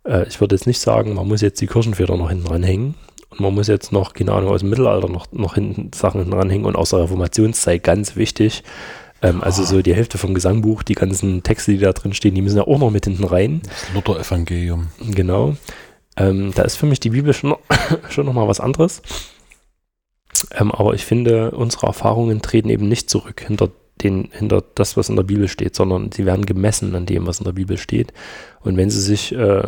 äh, 0.03 0.27
ich 0.27 0.39
würde 0.39 0.55
jetzt 0.55 0.67
nicht 0.67 0.79
sagen, 0.79 1.13
man 1.13 1.27
muss 1.27 1.41
jetzt 1.41 1.61
die 1.61 1.67
Kirchenväter 1.67 2.17
noch 2.17 2.29
hinten 2.29 2.47
ranhängen. 2.47 2.95
Und 3.29 3.39
man 3.39 3.53
muss 3.53 3.67
jetzt 3.67 3.91
noch, 3.91 4.13
keine 4.13 4.31
Ahnung, 4.31 4.49
aus 4.49 4.61
dem 4.61 4.69
Mittelalter 4.69 5.09
noch, 5.09 5.31
noch 5.31 5.55
hinten 5.55 5.91
Sachen 5.93 6.21
hinten 6.21 6.33
ranhängen 6.33 6.65
und 6.65 6.75
aus 6.75 6.91
der 6.91 6.99
Reformationszeit 6.99 7.83
ganz 7.83 8.15
wichtig. 8.15 8.63
Ähm, 9.21 9.43
also 9.43 9.63
so 9.63 9.81
die 9.81 9.95
Hälfte 9.95 10.17
vom 10.17 10.33
Gesangbuch, 10.33 10.83
die 10.83 10.93
ganzen 10.93 11.43
Texte, 11.43 11.71
die 11.71 11.79
da 11.79 11.91
drin 11.93 12.13
stehen, 12.13 12.35
die 12.35 12.41
müssen 12.41 12.57
ja 12.57 12.67
auch 12.67 12.79
noch 12.79 12.91
mit 12.91 13.05
hinten 13.05 13.25
rein. 13.25 13.61
Das 13.63 13.93
Luther-Evangelium. 13.93 14.87
Genau. 15.11 15.55
Ähm, 16.17 16.51
da 16.55 16.63
ist 16.63 16.75
für 16.75 16.85
mich 16.85 16.99
die 16.99 17.11
Bibel 17.11 17.33
schon, 17.33 17.55
schon 18.09 18.25
nochmal 18.25 18.47
was 18.47 18.59
anderes. 18.59 19.01
Ähm, 20.51 20.71
aber 20.71 20.93
ich 20.93 21.05
finde, 21.05 21.51
unsere 21.51 21.87
Erfahrungen 21.87 22.41
treten 22.41 22.69
eben 22.69 22.87
nicht 22.87 23.09
zurück 23.09 23.41
hinter, 23.45 23.69
den, 24.01 24.29
hinter 24.31 24.63
das, 24.75 24.97
was 24.97 25.09
in 25.09 25.15
der 25.15 25.23
Bibel 25.23 25.47
steht, 25.47 25.75
sondern 25.75 26.11
sie 26.11 26.25
werden 26.25 26.45
gemessen 26.45 26.95
an 26.95 27.05
dem, 27.05 27.25
was 27.27 27.39
in 27.39 27.45
der 27.45 27.53
Bibel 27.53 27.77
steht. 27.77 28.13
Und 28.61 28.77
wenn 28.77 28.89
sie 28.89 29.01
sich 29.01 29.33
äh, 29.33 29.63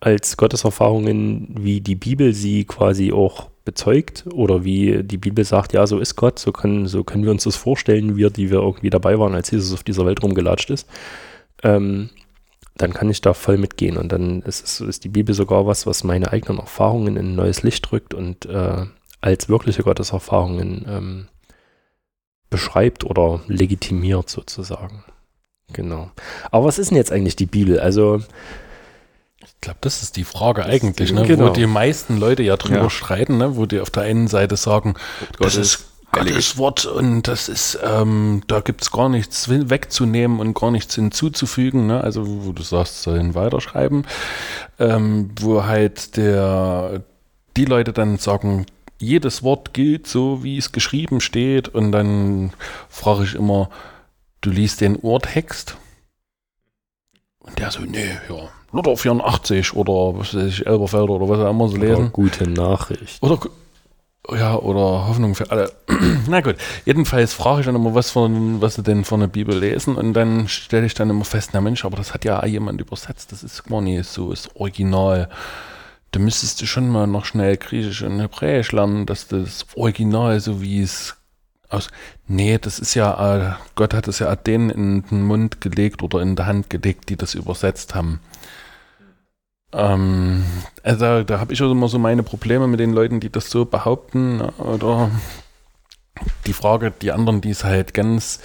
als 0.00 0.36
Gotteserfahrungen, 0.36 1.48
wie 1.58 1.80
die 1.80 1.94
Bibel 1.94 2.32
sie 2.32 2.64
quasi 2.64 3.12
auch 3.12 3.48
bezeugt 3.64 4.24
oder 4.32 4.64
wie 4.64 5.02
die 5.02 5.18
Bibel 5.18 5.44
sagt, 5.44 5.72
ja, 5.72 5.86
so 5.86 5.98
ist 5.98 6.16
Gott, 6.16 6.38
so 6.38 6.52
können, 6.52 6.86
so 6.86 7.04
können 7.04 7.24
wir 7.24 7.32
uns 7.32 7.44
das 7.44 7.56
vorstellen, 7.56 8.16
wir, 8.16 8.30
die 8.30 8.50
wir 8.50 8.58
irgendwie 8.58 8.90
dabei 8.90 9.18
waren, 9.18 9.34
als 9.34 9.50
Jesus 9.50 9.72
auf 9.74 9.82
dieser 9.82 10.06
Welt 10.06 10.22
rumgelatscht 10.22 10.70
ist, 10.70 10.88
ähm, 11.62 12.10
dann 12.78 12.92
kann 12.92 13.10
ich 13.10 13.20
da 13.20 13.34
voll 13.34 13.56
mitgehen. 13.58 13.96
Und 13.96 14.12
dann 14.12 14.42
ist, 14.42 14.64
es, 14.64 14.80
ist 14.80 15.04
die 15.04 15.08
Bibel 15.08 15.34
sogar 15.34 15.66
was, 15.66 15.86
was 15.86 16.04
meine 16.04 16.32
eigenen 16.32 16.58
Erfahrungen 16.58 17.16
in 17.16 17.28
ein 17.28 17.34
neues 17.34 17.62
Licht 17.62 17.90
drückt 17.90 18.14
und 18.14 18.46
äh, 18.46 18.84
als 19.20 19.48
wirkliche 19.48 19.82
Gotteserfahrungen 19.82 20.84
ähm, 20.88 21.28
beschreibt 22.50 23.04
oder 23.04 23.40
legitimiert 23.48 24.28
sozusagen. 24.28 25.04
Genau. 25.72 26.10
Aber 26.50 26.66
was 26.66 26.78
ist 26.78 26.90
denn 26.90 26.96
jetzt 26.96 27.12
eigentlich 27.12 27.36
die 27.36 27.46
Bibel? 27.46 27.80
Also 27.80 28.22
ich 29.44 29.60
glaube, 29.60 29.78
das 29.80 30.02
ist 30.02 30.16
die 30.16 30.24
Frage 30.24 30.64
eigentlich, 30.64 31.12
ne? 31.12 31.22
Genau. 31.26 31.46
wo 31.46 31.52
die 31.52 31.66
meisten 31.66 32.18
Leute 32.18 32.42
ja 32.42 32.56
drüber 32.56 32.82
Ja. 32.82 32.90
streiten, 32.90 33.38
ne? 33.38 33.56
wo 33.56 33.66
die 33.66 33.80
auf 33.80 33.90
der 33.90 34.04
einen 34.04 34.28
Seite 34.28 34.56
sagen, 34.56 34.94
das 35.20 35.38
Gottes 35.38 35.56
ist 35.56 35.84
Gottes 36.16 36.58
Wort 36.58 36.86
und 36.86 37.28
das 37.28 37.48
ist, 37.48 37.78
ähm, 37.84 38.42
da 38.46 38.60
gibt 38.60 38.82
es 38.82 38.90
gar 38.90 39.08
nichts 39.08 39.48
wegzunehmen 39.48 40.40
und 40.40 40.54
gar 40.54 40.70
nichts 40.70 40.94
hinzuzufügen, 40.94 41.86
ne? 41.86 42.00
also 42.00 42.44
wo 42.44 42.52
du 42.52 42.62
sagst, 42.62 43.02
sollen 43.02 43.34
weiterschreiben, 43.34 44.06
ähm, 44.78 45.30
wo 45.38 45.64
halt 45.64 46.16
der, 46.16 47.02
die 47.56 47.64
Leute 47.64 47.92
dann 47.92 48.18
sagen, 48.18 48.66
jedes 48.98 49.42
Wort 49.42 49.74
gilt 49.74 50.06
so, 50.06 50.42
wie 50.42 50.56
es 50.56 50.72
geschrieben 50.72 51.20
steht 51.20 51.68
und 51.68 51.92
dann 51.92 52.52
frage 52.88 53.24
ich 53.24 53.34
immer, 53.34 53.68
du 54.40 54.50
liest 54.50 54.80
den 54.80 54.96
Urtext? 54.96 55.76
Und 57.38 57.58
der 57.58 57.70
so, 57.70 57.82
nee, 57.82 58.16
ja, 58.28 58.48
Luther 58.72 58.96
84 58.96 59.74
oder 59.74 60.18
was 60.18 60.34
weiß 60.34 60.44
ich, 60.44 60.66
Elberfelder 60.66 61.10
oder 61.10 61.28
was 61.28 61.38
auch 61.40 61.50
immer 61.50 61.68
sie 61.68 61.78
oder 61.78 61.88
lesen. 61.88 62.12
gute 62.12 62.48
Nachricht. 62.48 63.22
Oder 63.22 63.38
ja, 64.34 64.56
oder 64.56 65.06
Hoffnung 65.06 65.34
für 65.34 65.50
alle. 65.50 65.72
Na 66.28 66.40
gut, 66.40 66.56
jedenfalls 66.84 67.32
frage 67.32 67.60
ich 67.60 67.66
dann 67.66 67.76
immer, 67.76 67.94
was, 67.94 68.10
von, 68.10 68.60
was 68.60 68.74
sie 68.74 68.82
denn 68.82 69.04
von 69.04 69.20
der 69.20 69.28
Bibel 69.28 69.56
lesen 69.56 69.96
und 69.96 70.14
dann 70.14 70.48
stelle 70.48 70.86
ich 70.86 70.94
dann 70.94 71.10
immer 71.10 71.24
fest, 71.24 71.50
na 71.52 71.60
Mensch, 71.60 71.84
aber 71.84 71.96
das 71.96 72.12
hat 72.12 72.24
ja 72.24 72.44
jemand 72.44 72.80
übersetzt, 72.80 73.32
das 73.32 73.42
ist 73.42 73.64
gar 73.64 73.80
nicht 73.80 74.04
so, 74.08 74.32
ist 74.32 74.54
original. 74.56 75.28
Da 76.10 76.20
müsstest 76.20 76.60
du 76.60 76.66
schon 76.66 76.88
mal 76.88 77.06
noch 77.06 77.24
schnell 77.24 77.56
Griechisch 77.56 78.02
und 78.02 78.20
Hebräisch 78.20 78.72
lernen, 78.72 79.06
dass 79.06 79.28
das 79.28 79.66
Original, 79.74 80.40
so 80.40 80.62
wie 80.62 80.80
es 80.80 81.16
aus. 81.68 81.88
Nee, 82.26 82.58
das 82.58 82.78
ist 82.78 82.94
ja, 82.94 83.36
äh, 83.36 83.54
Gott 83.74 83.92
hat 83.94 84.08
es 84.08 84.20
ja 84.20 84.34
denen 84.34 84.70
in 84.70 85.02
den 85.02 85.22
Mund 85.22 85.60
gelegt 85.60 86.02
oder 86.02 86.20
in 86.20 86.36
der 86.36 86.46
Hand 86.46 86.70
gelegt, 86.70 87.08
die 87.08 87.16
das 87.16 87.34
übersetzt 87.34 87.94
haben. 87.94 88.20
Ähm, 89.76 90.44
also 90.82 91.22
da, 91.22 91.38
habe 91.38 91.52
ich 91.52 91.60
also 91.60 91.72
immer 91.72 91.88
so 91.88 91.98
meine 91.98 92.22
Probleme 92.22 92.66
mit 92.66 92.80
den 92.80 92.92
Leuten, 92.92 93.20
die 93.20 93.30
das 93.30 93.50
so 93.50 93.66
behaupten. 93.66 94.40
Oder 94.40 95.10
die 96.46 96.54
Frage, 96.54 96.90
die 96.90 97.12
anderen, 97.12 97.40
die 97.40 97.50
es 97.50 97.62
halt 97.62 97.94
ganz 97.94 98.40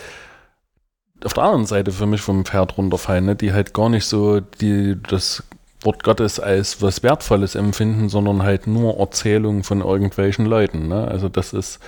auf 1.23 1.33
der 1.33 1.43
anderen 1.43 1.67
Seite 1.67 1.91
für 1.91 2.07
mich 2.07 2.21
vom 2.21 2.45
Pferd 2.45 2.77
runterfallen, 2.77 3.25
ne? 3.25 3.35
die 3.35 3.53
halt 3.53 3.73
gar 3.73 3.89
nicht 3.89 4.05
so 4.05 4.39
die, 4.39 4.97
das 5.07 5.43
Wort 5.81 6.03
Gottes 6.03 6.39
als 6.39 6.81
was 6.81 7.03
Wertvolles 7.03 7.55
empfinden, 7.55 8.09
sondern 8.09 8.43
halt 8.43 8.67
nur 8.67 8.99
Erzählungen 8.99 9.63
von 9.63 9.81
irgendwelchen 9.81 10.45
Leuten. 10.45 10.87
Ne? 10.87 11.07
Also 11.07 11.29
das 11.29 11.53
ist 11.53 11.79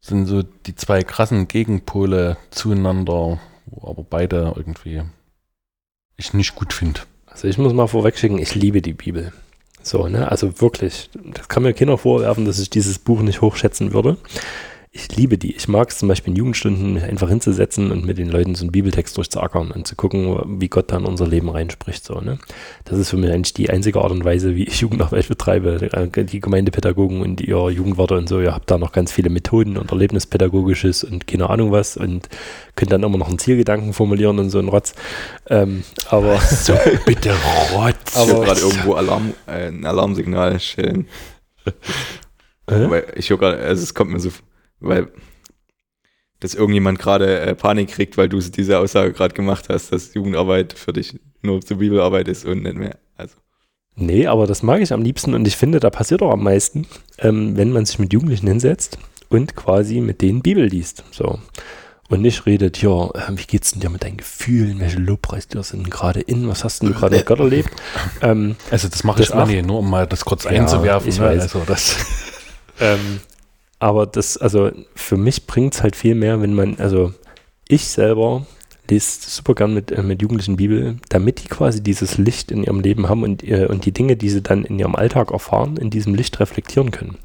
sind 0.00 0.26
so 0.26 0.42
die 0.42 0.74
zwei 0.74 1.02
krassen 1.02 1.48
Gegenpole 1.48 2.36
zueinander, 2.50 3.40
wo 3.66 3.88
aber 3.88 4.04
beide 4.04 4.52
irgendwie 4.56 5.02
ich 6.16 6.34
nicht 6.34 6.54
gut 6.54 6.72
finde. 6.72 7.00
Also 7.38 7.46
ich 7.46 7.56
muss 7.56 7.72
mal 7.72 7.86
vorwegschicken, 7.86 8.38
ich 8.38 8.56
liebe 8.56 8.82
die 8.82 8.94
Bibel. 8.94 9.32
So, 9.80 10.08
ne? 10.08 10.28
Also 10.28 10.60
wirklich, 10.60 11.08
das 11.34 11.46
kann 11.46 11.62
mir 11.62 11.72
keiner 11.72 11.96
vorwerfen, 11.96 12.44
dass 12.44 12.58
ich 12.58 12.68
dieses 12.68 12.98
Buch 12.98 13.20
nicht 13.20 13.42
hochschätzen 13.42 13.92
würde. 13.92 14.16
Ich 14.90 15.14
liebe 15.14 15.36
die. 15.36 15.54
Ich 15.54 15.68
mag 15.68 15.90
es 15.90 15.98
zum 15.98 16.08
Beispiel 16.08 16.32
in 16.32 16.36
Jugendstunden, 16.38 16.94
mich 16.94 17.02
einfach 17.04 17.28
hinzusetzen 17.28 17.90
und 17.92 18.06
mit 18.06 18.16
den 18.16 18.30
Leuten 18.30 18.54
so 18.54 18.62
einen 18.64 18.72
Bibeltext 18.72 19.16
durchzuackern 19.18 19.70
und 19.70 19.86
zu 19.86 19.96
gucken, 19.96 20.60
wie 20.60 20.68
Gott 20.68 20.90
da 20.90 20.96
in 20.96 21.04
unser 21.04 21.26
Leben 21.26 21.50
reinspricht. 21.50 22.02
So, 22.04 22.20
ne? 22.20 22.38
Das 22.86 22.98
ist 22.98 23.10
für 23.10 23.18
mich 23.18 23.30
eigentlich 23.30 23.52
die 23.52 23.68
einzige 23.68 24.00
Art 24.00 24.12
und 24.12 24.24
Weise, 24.24 24.54
wie 24.56 24.64
ich 24.64 24.80
Jugendarbeit 24.80 25.28
betreibe. 25.28 25.90
Die 26.16 26.40
Gemeindepädagogen 26.40 27.20
und 27.20 27.42
ihr 27.42 27.68
Jugendwarte 27.70 28.16
und 28.16 28.28
so, 28.30 28.40
ihr 28.40 28.54
habt 28.54 28.70
da 28.70 28.78
noch 28.78 28.92
ganz 28.92 29.12
viele 29.12 29.28
Methoden 29.28 29.76
und 29.76 29.90
Erlebnispädagogisches 29.92 31.04
und 31.04 31.26
keine 31.26 31.50
Ahnung 31.50 31.70
was 31.70 31.98
und 31.98 32.28
könnt 32.74 32.90
dann 32.90 33.02
immer 33.02 33.18
noch 33.18 33.28
einen 33.28 33.38
Zielgedanken 33.38 33.92
formulieren 33.92 34.38
und 34.38 34.48
so 34.48 34.58
einen 34.58 34.68
Rotz. 34.68 34.94
Ähm, 35.50 35.84
aber 36.08 36.40
So, 36.40 36.74
bitte 37.04 37.34
Rotz. 37.74 37.94
Ich 38.12 38.16
höre 38.16 38.22
Aber- 38.36 38.44
gerade 38.46 38.60
irgendwo 38.60 38.94
Alarm, 38.94 39.34
äh, 39.46 39.68
ein 39.68 39.84
Alarmsignal 39.84 40.58
schellen. 40.60 41.06
Hä? 42.70 42.86
Weil 42.88 43.06
ich 43.16 43.28
höre 43.30 43.38
gerade, 43.38 43.58
also 43.58 43.82
es 43.82 43.94
kommt 43.94 44.10
mir 44.12 44.20
so, 44.20 44.30
weil 44.80 45.08
dass 46.40 46.54
irgendjemand 46.54 47.00
gerade 47.00 47.40
äh, 47.40 47.54
Panik 47.56 47.88
kriegt, 47.88 48.16
weil 48.16 48.28
du 48.28 48.38
diese 48.38 48.78
Aussage 48.78 49.12
gerade 49.12 49.34
gemacht 49.34 49.64
hast, 49.68 49.90
dass 49.92 50.14
Jugendarbeit 50.14 50.72
für 50.72 50.92
dich 50.92 51.18
nur 51.42 51.60
zur 51.62 51.78
Bibelarbeit 51.78 52.28
ist 52.28 52.44
und 52.44 52.62
nicht 52.62 52.76
mehr. 52.76 52.96
Also 53.16 53.34
Nee, 53.96 54.28
aber 54.28 54.46
das 54.46 54.62
mag 54.62 54.80
ich 54.80 54.92
am 54.92 55.02
liebsten 55.02 55.34
und 55.34 55.48
ich 55.48 55.56
finde, 55.56 55.80
da 55.80 55.90
passiert 55.90 56.22
auch 56.22 56.30
am 56.32 56.44
meisten, 56.44 56.86
ähm, 57.18 57.56
wenn 57.56 57.72
man 57.72 57.84
sich 57.86 57.98
mit 57.98 58.12
Jugendlichen 58.12 58.46
hinsetzt 58.46 58.98
und 59.28 59.56
quasi 59.56 60.00
mit 60.00 60.22
denen 60.22 60.40
Bibel 60.40 60.64
liest. 60.64 61.02
So. 61.10 61.40
Und 62.08 62.22
nicht 62.22 62.46
redet, 62.46 62.80
ja, 62.80 63.06
äh, 63.10 63.32
wie 63.36 63.44
geht's 63.44 63.72
denn 63.72 63.80
dir 63.80 63.90
mit 63.90 64.04
deinen 64.04 64.16
Gefühlen? 64.18 64.78
Welche 64.78 64.98
Lobpreislieder 65.00 65.64
sind 65.64 65.82
denn 65.82 65.90
gerade 65.90 66.20
in? 66.20 66.46
Was 66.48 66.62
hast 66.62 66.80
denn 66.82 66.92
du 66.92 66.94
gerade 66.94 67.16
mit 67.16 67.26
Gott 67.26 67.40
erlebt? 67.40 67.70
Ähm, 68.22 68.54
Also 68.70 68.86
das 68.88 69.02
mache 69.02 69.22
ich 69.22 69.34
auch 69.34 69.44
nicht, 69.46 69.66
nur 69.66 69.80
um 69.80 69.90
mal 69.90 70.06
das 70.06 70.24
kurz 70.24 70.44
Ja, 70.44 70.50
einzuwerfen. 70.50 71.08
ich 71.08 71.18
ne? 71.18 71.24
weiß. 71.26 71.42
Also 71.42 71.64
das, 71.66 71.96
ähm, 72.80 73.20
aber 73.78 74.06
das, 74.06 74.36
also 74.36 74.70
für 74.94 75.16
mich 75.16 75.46
bringt 75.46 75.74
es 75.74 75.82
halt 75.82 75.96
viel 75.96 76.14
mehr, 76.14 76.40
wenn 76.40 76.54
man, 76.54 76.78
also 76.78 77.12
ich 77.68 77.86
selber 77.86 78.46
lese 78.90 79.30
super 79.30 79.54
gern 79.54 79.74
mit, 79.74 79.90
äh, 79.92 80.02
mit 80.02 80.22
Jugendlichen 80.22 80.56
Bibel, 80.56 80.96
damit 81.08 81.42
die 81.44 81.48
quasi 81.48 81.82
dieses 81.82 82.18
Licht 82.18 82.50
in 82.50 82.64
ihrem 82.64 82.80
Leben 82.80 83.08
haben 83.08 83.22
und, 83.22 83.44
äh, 83.44 83.66
und 83.66 83.84
die 83.84 83.92
Dinge, 83.92 84.16
die 84.16 84.30
sie 84.30 84.42
dann 84.42 84.64
in 84.64 84.78
ihrem 84.78 84.96
Alltag 84.96 85.30
erfahren, 85.30 85.76
in 85.76 85.90
diesem 85.90 86.14
Licht 86.14 86.40
reflektieren 86.40 86.90
können. 86.90 87.18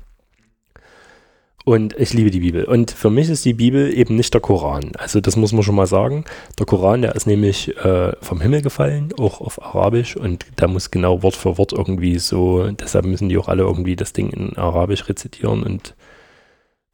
Und 1.66 1.98
ich 1.98 2.14
liebe 2.14 2.30
die 2.30 2.42
Bibel. 2.42 2.66
Und 2.66 2.92
für 2.92 3.10
mich 3.10 3.30
ist 3.30 3.46
die 3.46 3.54
Bibel 3.54 3.98
eben 3.98 4.18
nicht 4.18 4.34
der 4.34 4.42
Koran. 4.42 4.92
Also 4.98 5.22
das 5.22 5.38
muss 5.38 5.54
man 5.54 5.64
schon 5.64 5.76
mal 5.76 5.88
sagen. 5.88 6.26
Der 6.60 6.66
Koran, 6.66 7.04
der 7.04 7.16
ist 7.16 7.26
nämlich 7.26 7.78
äh, 7.78 8.12
vom 8.20 8.42
Himmel 8.42 8.62
gefallen, 8.62 9.14
auch 9.18 9.40
auf 9.40 9.62
Arabisch. 9.62 10.18
Und 10.18 10.46
da 10.58 10.68
muss 10.68 10.92
genau 10.92 11.24
Wort 11.24 11.36
für 11.36 11.58
Wort 11.58 11.72
irgendwie 11.72 12.20
so, 12.20 12.70
deshalb 12.72 13.06
müssen 13.06 13.30
die 13.30 13.38
auch 13.38 13.48
alle 13.48 13.64
irgendwie 13.64 13.96
das 13.96 14.12
Ding 14.12 14.30
in 14.32 14.58
Arabisch 14.58 15.08
rezitieren. 15.08 15.64
Und 15.64 15.96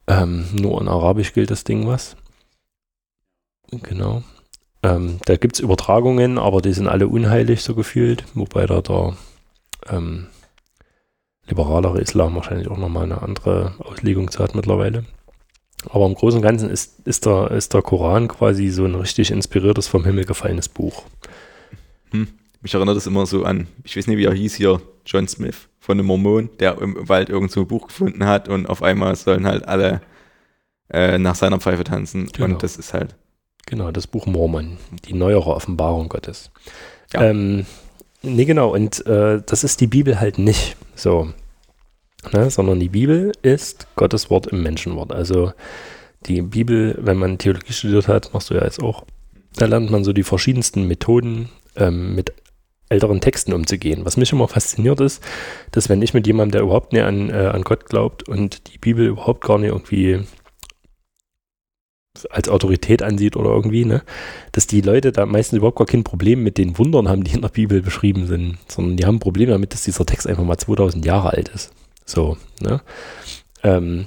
ähm, 0.06 0.46
nur 0.52 0.80
in 0.80 0.88
Arabisch 0.88 1.32
gilt 1.32 1.50
das 1.50 1.64
Ding 1.64 1.86
was. 1.86 2.16
Genau. 3.70 4.22
Ähm, 4.82 5.18
da 5.26 5.36
gibt 5.36 5.56
es 5.56 5.60
Übertragungen, 5.60 6.38
aber 6.38 6.62
die 6.62 6.72
sind 6.72 6.88
alle 6.88 7.08
unheilig 7.08 7.62
so 7.62 7.74
gefühlt. 7.74 8.24
Wobei 8.34 8.66
da 8.66 8.80
der... 8.80 9.16
Ähm, 9.88 10.26
liberalere 11.50 12.00
Islam 12.00 12.34
wahrscheinlich 12.34 12.68
auch 12.68 12.78
nochmal 12.78 13.04
eine 13.04 13.22
andere 13.22 13.74
Auslegung 13.78 14.30
hat 14.38 14.54
mittlerweile. 14.54 15.04
Aber 15.88 16.06
im 16.06 16.14
Großen 16.14 16.38
und 16.38 16.42
Ganzen 16.42 16.70
ist, 16.70 17.00
ist, 17.06 17.26
der, 17.26 17.50
ist 17.50 17.74
der 17.74 17.82
Koran 17.82 18.28
quasi 18.28 18.68
so 18.68 18.84
ein 18.84 18.94
richtig 18.94 19.30
inspiriertes, 19.30 19.88
vom 19.88 20.04
Himmel 20.04 20.24
gefallenes 20.24 20.68
Buch. 20.68 21.04
Hm. 22.10 22.28
Mich 22.62 22.74
erinnert 22.74 22.96
das 22.96 23.06
immer 23.06 23.26
so 23.26 23.44
an, 23.44 23.68
ich 23.84 23.96
weiß 23.96 24.06
nicht, 24.06 24.18
wie 24.18 24.24
er 24.24 24.34
hieß 24.34 24.54
hier, 24.54 24.82
John 25.06 25.26
Smith 25.26 25.68
von 25.78 25.98
einem 25.98 26.06
Mormon, 26.06 26.50
der 26.58 26.78
im 26.78 27.08
Wald 27.08 27.30
irgend 27.30 27.50
so 27.50 27.60
ein 27.60 27.66
Buch 27.66 27.88
gefunden 27.88 28.26
hat 28.26 28.48
und 28.48 28.66
auf 28.66 28.82
einmal 28.82 29.16
sollen 29.16 29.46
halt 29.46 29.66
alle 29.66 30.02
äh, 30.90 31.18
nach 31.18 31.34
seiner 31.34 31.58
Pfeife 31.58 31.84
tanzen. 31.84 32.26
Genau. 32.32 32.46
Und 32.46 32.62
das 32.62 32.76
ist 32.76 32.92
halt. 32.92 33.16
Genau, 33.66 33.90
das 33.90 34.06
Buch 34.06 34.26
Mormon, 34.26 34.78
die 35.06 35.14
neuere 35.14 35.54
Offenbarung 35.54 36.08
Gottes. 36.08 36.50
Ja. 37.12 37.22
Ähm, 37.22 37.66
nee, 38.22 38.44
genau, 38.44 38.74
und 38.74 39.06
äh, 39.06 39.42
das 39.44 39.64
ist 39.64 39.80
die 39.80 39.86
Bibel 39.86 40.20
halt 40.20 40.38
nicht. 40.38 40.76
So, 40.94 41.32
ne, 42.32 42.50
sondern 42.50 42.80
die 42.80 42.88
Bibel 42.88 43.32
ist 43.42 43.86
Gottes 43.96 44.28
Wort 44.28 44.48
im 44.48 44.62
Menschenwort. 44.62 45.12
Also 45.12 45.52
die 46.26 46.42
Bibel, 46.42 46.98
wenn 47.00 47.16
man 47.16 47.38
Theologie 47.38 47.72
studiert 47.72 48.08
hat, 48.08 48.32
machst 48.34 48.50
du 48.50 48.54
ja 48.54 48.64
jetzt 48.64 48.82
auch, 48.82 49.04
da 49.56 49.66
lernt 49.66 49.90
man 49.90 50.04
so 50.04 50.12
die 50.12 50.22
verschiedensten 50.22 50.86
Methoden 50.86 51.48
ähm, 51.76 52.14
mit 52.14 52.34
älteren 52.90 53.20
Texten 53.20 53.54
umzugehen. 53.54 54.04
Was 54.04 54.16
mich 54.16 54.32
immer 54.32 54.48
fasziniert 54.48 55.00
ist, 55.00 55.22
dass 55.70 55.88
wenn 55.88 56.02
ich 56.02 56.12
mit 56.12 56.26
jemandem, 56.26 56.52
der 56.52 56.62
überhaupt 56.62 56.92
nicht 56.92 57.02
an, 57.02 57.30
äh, 57.30 57.50
an 57.52 57.62
Gott 57.62 57.86
glaubt 57.86 58.28
und 58.28 58.72
die 58.72 58.78
Bibel 58.78 59.06
überhaupt 59.06 59.42
gar 59.42 59.58
nicht 59.58 59.70
irgendwie 59.70 60.20
als 62.28 62.48
Autorität 62.48 63.02
ansieht 63.02 63.36
oder 63.36 63.50
irgendwie, 63.50 63.84
ne, 63.84 64.02
dass 64.52 64.66
die 64.66 64.80
Leute 64.80 65.12
da 65.12 65.24
meistens 65.24 65.58
überhaupt 65.58 65.78
gar 65.78 65.86
kein 65.86 66.04
Problem 66.04 66.42
mit 66.42 66.58
den 66.58 66.76
Wundern 66.76 67.08
haben, 67.08 67.22
die 67.22 67.32
in 67.32 67.42
der 67.42 67.48
Bibel 67.48 67.80
beschrieben 67.80 68.26
sind, 68.26 68.58
sondern 68.68 68.96
die 68.96 69.06
haben 69.06 69.16
ein 69.16 69.20
Problem 69.20 69.48
damit, 69.48 69.72
dass 69.72 69.84
dieser 69.84 70.04
Text 70.04 70.26
einfach 70.26 70.44
mal 70.44 70.58
2000 70.58 71.04
Jahre 71.04 71.30
alt 71.30 71.48
ist. 71.50 71.72
So, 72.04 72.36
ne? 72.60 72.80
Ähm, 73.62 74.06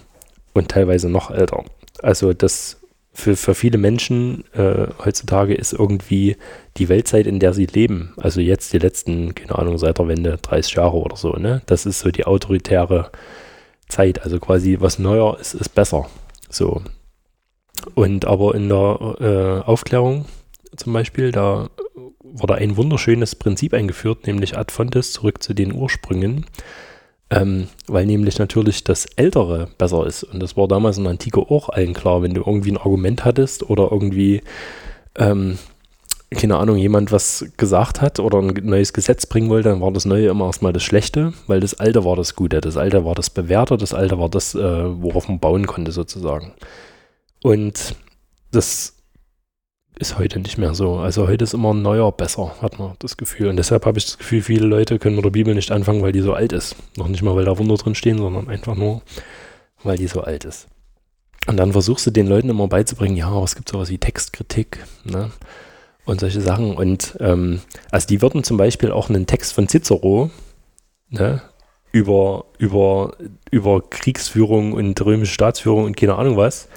und 0.54 0.70
teilweise 0.70 1.10
noch 1.10 1.32
älter. 1.32 1.64
Also 2.02 2.34
das 2.34 2.83
für, 3.14 3.36
für 3.36 3.54
viele 3.54 3.78
Menschen 3.78 4.44
äh, 4.54 4.88
heutzutage 5.04 5.54
ist 5.54 5.74
irgendwie 5.74 6.36
die 6.78 6.90
Weltzeit, 6.90 7.28
in 7.28 7.40
der 7.40 7.54
sie 7.54 7.68
leben, 7.68 8.14
also 8.18 8.42
jetzt 8.42 8.74
die 8.74 8.80
letzten, 8.80 9.36
keine 9.36 9.58
Ahnung, 9.58 9.78
seit 9.78 10.00
der 10.00 10.08
Wende 10.08 10.40
30 10.42 10.74
Jahre 10.74 10.98
oder 10.98 11.16
so, 11.16 11.34
ne? 11.34 11.62
Das 11.68 11.86
ist 11.86 12.00
so 12.00 12.10
die 12.10 12.26
autoritäre 12.26 13.12
Zeit. 13.88 14.24
Also 14.24 14.40
quasi 14.40 14.78
was 14.80 15.00
neuer 15.00 15.40
ist, 15.40 15.54
ist 15.54 15.70
besser. 15.70 16.10
So. 16.50 16.82
Und 17.94 18.26
aber 18.26 18.56
in 18.56 18.70
der 18.70 19.16
äh, 19.20 19.68
Aufklärung 19.68 20.26
zum 20.76 20.94
Beispiel, 20.94 21.32
da 21.32 21.70
wurde 22.24 22.56
ein 22.56 22.78
wunderschönes 22.78 23.36
Prinzip 23.36 23.74
eingeführt, 23.74 24.26
nämlich 24.26 24.58
ad 24.58 24.74
fontes, 24.74 25.14
zurück 25.14 25.44
zu 25.44 25.54
den 25.54 25.74
Ursprüngen. 25.74 26.46
Ähm, 27.34 27.68
weil 27.88 28.06
nämlich 28.06 28.38
natürlich 28.38 28.84
das 28.84 29.06
Ältere 29.16 29.68
besser 29.80 30.06
ist. 30.06 30.24
Und 30.24 30.40
das 30.40 30.56
war 30.56 30.68
damals 30.68 31.00
in 31.00 31.06
der 31.06 31.12
Antike 31.12 31.40
auch 31.42 31.70
allen 31.70 31.94
klar, 31.94 32.22
wenn 32.22 32.36
du 32.36 32.42
irgendwie 32.46 32.72
ein 32.72 32.78
Argument 32.78 33.26
hattest 33.26 33.68
oder 33.72 33.92
irgendwie, 33.92 34.44
ähm, 35.16 35.58
keine 36.30 36.58
Ahnung, 36.58 36.78
jemand 36.78 37.12
was 37.12 37.46
gesagt 37.58 38.02
hat 38.02 38.20
oder 38.20 38.38
ein 38.38 38.54
neues 38.62 38.94
Gesetz 38.94 39.26
bringen 39.26 39.50
wollte, 39.50 39.70
dann 39.70 39.82
war 39.82 39.92
das 39.92 40.06
Neue 40.06 40.28
immer 40.28 40.46
erstmal 40.46 40.74
das 40.74 40.84
Schlechte, 40.84 41.34
weil 41.48 41.60
das 41.60 41.80
Alte 41.80 42.06
war 42.06 42.16
das 42.16 42.36
Gute. 42.36 42.62
Das 42.62 42.78
Alte 42.78 43.04
war 43.04 43.16
das 43.16 43.32
Bewährte, 43.32 43.78
das 43.78 43.96
Alte 43.96 44.20
war 44.20 44.30
das, 44.30 44.54
äh, 44.54 45.02
worauf 45.02 45.28
man 45.28 45.40
bauen 45.40 45.66
konnte 45.66 45.92
sozusagen. 45.92 46.54
Und 47.42 47.96
das 48.52 48.94
ist 50.00 50.18
heute 50.18 50.40
nicht 50.40 50.58
mehr 50.58 50.74
so. 50.74 50.98
Also 50.98 51.28
heute 51.28 51.44
ist 51.44 51.54
immer 51.54 51.74
ein 51.74 51.82
neuer 51.82 52.12
besser, 52.12 52.56
hat 52.62 52.80
man 52.80 52.94
das 53.00 53.18
Gefühl. 53.18 53.48
Und 53.48 53.58
deshalb 53.58 53.86
habe 53.86 53.98
ich 53.98 54.06
das 54.06 54.18
Gefühl, 54.18 54.42
viele 54.42 54.66
Leute 54.66 55.00
können 55.00 55.16
mit 55.16 55.26
der 55.26 55.30
Bibel 55.30 55.54
nicht 55.54 55.72
anfangen, 55.72 56.02
weil 56.02 56.12
die 56.12 56.22
so 56.22 56.34
alt 56.34 56.52
ist. 56.52 56.76
Noch 56.98 57.08
nicht 57.08 57.22
mal, 57.22 57.36
weil 57.36 57.46
da 57.46 57.58
Wunder 57.58 57.76
drin 57.76 57.96
stehen, 57.96 58.18
sondern 58.18 58.50
einfach 58.50 58.76
nur, 58.76 59.02
weil 59.84 59.98
die 59.98 60.08
so 60.08 60.22
alt 60.22 60.46
ist. 60.46 60.68
Und 61.48 61.58
dann 61.58 61.74
versuchst 61.74 62.08
du 62.08 62.12
den 62.12 62.28
Leuten 62.28 62.50
immer 62.50 62.68
beizubringen, 62.68 63.18
ja, 63.18 63.44
es 63.44 63.56
gibt 63.56 63.70
sowas 63.70 63.90
wie 63.90 63.98
Textkritik, 63.98 64.80
ne? 65.04 65.32
Und 66.06 66.20
solche 66.20 66.42
Sachen. 66.42 66.76
Und 66.76 67.16
ähm, 67.20 67.62
also 67.92 68.08
die 68.08 68.22
würden 68.22 68.44
zum 68.44 68.58
Beispiel 68.58 68.92
auch 68.92 69.10
einen 69.10 69.26
Text 69.26 69.54
von 69.54 69.70
Cicero, 69.70 70.30
ne, 71.10 71.42
über, 71.94 72.46
über, 72.58 73.16
über 73.52 73.82
Kriegsführung 73.90 74.74
und 74.74 75.00
römische 75.06 75.34
Staatsführung 75.34 75.86
und 75.86 75.96
keine 75.96 76.16
Ahnung 76.16 76.36
was, 76.36 76.68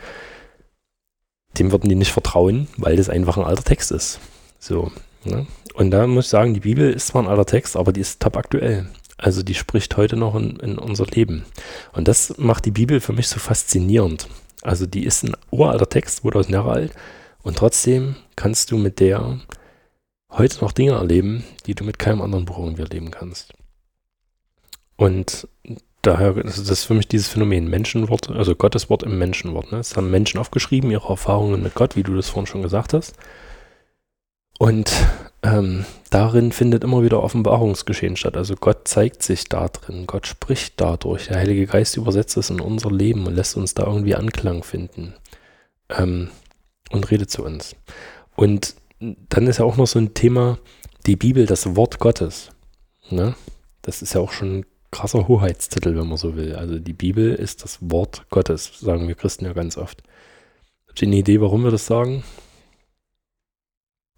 dem 1.58 1.72
würden 1.72 1.88
die 1.88 1.94
nicht 1.94 2.12
vertrauen, 2.12 2.68
weil 2.76 2.96
das 2.96 3.08
einfach 3.08 3.36
ein 3.36 3.44
alter 3.44 3.64
Text 3.64 3.92
ist. 3.92 4.20
So. 4.58 4.90
Ne? 5.24 5.46
Und 5.74 5.90
da 5.90 6.06
muss 6.06 6.26
ich 6.26 6.30
sagen, 6.30 6.54
die 6.54 6.60
Bibel 6.60 6.92
ist 6.92 7.08
zwar 7.08 7.22
ein 7.22 7.28
alter 7.28 7.46
Text, 7.46 7.76
aber 7.76 7.92
die 7.92 8.00
ist 8.00 8.20
top 8.20 8.36
aktuell. 8.36 8.86
Also 9.18 9.42
die 9.42 9.54
spricht 9.54 9.96
heute 9.96 10.16
noch 10.16 10.34
in, 10.34 10.56
in 10.56 10.78
unser 10.78 11.06
Leben. 11.06 11.44
Und 11.92 12.08
das 12.08 12.36
macht 12.38 12.64
die 12.64 12.70
Bibel 12.70 13.00
für 13.00 13.12
mich 13.12 13.28
so 13.28 13.38
faszinierend. 13.38 14.28
Also 14.62 14.86
die 14.86 15.04
ist 15.04 15.22
ein 15.22 15.34
uralter 15.50 15.88
Text, 15.88 16.18
2000 16.18 16.54
Jahre 16.54 16.72
alt. 16.72 16.92
Und 17.42 17.56
trotzdem 17.56 18.16
kannst 18.34 18.70
du 18.70 18.78
mit 18.78 19.00
der 19.00 19.40
heute 20.30 20.60
noch 20.60 20.72
Dinge 20.72 20.92
erleben, 20.92 21.44
die 21.66 21.74
du 21.74 21.84
mit 21.84 21.98
keinem 21.98 22.20
anderen 22.20 22.44
Buch 22.44 22.58
irgendwie 22.58 22.82
erleben 22.82 23.10
kannst. 23.10 23.52
Und 24.96 25.48
daher 26.06 26.32
das 26.34 26.58
ist 26.58 26.70
das 26.70 26.84
für 26.84 26.94
mich 26.94 27.08
dieses 27.08 27.28
Phänomen 27.28 27.68
Menschenwort, 27.68 28.30
also 28.30 28.54
Gottes 28.54 28.88
Wort 28.88 29.02
im 29.02 29.18
Menschenwort. 29.18 29.72
Ne? 29.72 29.78
Es 29.78 29.96
haben 29.96 30.10
Menschen 30.10 30.38
aufgeschrieben, 30.38 30.90
ihre 30.90 31.08
Erfahrungen 31.08 31.62
mit 31.62 31.74
Gott, 31.74 31.96
wie 31.96 32.02
du 32.02 32.14
das 32.14 32.28
vorhin 32.28 32.46
schon 32.46 32.62
gesagt 32.62 32.92
hast. 32.92 33.14
Und 34.58 34.90
ähm, 35.42 35.84
darin 36.10 36.50
findet 36.52 36.82
immer 36.82 37.02
wieder 37.02 37.22
Offenbarungsgeschehen 37.22 38.16
statt. 38.16 38.36
Also 38.36 38.54
Gott 38.56 38.88
zeigt 38.88 39.22
sich 39.22 39.44
da 39.44 39.68
drin, 39.68 40.06
Gott 40.06 40.26
spricht 40.26 40.80
dadurch. 40.80 41.26
Der 41.26 41.38
Heilige 41.38 41.66
Geist 41.66 41.96
übersetzt 41.96 42.36
es 42.36 42.50
in 42.50 42.60
unser 42.60 42.90
Leben 42.90 43.26
und 43.26 43.34
lässt 43.34 43.56
uns 43.56 43.74
da 43.74 43.84
irgendwie 43.84 44.14
Anklang 44.14 44.62
finden 44.62 45.14
ähm, 45.90 46.30
und 46.90 47.10
redet 47.10 47.30
zu 47.30 47.44
uns. 47.44 47.76
Und 48.34 48.76
dann 48.98 49.46
ist 49.46 49.58
ja 49.58 49.64
auch 49.64 49.76
noch 49.76 49.86
so 49.86 49.98
ein 49.98 50.14
Thema, 50.14 50.58
die 51.04 51.16
Bibel, 51.16 51.46
das 51.46 51.76
Wort 51.76 51.98
Gottes. 51.98 52.50
Ne? 53.10 53.34
Das 53.82 54.02
ist 54.02 54.14
ja 54.14 54.20
auch 54.20 54.32
schon 54.32 54.64
krasser 54.90 55.28
Hoheitstitel, 55.28 55.96
wenn 55.96 56.08
man 56.08 56.16
so 56.16 56.36
will. 56.36 56.54
Also 56.54 56.78
die 56.78 56.92
Bibel 56.92 57.34
ist 57.34 57.64
das 57.64 57.78
Wort 57.80 58.26
Gottes, 58.30 58.80
sagen 58.80 59.08
wir 59.08 59.14
Christen 59.14 59.44
ja 59.44 59.52
ganz 59.52 59.76
oft. 59.76 60.02
Habt 60.88 61.02
ihr 61.02 61.08
eine 61.08 61.16
Idee, 61.16 61.40
warum 61.40 61.64
wir 61.64 61.70
das 61.70 61.86
sagen? 61.86 62.24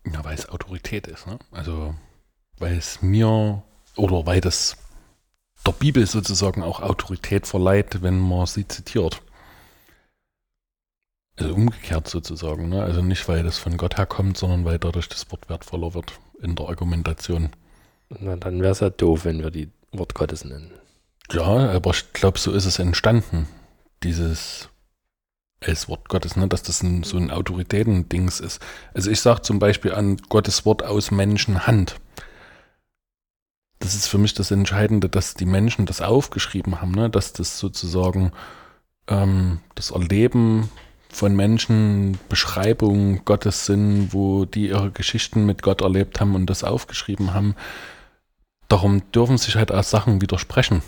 Ja, 0.07 0.25
weil 0.25 0.35
es 0.35 0.49
Autorität 0.49 1.07
ist. 1.07 1.27
Ne? 1.27 1.39
Also 1.51 1.95
weil 2.59 2.77
es 2.77 3.03
mir 3.03 3.63
oder 3.97 4.27
weil 4.27 4.41
das 4.41 4.77
der 5.67 5.73
Bibel 5.73 6.07
sozusagen 6.07 6.63
auch 6.63 6.81
Autorität 6.81 7.47
verleiht, 7.47 8.03
wenn 8.03 8.19
man 8.19 8.47
sie 8.47 8.67
zitiert. 8.67 9.23
Also 11.37 11.55
umgekehrt 11.55 12.09
sozusagen. 12.09 12.69
Ne? 12.69 12.83
Also 12.83 13.03
nicht, 13.03 13.29
weil 13.29 13.43
das 13.43 13.59
von 13.59 13.77
Gott 13.77 13.97
herkommt, 13.97 14.39
sondern 14.39 14.65
weil 14.65 14.79
dadurch 14.79 15.09
das 15.09 15.31
Wort 15.31 15.49
wertvoller 15.49 15.95
wird 15.95 16.19
in 16.41 16.57
der 16.57 16.69
Argumentation. 16.69 17.51
Na, 18.09 18.37
dann 18.37 18.61
wäre 18.63 18.73
es 18.73 18.81
ja 18.81 18.91
doof, 18.91 19.25
wenn 19.25 19.43
wir 19.43 19.51
die 19.51 19.71
Wort 19.93 20.15
Gottes 20.15 20.45
nennen. 20.45 20.73
Ja, 21.31 21.45
aber 21.45 21.91
ich 21.91 22.13
glaube, 22.13 22.39
so 22.39 22.53
ist 22.53 22.65
es 22.65 22.79
entstanden, 22.79 23.49
dieses 24.03 24.69
als 25.65 25.89
Wort 25.89 26.09
Gottes, 26.09 26.37
ne? 26.37 26.47
dass 26.47 26.63
das 26.63 26.83
ein, 26.83 27.03
so 27.03 27.17
ein 27.17 27.31
Autoritätendings 27.31 28.41
ist. 28.41 28.61
Also 28.95 29.11
ich 29.11 29.21
sage 29.21 29.43
zum 29.43 29.59
Beispiel 29.59 29.93
an 29.93 30.17
Gottes 30.29 30.65
Wort 30.65 30.85
aus 30.85 31.11
Menschenhand. 31.11 31.97
Das 33.81 33.95
ist 33.95 34.07
für 34.07 34.19
mich 34.19 34.35
das 34.35 34.51
Entscheidende, 34.51 35.09
dass 35.09 35.35
die 35.35 35.47
Menschen 35.47 35.87
das 35.87 36.01
aufgeschrieben 36.01 36.81
haben, 36.81 36.93
ne? 36.93 37.11
dass 37.11 37.33
das 37.33 37.59
sozusagen 37.59 38.33
ähm, 39.09 39.61
das 39.75 39.91
Erleben 39.91 40.71
von 41.11 41.35
Menschen 41.35 42.19
Beschreibungen 42.29 43.25
Gottes 43.25 43.67
sind, 43.67 44.13
wo 44.13 44.45
die 44.45 44.69
ihre 44.69 44.91
Geschichten 44.91 45.45
mit 45.47 45.63
Gott 45.63 45.81
erlebt 45.81 46.21
haben 46.21 46.35
und 46.35 46.47
das 46.47 46.65
aufgeschrieben 46.65 47.35
haben 47.35 47.57
darum 48.69 49.03
dürfen 49.13 49.39
sich 49.39 49.57
halt 49.57 49.73
auch 49.73 49.83
Sachen 49.83 50.21
widersprechen. 50.21 50.83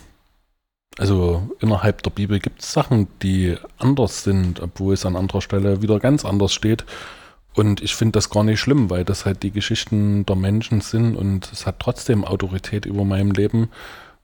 Also 0.99 1.49
innerhalb 1.61 2.03
der 2.03 2.11
Bibel 2.11 2.41
gibt 2.41 2.63
es 2.63 2.73
Sachen, 2.73 3.09
die 3.23 3.57
anders 3.79 4.25
sind, 4.25 4.61
obwohl 4.61 4.95
es 4.95 5.07
an 5.07 5.17
anderer 5.17 5.41
Stelle 5.41 5.83
wieder 5.83 5.99
ganz 5.99 6.25
anders 6.25 6.53
steht. 6.53 6.85
Und 7.55 7.81
ich 7.83 7.95
finde 7.95 8.13
das 8.13 8.31
gar 8.31 8.45
nicht 8.45 8.61
schlimm, 8.61 8.91
weil 8.91 9.05
das 9.05 9.25
halt 9.25 9.43
die 9.43 9.51
Geschichten 9.51 10.25
der 10.27 10.37
Menschen 10.37 10.81
sind 10.81 11.17
und 11.17 11.51
es 11.53 11.67
hat 11.67 11.81
trotzdem 11.81 12.25
Autorität 12.25 12.87
über 12.87 13.05
meinem 13.05 13.33
Leben, 13.33 13.71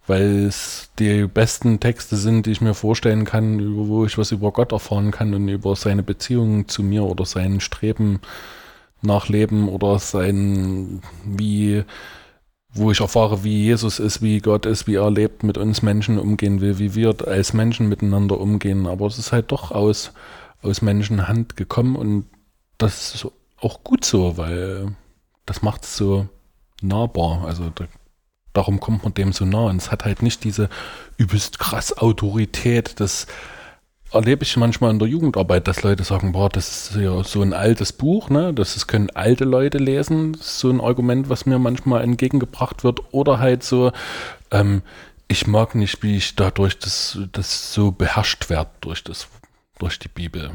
weil 0.06 0.46
es 0.46 0.90
die 0.98 1.26
besten 1.26 1.80
Texte 1.80 2.16
sind, 2.16 2.46
die 2.46 2.52
ich 2.52 2.60
mir 2.60 2.74
vorstellen 2.74 3.24
kann, 3.24 3.76
wo 3.88 4.04
ich 4.04 4.16
was 4.16 4.30
über 4.30 4.52
Gott 4.52 4.72
erfahren 4.72 5.10
kann 5.10 5.34
und 5.34 5.48
über 5.48 5.74
seine 5.74 6.04
Beziehung 6.04 6.68
zu 6.68 6.82
mir 6.84 7.02
oder 7.02 7.24
sein 7.24 7.60
Streben 7.60 8.20
nach 9.02 9.28
Leben 9.28 9.68
oder 9.68 9.98
sein, 9.98 11.02
wie, 11.24 11.84
wo 12.76 12.90
ich 12.90 13.00
erfahre, 13.00 13.44
wie 13.44 13.64
Jesus 13.64 13.98
ist, 13.98 14.22
wie 14.22 14.40
Gott 14.40 14.66
ist, 14.66 14.86
wie 14.86 14.96
er 14.96 15.10
lebt, 15.10 15.42
mit 15.42 15.58
uns 15.58 15.82
Menschen 15.82 16.18
umgehen 16.18 16.60
will, 16.60 16.78
wie 16.78 16.94
wir 16.94 17.14
als 17.26 17.52
Menschen 17.52 17.88
miteinander 17.88 18.40
umgehen. 18.40 18.86
Aber 18.86 19.06
es 19.06 19.18
ist 19.18 19.32
halt 19.32 19.52
doch 19.52 19.70
aus, 19.70 20.12
aus 20.62 20.82
Menschenhand 20.82 21.56
gekommen 21.56 21.96
und 21.96 22.26
das 22.78 23.14
ist 23.14 23.26
auch 23.58 23.82
gut 23.84 24.04
so, 24.04 24.36
weil 24.36 24.94
das 25.46 25.62
macht 25.62 25.84
es 25.84 25.96
so 25.96 26.28
nahbar. 26.82 27.44
Also 27.46 27.70
da, 27.74 27.86
darum 28.52 28.80
kommt 28.80 29.04
man 29.04 29.14
dem 29.14 29.32
so 29.32 29.44
nah. 29.44 29.66
Und 29.66 29.76
es 29.76 29.90
hat 29.90 30.04
halt 30.04 30.22
nicht 30.22 30.44
diese 30.44 30.68
übelst 31.16 31.58
krass 31.58 31.96
Autorität. 31.96 33.00
Das 33.00 33.26
erlebe 34.16 34.42
ich 34.42 34.56
manchmal 34.56 34.90
in 34.90 34.98
der 34.98 35.08
Jugendarbeit, 35.08 35.68
dass 35.68 35.82
Leute 35.82 36.04
sagen, 36.04 36.32
boah, 36.32 36.48
das 36.48 36.90
ist 36.90 36.96
ja 36.96 37.22
so 37.22 37.42
ein 37.42 37.52
altes 37.52 37.92
Buch, 37.92 38.28
ne? 38.30 38.52
Das 38.52 38.76
ist, 38.76 38.86
können 38.86 39.10
alte 39.10 39.44
Leute 39.44 39.78
lesen. 39.78 40.32
Das 40.32 40.42
ist 40.42 40.58
so 40.58 40.70
ein 40.70 40.80
Argument, 40.80 41.28
was 41.28 41.46
mir 41.46 41.58
manchmal 41.58 42.02
entgegengebracht 42.02 42.84
wird. 42.84 43.00
Oder 43.12 43.38
halt 43.38 43.62
so, 43.62 43.92
ähm, 44.50 44.82
ich 45.28 45.46
mag 45.46 45.74
nicht, 45.74 46.02
wie 46.02 46.16
ich 46.16 46.36
dadurch 46.36 46.78
das, 46.78 47.18
das 47.32 47.72
so 47.72 47.92
beherrscht 47.92 48.50
werde 48.50 48.70
durch 48.80 49.04
das, 49.04 49.28
durch 49.78 49.98
die 49.98 50.08
Bibel. 50.08 50.50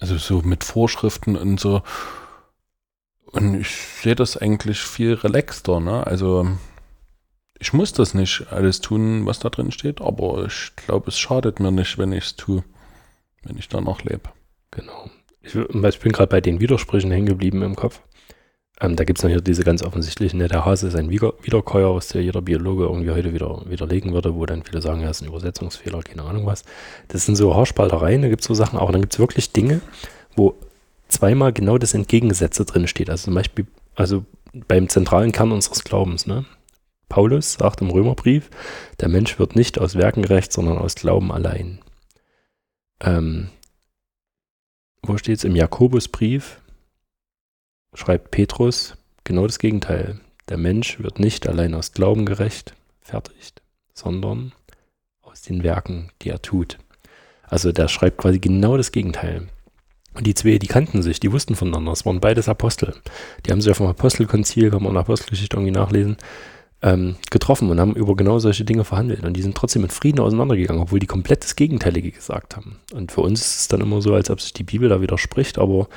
Also 0.00 0.18
so 0.18 0.42
mit 0.42 0.64
Vorschriften 0.64 1.36
und 1.36 1.60
so. 1.60 1.82
Und 3.26 3.60
ich 3.60 3.76
sehe 4.02 4.14
das 4.14 4.36
eigentlich 4.36 4.80
viel 4.80 5.14
relaxter, 5.14 5.80
ne? 5.80 6.06
Also 6.06 6.48
ich 7.58 7.72
muss 7.72 7.92
das 7.92 8.12
nicht 8.12 8.48
alles 8.50 8.80
tun, 8.80 9.24
was 9.24 9.38
da 9.38 9.48
drin 9.48 9.70
steht, 9.70 10.00
aber 10.00 10.44
ich 10.46 10.72
glaube, 10.74 11.08
es 11.08 11.18
schadet 11.18 11.60
mir 11.60 11.70
nicht, 11.70 11.96
wenn 11.96 12.12
ich 12.12 12.24
es 12.24 12.36
tue, 12.36 12.64
wenn 13.42 13.56
ich 13.58 13.68
da 13.68 13.80
noch 13.80 14.02
lebe. 14.02 14.30
Genau. 14.70 15.10
Ich, 15.42 15.54
ich 15.54 16.00
bin 16.00 16.12
gerade 16.12 16.28
bei 16.28 16.40
den 16.40 16.60
Widersprüchen 16.60 17.10
hängen 17.10 17.26
geblieben 17.26 17.62
im 17.62 17.76
Kopf. 17.76 18.00
Ähm, 18.80 18.96
da 18.96 19.04
gibt 19.04 19.18
es 19.18 19.22
noch 19.22 19.30
hier 19.30 19.40
diese 19.40 19.64
ganz 19.64 19.82
offensichtlichen, 19.82 20.38
ne, 20.38 20.48
der 20.48 20.64
Hase 20.64 20.88
ist 20.88 20.96
ein 20.96 21.10
Wiederkäuer, 21.10 21.94
was 21.94 22.08
der 22.08 22.22
jeder 22.22 22.42
Biologe 22.42 22.84
irgendwie 22.84 23.10
heute 23.10 23.32
wieder 23.32 23.62
widerlegen 23.66 24.12
würde, 24.12 24.34
wo 24.34 24.46
dann 24.46 24.64
viele 24.64 24.80
sagen, 24.80 25.02
ja, 25.02 25.10
ist 25.10 25.22
ein 25.22 25.28
Übersetzungsfehler, 25.28 26.02
keine 26.02 26.22
Ahnung 26.22 26.46
was. 26.46 26.64
Das 27.08 27.26
sind 27.26 27.36
so 27.36 27.54
Haarspaltereien, 27.54 28.22
da 28.22 28.28
gibt 28.28 28.42
es 28.42 28.48
so 28.48 28.54
Sachen, 28.54 28.78
aber 28.78 28.92
dann 28.92 29.00
gibt 29.00 29.12
es 29.12 29.18
wirklich 29.18 29.52
Dinge, 29.52 29.80
wo 30.34 30.54
zweimal 31.08 31.52
genau 31.52 31.78
das 31.78 31.94
Entgegengesetzte 31.94 32.64
drin 32.64 32.88
steht. 32.88 33.10
Also 33.10 33.26
zum 33.26 33.34
Beispiel, 33.34 33.66
also 33.94 34.24
beim 34.66 34.88
zentralen 34.88 35.32
Kern 35.32 35.52
unseres 35.52 35.84
Glaubens, 35.84 36.26
ne? 36.26 36.44
Paulus 37.08 37.54
sagt 37.54 37.82
im 37.82 37.90
Römerbrief, 37.90 38.48
der 39.00 39.10
Mensch 39.10 39.38
wird 39.38 39.54
nicht 39.54 39.78
aus 39.78 39.96
Werken 39.96 40.22
gerecht, 40.22 40.50
sondern 40.50 40.78
aus 40.78 40.94
Glauben 40.94 41.30
allein. 41.30 41.78
Ähm, 43.02 43.48
wo 45.02 45.18
steht 45.18 45.38
es? 45.38 45.44
Im 45.44 45.56
Jakobusbrief 45.56 46.60
schreibt 47.94 48.30
Petrus 48.30 48.96
genau 49.24 49.46
das 49.46 49.58
Gegenteil. 49.58 50.20
Der 50.48 50.56
Mensch 50.56 51.00
wird 51.00 51.18
nicht 51.18 51.46
allein 51.46 51.74
aus 51.74 51.92
Glauben 51.92 52.24
gerecht, 52.24 52.74
fertigt, 53.00 53.62
sondern 53.92 54.52
aus 55.22 55.42
den 55.42 55.62
Werken, 55.62 56.10
die 56.22 56.30
er 56.30 56.42
tut. 56.42 56.78
Also 57.42 57.72
der 57.72 57.88
schreibt 57.88 58.18
quasi 58.18 58.38
genau 58.38 58.76
das 58.76 58.92
Gegenteil. 58.92 59.48
Und 60.14 60.26
die 60.26 60.34
zwei, 60.34 60.58
die 60.58 60.66
kannten 60.66 61.02
sich, 61.02 61.20
die 61.20 61.32
wussten 61.32 61.56
voneinander. 61.56 61.92
Es 61.92 62.04
waren 62.04 62.20
beides 62.20 62.48
Apostel. 62.48 62.94
Die 63.44 63.50
haben 63.50 63.60
sich 63.60 63.70
auf 63.70 63.78
dem 63.78 63.86
Apostelkonzil, 63.86 64.70
kann 64.70 64.82
man 64.82 64.92
in 64.92 64.98
Apostelgeschichte 64.98 65.56
irgendwie 65.56 65.72
nachlesen, 65.72 66.16
ähm, 66.82 67.16
getroffen 67.30 67.70
und 67.70 67.80
haben 67.80 67.94
über 67.94 68.16
genau 68.16 68.38
solche 68.38 68.64
Dinge 68.64 68.84
verhandelt. 68.84 69.24
Und 69.24 69.34
die 69.34 69.42
sind 69.42 69.56
trotzdem 69.56 69.84
in 69.84 69.90
Frieden 69.90 70.20
auseinandergegangen, 70.20 70.82
obwohl 70.82 70.98
die 70.98 71.06
komplett 71.06 71.44
das 71.44 71.56
Gegenteilige 71.56 72.10
gesagt 72.10 72.56
haben. 72.56 72.78
Und 72.92 73.12
für 73.12 73.20
uns 73.20 73.40
ist 73.40 73.60
es 73.60 73.68
dann 73.68 73.80
immer 73.80 74.02
so, 74.02 74.14
als 74.14 74.30
ob 74.30 74.40
sich 74.40 74.52
die 74.52 74.64
Bibel 74.64 74.88
da 74.88 75.00
widerspricht, 75.00 75.58
aber 75.58 75.88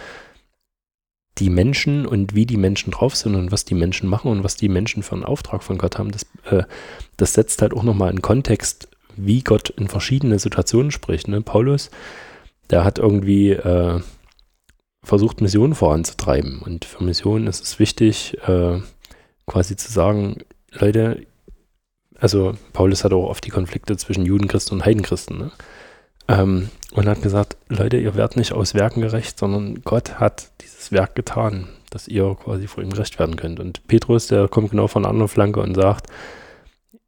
die 1.40 1.50
Menschen 1.50 2.06
und 2.06 2.34
wie 2.36 2.46
die 2.46 2.58
Menschen 2.58 2.92
drauf 2.92 3.16
sind 3.16 3.36
und 3.36 3.52
was 3.52 3.66
die 3.66 3.74
Menschen 3.74 4.08
machen 4.08 4.32
und 4.32 4.44
was 4.44 4.56
die 4.56 4.70
Menschen 4.70 5.04
für 5.04 5.16
einen 5.16 5.26
Auftrag 5.26 5.64
von 5.64 5.78
Gott 5.78 5.98
haben, 5.98 6.12
das, 6.12 6.26
äh, 6.50 6.64
das 7.18 7.34
setzt 7.34 7.62
halt 7.62 7.74
auch 7.74 7.84
nochmal 7.84 8.12
in 8.12 8.22
Kontext, 8.22 8.88
wie 9.18 9.42
Gott 9.42 9.70
in 9.72 9.88
verschiedenen 9.88 10.40
Situationen 10.40 10.92
spricht. 10.92 11.28
Ne? 11.28 11.42
Paulus, 11.42 11.90
der 12.70 12.86
hat 12.86 13.00
irgendwie 13.00 13.52
äh, 13.52 14.00
versucht, 15.04 15.42
Missionen 15.42 15.76
voranzutreiben. 15.76 16.62
Und 16.62 16.86
für 16.86 17.04
Missionen 17.04 17.48
ist 17.48 17.64
es 17.64 17.80
wichtig, 17.80 18.38
äh, 18.48 18.80
quasi 19.46 19.76
zu 19.76 19.92
sagen, 19.92 20.38
Leute, 20.80 21.26
also 22.18 22.54
Paulus 22.74 23.04
hat 23.04 23.14
auch 23.14 23.30
oft 23.30 23.46
die 23.46 23.52
Konflikte 23.52 23.98
zwischen 23.98 24.26
Judenchristen 24.26 24.78
und 24.78 24.86
Heidenchristen, 24.86 25.38
ne? 25.38 25.52
ähm, 26.28 26.70
und 26.94 27.08
hat 27.08 27.22
gesagt, 27.22 27.58
Leute, 27.70 27.98
ihr 27.98 28.16
werdet 28.16 28.38
nicht 28.38 28.54
aus 28.54 28.74
Werken 28.74 29.02
gerecht, 29.02 29.38
sondern 29.38 29.82
Gott 29.84 30.20
hat 30.20 30.52
dieses 30.62 30.92
Werk 30.92 31.16
getan, 31.16 31.68
dass 31.90 32.08
ihr 32.08 32.36
quasi 32.42 32.68
vor 32.68 32.84
ihm 32.84 32.92
gerecht 32.92 33.20
werden 33.20 33.36
könnt. 33.36 33.60
Und 33.60 33.86
Petrus, 33.88 34.28
der 34.28 34.48
kommt 34.48 34.72
genau 34.72 34.88
von 34.88 35.04
der 35.04 35.12
anderen 35.12 35.28
Flanke 35.28 35.60
und 35.60 35.76
sagt, 35.76 36.08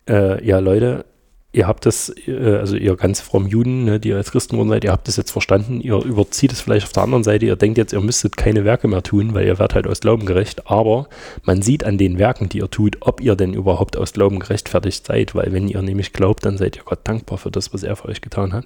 äh, 0.07 0.43
ja 0.45 0.59
Leute, 0.59 1.05
ihr 1.53 1.67
habt 1.67 1.85
das, 1.85 2.13
äh, 2.27 2.57
also 2.57 2.75
ihr 2.75 2.95
ganz 2.95 3.21
frommen 3.21 3.47
Juden, 3.47 3.85
ne, 3.85 3.99
die 3.99 4.09
ihr 4.09 4.17
als 4.17 4.31
Christen 4.31 4.55
geworden 4.55 4.69
seid, 4.69 4.83
ihr 4.83 4.91
habt 4.91 5.07
das 5.07 5.17
jetzt 5.17 5.31
verstanden, 5.31 5.81
ihr 5.81 5.95
überzieht 6.03 6.51
es 6.51 6.61
vielleicht 6.61 6.85
auf 6.85 6.91
der 6.91 7.03
anderen 7.03 7.23
Seite, 7.23 7.45
ihr 7.45 7.55
denkt 7.55 7.77
jetzt, 7.77 7.93
ihr 7.93 8.01
müsstet 8.01 8.37
keine 8.37 8.65
Werke 8.65 8.87
mehr 8.87 9.03
tun, 9.03 9.33
weil 9.33 9.45
ihr 9.45 9.57
werdet 9.59 9.75
halt 9.75 9.87
aus 9.87 10.01
Glauben 10.01 10.25
gerecht, 10.25 10.69
aber 10.69 11.07
man 11.43 11.61
sieht 11.61 11.83
an 11.83 11.97
den 11.97 12.19
Werken, 12.19 12.49
die 12.49 12.59
ihr 12.59 12.69
tut, 12.69 12.97
ob 13.01 13.21
ihr 13.21 13.35
denn 13.35 13.53
überhaupt 13.53 13.97
aus 13.97 14.13
Glauben 14.13 14.39
gerechtfertigt 14.39 15.05
seid, 15.05 15.35
weil 15.35 15.51
wenn 15.53 15.67
ihr 15.67 15.81
nämlich 15.81 16.13
glaubt, 16.13 16.45
dann 16.45 16.57
seid 16.57 16.75
ihr 16.75 16.83
Gott 16.83 16.99
dankbar 17.03 17.37
für 17.37 17.51
das, 17.51 17.73
was 17.73 17.83
er 17.83 17.95
für 17.95 18.09
euch 18.09 18.21
getan 18.21 18.53
hat. 18.53 18.65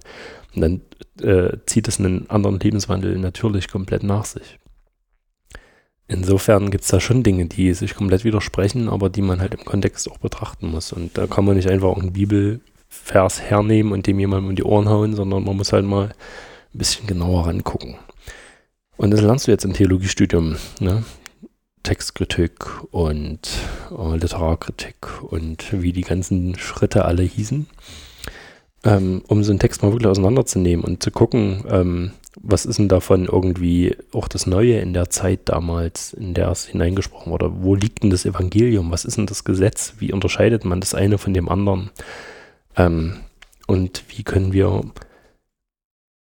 Und 0.56 0.62
dann 0.62 0.82
äh, 1.22 1.58
zieht 1.66 1.88
es 1.88 2.00
einen 2.00 2.30
anderen 2.30 2.60
Lebenswandel 2.60 3.18
natürlich 3.18 3.70
komplett 3.70 4.04
nach 4.04 4.26
sich. 4.26 4.58
Insofern 6.08 6.72
gibt 6.72 6.84
es 6.84 6.90
da 6.90 7.00
schon 7.00 7.24
Dinge, 7.24 7.46
die 7.46 7.74
sich 7.74 7.96
komplett 7.96 8.26
widersprechen, 8.26 8.90
aber 8.90 9.10
die 9.10 9.22
man 9.22 9.40
halt 9.40 9.54
im 9.54 9.64
Kontext 9.64 10.12
auch 10.12 10.18
betrachten 10.18 10.68
muss. 10.68 10.92
Und 10.92 11.18
da 11.18 11.26
kann 11.26 11.46
man 11.46 11.56
nicht 11.56 11.70
einfach 11.70 11.96
eine 11.96 12.12
Bibel 12.12 12.60
Vers 12.92 13.42
hernehmen 13.42 13.94
und 13.94 14.06
dem 14.06 14.20
jemandem 14.20 14.50
um 14.50 14.56
die 14.56 14.66
Ohren 14.66 14.90
hauen, 14.90 15.16
sondern 15.16 15.46
man 15.46 15.56
muss 15.56 15.72
halt 15.72 15.86
mal 15.86 16.10
ein 16.74 16.78
bisschen 16.78 17.08
genauer 17.08 17.48
rangucken. 17.48 17.96
Und 18.98 19.12
das 19.12 19.22
lernst 19.22 19.48
du 19.48 19.52
jetzt 19.52 19.64
im 19.64 19.74
Theologiestudium, 19.74 20.58
ne? 20.80 21.04
Textkritik 21.84 22.84
und 22.92 23.50
äh, 23.98 24.18
Literarkritik 24.18 25.24
und 25.24 25.82
wie 25.82 25.94
die 25.94 26.04
ganzen 26.04 26.56
Schritte 26.60 27.06
alle 27.06 27.24
hießen, 27.24 27.66
ähm, 28.84 29.24
um 29.28 29.44
so 29.44 29.52
einen 29.52 29.60
Text 29.60 29.82
mal 29.82 29.92
wirklich 29.92 30.10
auseinanderzunehmen 30.10 30.86
und 30.86 31.02
zu 31.02 31.10
gucken, 31.10 31.64
ähm, 31.70 32.12
was 32.40 32.66
ist 32.66 32.78
denn 32.78 32.90
davon 32.90 33.26
irgendwie 33.26 33.96
auch 34.12 34.28
das 34.28 34.46
Neue 34.46 34.80
in 34.80 34.94
der 34.94 35.10
Zeit 35.10 35.42
damals, 35.46 36.14
in 36.14 36.34
der 36.34 36.50
es 36.50 36.66
hineingesprochen 36.66 37.32
wurde? 37.32 37.52
Wo 37.64 37.74
liegt 37.74 38.04
denn 38.04 38.10
das 38.10 38.26
Evangelium? 38.26 38.92
Was 38.92 39.06
ist 39.06 39.18
denn 39.18 39.26
das 39.26 39.44
Gesetz? 39.44 39.96
Wie 39.98 40.14
unterscheidet 40.14 40.66
man 40.66 40.82
das 40.82 40.94
eine 40.94 41.18
von 41.18 41.34
dem 41.34 41.50
anderen? 41.50 41.90
Ähm, 42.78 43.18
und 43.68 44.04
wie 44.10 44.24
können 44.24 44.54
wir 44.54 44.84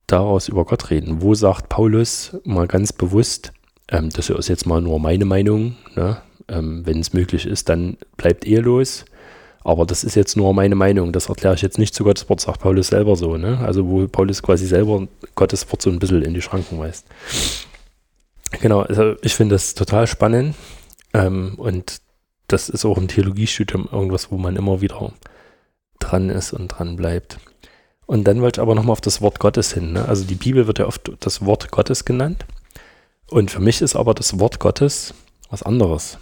daraus 0.08 0.48
über 0.48 0.66
Gott 0.66 0.90
reden? 0.90 1.22
Wo 1.22 1.34
sagt 1.36 1.70
Paulus 1.70 2.38
mal 2.44 2.68
ganz 2.68 2.94
bewusst, 2.94 3.52
ähm, 3.90 4.10
das 4.10 4.30
ist 4.30 4.50
jetzt 4.50 4.66
mal 4.66 4.82
nur 4.82 5.00
meine 5.00 5.26
Meinung, 5.26 5.76
ne? 5.96 6.22
ähm, 6.48 6.86
wenn 6.86 7.00
es 7.00 7.14
möglich 7.14 7.46
ist, 7.46 7.70
dann 7.70 7.98
bleibt 8.18 8.46
ehelos. 8.46 9.06
Aber 9.64 9.86
das 9.86 10.04
ist 10.04 10.16
jetzt 10.16 10.38
nur 10.38 10.54
meine 10.54 10.76
Meinung, 10.76 11.12
das 11.12 11.30
erkläre 11.30 11.54
ich 11.54 11.62
jetzt 11.62 11.78
nicht 11.78 11.94
zu 11.94 12.04
Gottes 12.04 12.28
Wort, 12.30 12.42
sagt 12.42 12.62
Paulus 12.62 12.88
selber 12.88 13.16
so. 13.16 13.38
Ne? 13.38 13.60
Also 13.60 13.88
wo 13.88 14.08
Paulus 14.08 14.42
quasi 14.42 14.66
selber 14.66 15.08
Gottes 15.36 15.72
Wort 15.72 15.84
so 15.84 15.92
ein 15.92 16.00
bisschen 16.00 16.24
in 16.24 16.34
die 16.34 16.42
Schranken 16.42 16.80
weist. 16.80 17.06
Genau, 18.60 18.82
also 18.82 19.16
ich 19.22 19.36
finde 19.36 19.56
das 19.56 19.76
total 19.76 20.08
spannend 20.08 20.56
ähm, 21.14 21.54
und 21.58 22.02
das 22.48 22.70
ist 22.70 22.86
auch 22.86 22.98
im 22.98 23.08
Theologiestudium 23.08 23.88
irgendwas, 23.92 24.32
wo 24.32 24.38
man 24.38 24.56
immer 24.56 24.82
wieder 24.82 25.14
dran 26.02 26.30
ist 26.30 26.54
und 26.54 26.68
dran 26.68 26.96
bleibt. 26.96 27.38
Und 28.06 28.26
dann 28.26 28.42
wollte 28.42 28.60
ich 28.60 28.62
aber 28.62 28.76
nochmal 28.76 28.94
auf 28.94 29.02
das 29.02 29.22
Wort 29.22 29.40
Gottes 29.40 29.74
hin. 29.74 29.94
Ne? 29.94 30.06
Also 30.08 30.26
die 30.26 30.36
Bibel 30.36 30.68
wird 30.68 30.80
ja 30.80 30.86
oft 30.86 31.12
das 31.22 31.46
Wort 31.46 31.72
Gottes 31.72 32.04
genannt. 32.04 32.46
Und 33.30 33.52
für 33.52 33.62
mich 33.62 33.82
ist 33.82 33.96
aber 33.96 34.14
das 34.14 34.40
Wort 34.40 34.60
Gottes 34.60 35.14
was 35.50 35.64
anderes. 35.64 36.18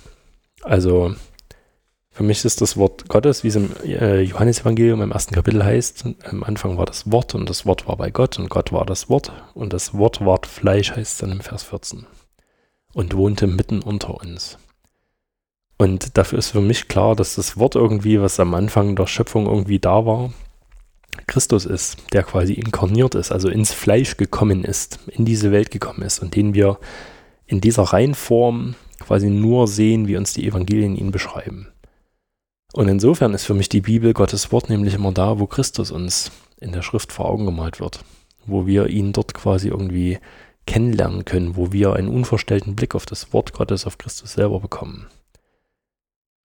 Also 0.61 1.15
für 2.11 2.23
mich 2.23 2.43
ist 2.43 2.61
das 2.61 2.75
Wort 2.75 3.07
Gottes, 3.07 3.43
wie 3.43 3.47
es 3.47 3.55
im 3.55 3.71
äh, 3.85 4.21
Johannesevangelium 4.21 5.01
im 5.01 5.11
ersten 5.11 5.33
Kapitel 5.33 5.63
heißt, 5.63 6.05
am 6.25 6.43
Anfang 6.43 6.77
war 6.77 6.85
das 6.85 7.11
Wort 7.11 7.33
und 7.33 7.49
das 7.49 7.65
Wort 7.65 7.87
war 7.87 7.95
bei 7.95 8.11
Gott 8.11 8.37
und 8.37 8.49
Gott 8.49 8.73
war 8.73 8.85
das 8.85 9.09
Wort 9.09 9.31
und 9.53 9.71
das 9.71 9.93
Wort 9.93 10.19
ward 10.19 10.45
Fleisch, 10.45 10.91
heißt 10.91 11.13
es 11.13 11.17
dann 11.19 11.31
im 11.31 11.39
Vers 11.39 11.63
14 11.63 12.05
und 12.93 13.15
wohnte 13.15 13.47
mitten 13.47 13.81
unter 13.81 14.15
uns. 14.15 14.57
Und 15.81 16.17
dafür 16.17 16.39
ist 16.39 16.49
für 16.49 16.61
mich 16.61 16.89
klar, 16.89 17.15
dass 17.15 17.35
das 17.35 17.57
Wort 17.57 17.75
irgendwie, 17.75 18.19
was 18.19 18.39
am 18.39 18.53
Anfang 18.53 18.97
der 18.97 19.07
Schöpfung 19.07 19.47
irgendwie 19.47 19.79
da 19.79 20.05
war, 20.05 20.31
Christus 21.25 21.65
ist, 21.65 21.97
der 22.11 22.23
quasi 22.23 22.53
inkarniert 22.53 23.15
ist, 23.15 23.31
also 23.31 23.47
ins 23.47 23.71
Fleisch 23.71 24.17
gekommen 24.17 24.65
ist, 24.65 24.99
in 25.07 25.23
diese 25.23 25.51
Welt 25.51 25.71
gekommen 25.71 26.01
ist 26.01 26.19
und 26.19 26.35
den 26.35 26.53
wir 26.53 26.79
in 27.45 27.61
dieser 27.61 27.83
Reihenform 27.83 28.75
quasi 28.99 29.29
nur 29.29 29.67
sehen, 29.67 30.07
wie 30.07 30.17
uns 30.17 30.33
die 30.33 30.45
Evangelien 30.45 30.97
ihn 30.97 31.11
beschreiben. 31.11 31.69
Und 32.73 32.89
insofern 32.89 33.33
ist 33.33 33.45
für 33.45 33.53
mich 33.53 33.69
die 33.69 33.81
Bibel 33.81 34.13
Gottes 34.13 34.51
Wort 34.51 34.69
nämlich 34.69 34.95
immer 34.95 35.13
da, 35.13 35.39
wo 35.39 35.47
Christus 35.47 35.91
uns 35.91 36.31
in 36.59 36.73
der 36.73 36.81
Schrift 36.81 37.13
vor 37.13 37.25
Augen 37.25 37.45
gemalt 37.45 37.79
wird, 37.79 38.03
wo 38.45 38.67
wir 38.67 38.87
ihn 38.87 39.13
dort 39.13 39.33
quasi 39.33 39.69
irgendwie 39.69 40.19
kennenlernen 40.67 41.23
können, 41.23 41.55
wo 41.55 41.71
wir 41.71 41.93
einen 41.93 42.09
unverstellten 42.09 42.75
Blick 42.75 42.95
auf 42.95 43.05
das 43.05 43.31
Wort 43.31 43.53
Gottes, 43.53 43.87
auf 43.87 43.97
Christus 43.97 44.33
selber 44.33 44.59
bekommen. 44.59 45.07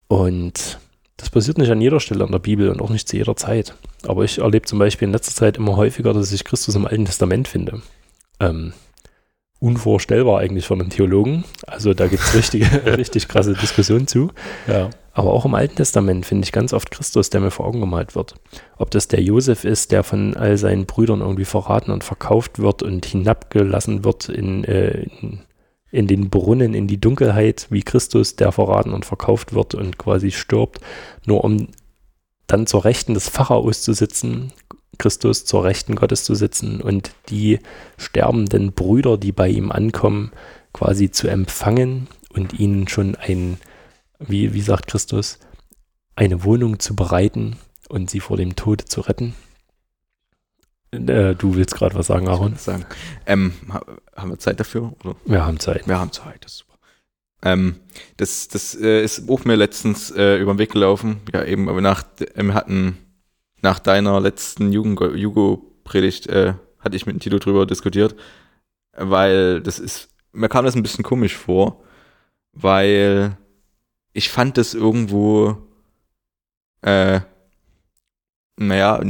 Und 0.07 0.79
das 1.17 1.29
passiert 1.29 1.57
nicht 1.57 1.71
an 1.71 1.81
jeder 1.81 1.99
Stelle 1.99 2.25
in 2.25 2.31
der 2.31 2.39
Bibel 2.39 2.69
und 2.69 2.81
auch 2.81 2.89
nicht 2.89 3.07
zu 3.07 3.17
jeder 3.17 3.35
Zeit. 3.35 3.75
Aber 4.05 4.23
ich 4.23 4.37
erlebe 4.37 4.65
zum 4.65 4.79
Beispiel 4.79 5.07
in 5.07 5.13
letzter 5.13 5.33
Zeit 5.33 5.57
immer 5.57 5.75
häufiger, 5.75 6.13
dass 6.13 6.31
ich 6.31 6.43
Christus 6.43 6.75
im 6.75 6.85
Alten 6.85 7.05
Testament 7.05 7.47
finde. 7.47 7.81
Ähm, 8.39 8.73
unvorstellbar 9.59 10.39
eigentlich 10.39 10.67
von 10.67 10.79
einem 10.79 10.89
Theologen. 10.89 11.43
Also 11.65 11.93
da 11.93 12.07
gibt 12.07 12.23
es 12.23 12.35
richtig, 12.35 12.71
richtig 12.85 13.27
krasse 13.27 13.53
Diskussionen 13.53 14.07
zu. 14.07 14.31
Ja. 14.67 14.89
Aber 15.13 15.33
auch 15.33 15.45
im 15.45 15.55
Alten 15.55 15.77
Testament 15.77 16.27
finde 16.27 16.45
ich 16.45 16.51
ganz 16.51 16.73
oft 16.73 16.91
Christus, 16.91 17.31
der 17.31 17.41
mir 17.41 17.49
vor 17.49 17.65
Augen 17.65 17.79
gemalt 17.79 18.15
wird. 18.15 18.35
Ob 18.77 18.91
das 18.91 19.07
der 19.07 19.21
Josef 19.21 19.63
ist, 19.63 19.91
der 19.91 20.03
von 20.03 20.37
all 20.37 20.57
seinen 20.57 20.85
Brüdern 20.85 21.21
irgendwie 21.21 21.45
verraten 21.45 21.89
und 21.89 22.03
verkauft 22.03 22.59
wird 22.59 22.83
und 22.83 23.03
hinabgelassen 23.07 24.03
wird 24.03 24.29
in, 24.29 24.63
äh, 24.63 25.07
in, 25.21 25.39
in 25.91 26.07
den 26.07 26.29
Brunnen, 26.29 26.73
in 26.73 26.87
die 26.87 26.99
Dunkelheit, 26.99 27.67
wie 27.69 27.83
Christus, 27.83 28.35
der 28.35 28.51
verraten 28.51 28.93
und 28.93 29.05
verkauft 29.05 29.53
wird 29.53 29.75
und 29.75 29.97
quasi 29.97 30.31
stirbt, 30.31 30.79
nur 31.25 31.43
um 31.43 31.69
dann 32.47 32.67
zur 32.67 32.85
Rechten 32.85 33.13
des 33.13 33.29
Pharaos 33.29 33.81
zu 33.81 33.93
sitzen, 33.93 34.53
Christus 34.97 35.45
zur 35.45 35.63
Rechten 35.63 35.95
Gottes 35.95 36.23
zu 36.23 36.33
sitzen 36.33 36.81
und 36.81 37.11
die 37.29 37.59
sterbenden 37.97 38.73
Brüder, 38.73 39.17
die 39.17 39.31
bei 39.31 39.49
ihm 39.49 39.71
ankommen, 39.71 40.31
quasi 40.73 41.11
zu 41.11 41.27
empfangen 41.27 42.07
und 42.33 42.59
ihnen 42.59 42.87
schon 42.87 43.15
ein 43.15 43.57
wie, 44.19 44.53
wie 44.53 44.61
sagt 44.61 44.87
Christus, 44.87 45.39
eine 46.15 46.43
Wohnung 46.43 46.79
zu 46.79 46.95
bereiten 46.95 47.57
und 47.89 48.09
sie 48.09 48.19
vor 48.19 48.37
dem 48.37 48.55
Tod 48.55 48.81
zu 48.81 49.01
retten. 49.01 49.35
Äh, 50.91 51.35
du 51.35 51.55
willst 51.55 51.75
gerade 51.75 51.95
was 51.95 52.07
sagen, 52.07 52.27
Aaron? 52.27 52.55
Sagen. 52.55 52.85
Ähm, 53.25 53.53
haben 54.15 54.31
wir 54.31 54.39
Zeit 54.39 54.59
dafür? 54.59 54.93
Oder? 55.03 55.15
Wir 55.25 55.45
haben 55.45 55.59
Zeit. 55.59 55.87
Wir 55.87 55.99
haben 55.99 56.11
Zeit, 56.11 56.43
das 56.45 56.53
ist 56.53 56.57
super. 56.59 56.77
Ähm, 57.43 57.75
das 58.17 58.47
das 58.47 58.73
äh, 58.75 59.03
ist 59.03 59.29
auch 59.29 59.45
mir 59.45 59.55
letztens 59.55 60.11
äh, 60.11 60.37
über 60.37 60.53
den 60.53 60.59
Weg 60.59 60.71
gelaufen. 60.71 61.21
Ja, 61.33 61.43
eben, 61.43 61.69
aber 61.69 61.81
nach, 61.81 62.03
äh, 62.19 62.43
wir 62.43 62.53
hatten 62.53 62.97
nach 63.61 63.79
deiner 63.79 64.19
letzten 64.19 64.71
Jugo-Predigt 64.71 66.27
äh, 66.27 66.53
hatte 66.79 66.95
ich 66.95 67.05
mit 67.05 67.15
dem 67.15 67.19
Tito 67.19 67.39
drüber 67.39 67.65
diskutiert, 67.65 68.15
weil 68.93 69.61
das 69.61 69.79
ist, 69.79 70.09
mir 70.31 70.49
kam 70.49 70.65
das 70.65 70.75
ein 70.75 70.83
bisschen 70.83 71.03
komisch 71.03 71.35
vor, 71.35 71.83
weil 72.53 73.37
ich 74.13 74.29
fand 74.29 74.57
das 74.57 74.73
irgendwo, 74.73 75.57
äh, 76.81 77.19
naja, 78.57 79.01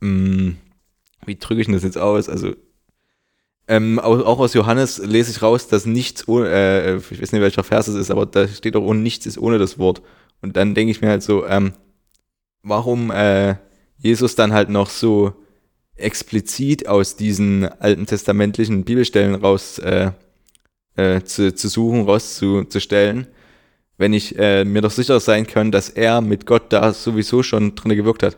mh, 0.00 0.54
wie 1.26 1.36
drücke 1.36 1.60
ich 1.60 1.66
das 1.68 1.82
jetzt 1.82 1.98
aus? 1.98 2.28
Also, 2.28 2.54
ähm, 3.68 3.98
auch, 3.98 4.24
auch, 4.24 4.38
aus 4.38 4.54
Johannes 4.54 4.98
lese 4.98 5.30
ich 5.32 5.42
raus, 5.42 5.66
dass 5.68 5.86
nichts 5.86 6.28
ohne, 6.28 6.48
äh, 6.48 6.96
ich 6.96 7.20
weiß 7.20 7.32
nicht, 7.32 7.42
welcher 7.42 7.64
Vers 7.64 7.88
es 7.88 7.96
ist, 7.96 8.10
aber 8.10 8.26
da 8.26 8.46
steht 8.46 8.76
doch, 8.76 8.82
ohne 8.82 9.00
nichts 9.00 9.26
ist 9.26 9.38
ohne 9.38 9.58
das 9.58 9.78
Wort. 9.78 10.02
Und 10.40 10.56
dann 10.56 10.74
denke 10.74 10.92
ich 10.92 11.00
mir 11.00 11.08
halt 11.08 11.22
so, 11.22 11.44
ähm, 11.46 11.72
warum 12.62 13.10
äh, 13.10 13.56
Jesus 13.98 14.36
dann 14.36 14.52
halt 14.52 14.68
noch 14.68 14.90
so 14.90 15.32
explizit 15.96 16.88
aus 16.88 17.16
diesen 17.16 17.64
alten 17.64 18.06
testamentlichen 18.06 18.84
Bibelstellen 18.84 19.34
raus 19.34 19.78
äh, 19.78 20.12
äh, 20.96 21.22
zu, 21.22 21.54
zu 21.54 21.68
suchen, 21.68 22.02
rauszustellen, 22.02 23.26
wenn 23.98 24.12
ich 24.12 24.38
äh, 24.38 24.64
mir 24.64 24.82
doch 24.82 24.90
sicher 24.90 25.18
sein 25.20 25.46
kann, 25.46 25.72
dass 25.72 25.88
er 25.88 26.20
mit 26.20 26.46
Gott 26.46 26.72
da 26.72 26.92
sowieso 26.92 27.42
schon 27.42 27.74
drin 27.74 27.96
gewirkt 27.96 28.22
hat. 28.22 28.36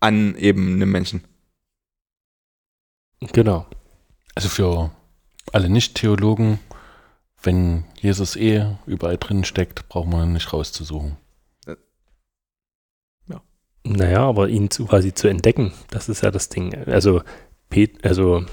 An 0.00 0.34
eben 0.36 0.74
einem 0.74 0.90
Menschen. 0.90 1.22
Genau. 3.20 3.66
Also 4.34 4.48
für 4.48 4.90
alle 5.52 5.68
Nicht-Theologen, 5.68 6.58
wenn 7.42 7.84
Jesus 8.00 8.36
eh 8.36 8.66
überall 8.86 9.18
drin 9.18 9.44
steckt, 9.44 9.88
braucht 9.88 10.08
man 10.08 10.32
nicht 10.32 10.52
rauszusuchen. 10.52 11.16
Ja. 13.28 13.42
Naja, 13.84 14.20
aber 14.20 14.48
ihn 14.48 14.70
zu, 14.70 14.86
quasi 14.86 15.14
zu 15.14 15.28
entdecken, 15.28 15.72
das 15.90 16.08
ist 16.08 16.22
ja 16.22 16.30
das 16.30 16.48
Ding. 16.48 16.74
Also, 16.86 17.22
Pet, 17.68 18.04
also 18.04 18.44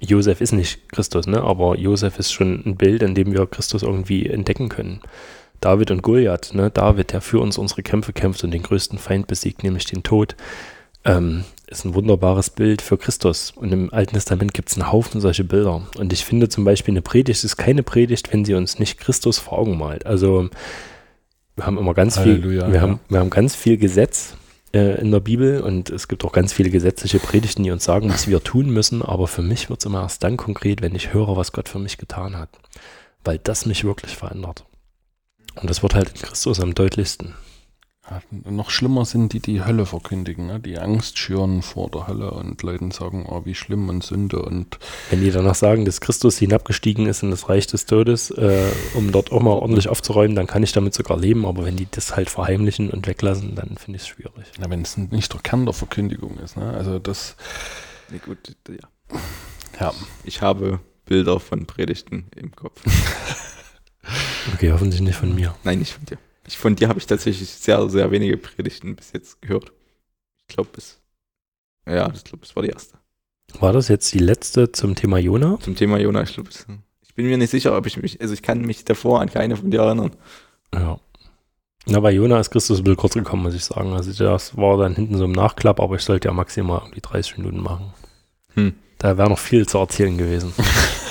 Josef 0.00 0.40
ist 0.40 0.52
nicht 0.52 0.88
Christus, 0.88 1.26
ne? 1.26 1.42
aber 1.42 1.76
Josef 1.76 2.18
ist 2.18 2.32
schon 2.32 2.62
ein 2.66 2.76
Bild, 2.76 3.02
in 3.02 3.14
dem 3.14 3.32
wir 3.32 3.46
Christus 3.46 3.82
irgendwie 3.82 4.26
entdecken 4.26 4.68
können. 4.68 5.00
David 5.60 5.90
und 5.90 6.02
Goliath, 6.02 6.52
ne? 6.52 6.70
David, 6.70 7.12
der 7.12 7.22
für 7.22 7.40
uns 7.40 7.56
unsere 7.56 7.82
Kämpfe 7.82 8.12
kämpft 8.12 8.44
und 8.44 8.50
den 8.50 8.62
größten 8.62 8.98
Feind 8.98 9.26
besiegt, 9.26 9.62
nämlich 9.62 9.86
den 9.86 10.02
Tod, 10.02 10.36
ähm, 11.04 11.44
ist 11.66 11.84
ein 11.84 11.94
wunderbares 11.94 12.50
Bild 12.50 12.82
für 12.82 12.98
Christus. 12.98 13.52
Und 13.54 13.72
im 13.72 13.92
Alten 13.92 14.14
Testament 14.14 14.54
gibt 14.54 14.70
es 14.70 14.76
einen 14.76 14.92
Haufen 14.92 15.20
solche 15.20 15.44
Bilder. 15.44 15.86
Und 15.98 16.12
ich 16.12 16.24
finde 16.24 16.48
zum 16.48 16.64
Beispiel, 16.64 16.92
eine 16.92 17.02
Predigt 17.02 17.44
ist 17.44 17.56
keine 17.56 17.82
Predigt, 17.82 18.32
wenn 18.32 18.44
sie 18.44 18.54
uns 18.54 18.78
nicht 18.78 18.98
Christus 18.98 19.38
vor 19.38 19.58
Augen 19.58 19.78
malt. 19.78 20.06
Also 20.06 20.48
wir 21.56 21.66
haben 21.66 21.78
immer 21.78 21.94
ganz 21.94 22.18
Halleluja, 22.18 22.64
viel, 22.64 22.72
wir, 22.72 22.76
ja. 22.76 22.80
haben, 22.82 23.00
wir 23.08 23.20
haben 23.20 23.30
ganz 23.30 23.54
viel 23.54 23.76
Gesetz, 23.76 24.34
äh, 24.74 25.00
in 25.00 25.12
der 25.12 25.20
Bibel 25.20 25.60
und 25.60 25.88
es 25.88 26.08
gibt 26.08 26.24
auch 26.24 26.32
ganz 26.32 26.52
viele 26.52 26.68
gesetzliche 26.68 27.20
Predigten, 27.20 27.62
die 27.62 27.70
uns 27.70 27.84
sagen, 27.84 28.10
was 28.10 28.26
wir 28.26 28.42
tun 28.42 28.70
müssen, 28.70 29.02
aber 29.02 29.28
für 29.28 29.42
mich 29.42 29.70
wird 29.70 29.80
es 29.80 29.86
immer 29.86 30.02
erst 30.02 30.24
dann 30.24 30.36
konkret, 30.36 30.82
wenn 30.82 30.96
ich 30.96 31.14
höre, 31.14 31.36
was 31.36 31.52
Gott 31.52 31.68
für 31.68 31.78
mich 31.78 31.96
getan 31.96 32.36
hat, 32.36 32.48
weil 33.22 33.38
das 33.38 33.66
mich 33.66 33.84
wirklich 33.84 34.16
verändert. 34.16 34.64
Und 35.54 35.70
das 35.70 35.82
wird 35.82 35.94
halt 35.94 36.10
in 36.10 36.22
Christus 36.22 36.58
am 36.58 36.74
deutlichsten. 36.74 37.34
Ja, 38.10 38.20
noch 38.50 38.68
schlimmer 38.68 39.06
sind 39.06 39.32
die, 39.32 39.40
die 39.40 39.64
Hölle 39.64 39.86
verkündigen, 39.86 40.46
ne? 40.46 40.60
die 40.60 40.78
Angst 40.78 41.18
schüren 41.18 41.62
vor 41.62 41.90
der 41.90 42.06
Hölle 42.06 42.32
und 42.32 42.62
Leuten 42.62 42.90
sagen, 42.90 43.24
oh, 43.26 43.42
wie 43.46 43.54
schlimm 43.54 43.88
und 43.88 44.04
Sünde 44.04 44.42
und. 44.42 44.78
Wenn 45.08 45.22
die 45.22 45.30
danach 45.30 45.54
sagen, 45.54 45.86
dass 45.86 46.02
Christus 46.02 46.36
hinabgestiegen 46.36 47.06
ist 47.06 47.22
in 47.22 47.30
das 47.30 47.48
Reich 47.48 47.66
des 47.66 47.86
Todes, 47.86 48.30
äh, 48.30 48.70
um 48.92 49.10
dort 49.10 49.32
auch 49.32 49.40
mal 49.40 49.52
ordentlich 49.52 49.88
aufzuräumen, 49.88 50.36
dann 50.36 50.46
kann 50.46 50.62
ich 50.62 50.72
damit 50.72 50.92
sogar 50.92 51.18
leben, 51.18 51.46
aber 51.46 51.64
wenn 51.64 51.76
die 51.76 51.88
das 51.90 52.14
halt 52.14 52.28
verheimlichen 52.28 52.90
und 52.90 53.06
weglassen, 53.06 53.54
dann 53.54 53.78
finde 53.78 53.96
ich 53.96 54.02
es 54.02 54.08
schwierig. 54.08 54.52
Ja, 54.60 54.68
wenn 54.68 54.82
es 54.82 54.98
nicht 54.98 55.32
der 55.32 55.40
Kern 55.40 55.64
der 55.64 55.72
Verkündigung 55.72 56.36
ist, 56.38 56.58
ne? 56.58 56.74
Also 56.74 56.98
das. 56.98 57.36
Ja, 58.12 58.18
gut, 58.18 58.54
ja. 58.68 59.18
ja. 59.80 59.94
Ich 60.24 60.42
habe 60.42 60.80
Bilder 61.06 61.40
von 61.40 61.64
Predigten 61.64 62.26
im 62.36 62.54
Kopf. 62.54 62.82
okay, 64.52 64.72
hoffentlich 64.72 65.00
nicht 65.00 65.16
von 65.16 65.34
mir. 65.34 65.54
Nein, 65.64 65.78
nicht 65.78 65.94
von 65.94 66.04
dir. 66.04 66.18
Ich, 66.46 66.58
von 66.58 66.76
dir 66.76 66.88
habe 66.88 66.98
ich 66.98 67.06
tatsächlich 67.06 67.50
sehr, 67.50 67.88
sehr 67.88 68.10
wenige 68.10 68.36
Predigten 68.36 68.96
bis 68.96 69.12
jetzt 69.12 69.40
gehört. 69.40 69.72
Ich 70.48 70.54
glaube, 70.54 70.70
es. 70.76 71.00
Ja, 71.86 72.10
ich 72.14 72.24
glaube, 72.24 72.44
es 72.44 72.54
war 72.54 72.62
die 72.62 72.70
erste. 72.70 72.98
War 73.60 73.72
das 73.72 73.88
jetzt 73.88 74.12
die 74.12 74.18
letzte 74.18 74.72
zum 74.72 74.94
Thema 74.94 75.18
Jona? 75.18 75.58
Zum 75.60 75.76
Thema 75.76 75.98
Jona, 75.98 76.22
ich 76.22 76.34
glaube, 76.34 76.50
ich 77.02 77.14
bin 77.14 77.26
mir 77.26 77.38
nicht 77.38 77.50
sicher, 77.50 77.76
ob 77.76 77.86
ich 77.86 77.96
mich, 77.96 78.20
also 78.20 78.34
ich 78.34 78.42
kann 78.42 78.62
mich 78.62 78.84
davor 78.84 79.20
an 79.20 79.30
keine 79.30 79.56
von 79.56 79.70
dir 79.70 79.82
erinnern. 79.82 80.10
Ja. 80.74 80.98
Na, 81.86 82.00
bei 82.00 82.12
Jona 82.12 82.40
ist 82.40 82.50
Christus 82.50 82.78
ein 82.78 82.84
bisschen 82.84 82.96
kurz 82.96 83.14
gekommen, 83.14 83.42
muss 83.42 83.54
ich 83.54 83.64
sagen. 83.64 83.92
Also 83.92 84.12
das 84.12 84.56
war 84.56 84.78
dann 84.78 84.94
hinten 84.94 85.18
so 85.18 85.24
im 85.24 85.32
Nachklapp, 85.32 85.80
aber 85.80 85.96
ich 85.96 86.02
sollte 86.02 86.28
ja 86.28 86.34
maximal 86.34 86.80
irgendwie 86.82 87.02
30 87.02 87.38
Minuten 87.38 87.60
machen. 87.60 87.92
Hm. 88.54 88.74
Da 88.98 89.18
wäre 89.18 89.28
noch 89.28 89.38
viel 89.38 89.68
zu 89.68 89.78
erzählen 89.78 90.16
gewesen. 90.16 90.52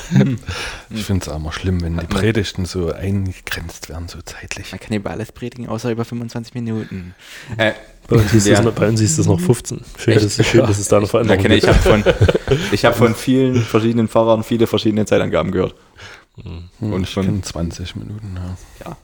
ich 0.89 1.03
finde 1.03 1.26
es 1.26 1.30
auch 1.30 1.39
mal 1.39 1.51
schlimm, 1.51 1.82
wenn 1.82 1.97
die 1.97 2.05
Predigten 2.05 2.66
so 2.66 2.91
eingegrenzt 2.91 3.89
werden, 3.89 4.07
so 4.07 4.20
zeitlich. 4.22 4.72
Man 4.72 4.80
kann 4.80 4.95
über 4.95 5.11
alles 5.11 5.32
predigen, 5.32 5.68
außer 5.68 5.91
über 5.91 6.05
25 6.05 6.53
Minuten. 6.53 7.16
Äh, 7.57 7.74
bei, 8.07 8.18
uns 8.18 8.45
ja. 8.45 8.61
das, 8.61 8.76
bei, 8.76 8.88
uns 8.88 9.01
ist 9.01 9.20
das 9.20 9.28
noch 9.28 9.39
15. 9.39 9.82
Schön, 9.97 10.14
dass, 10.16 10.45
schön 10.45 10.61
dass 10.61 10.80
es 10.80 10.88
da 10.88 10.97
eine 10.97 11.07
Veränderung 11.07 11.41
gibt. 11.41 11.55
Ich 11.55 11.68
habe 11.68 11.80
von, 11.80 12.03
hab 12.03 12.95
von 12.95 13.16
vielen 13.16 13.61
verschiedenen 13.61 14.07
Fahrern 14.07 14.43
viele 14.43 14.68
verschiedene 14.68 15.05
Zeitangaben 15.05 15.51
gehört. 15.51 15.76
Mhm. 16.36 16.93
Und 16.93 17.07
schon 17.07 17.43
20 17.43 17.95
Minuten, 17.95 18.36
ja. 18.36 18.57
ja. 18.86 18.97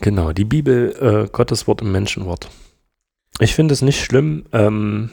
Genau, 0.00 0.32
die 0.32 0.44
Bibel, 0.44 1.26
äh, 1.26 1.28
Gottes 1.30 1.66
Wort 1.66 1.80
im 1.80 1.92
Menschenwort. 1.92 2.48
Ich 3.40 3.54
finde 3.54 3.74
es 3.74 3.82
nicht 3.82 4.04
schlimm, 4.04 4.44
ähm, 4.52 5.10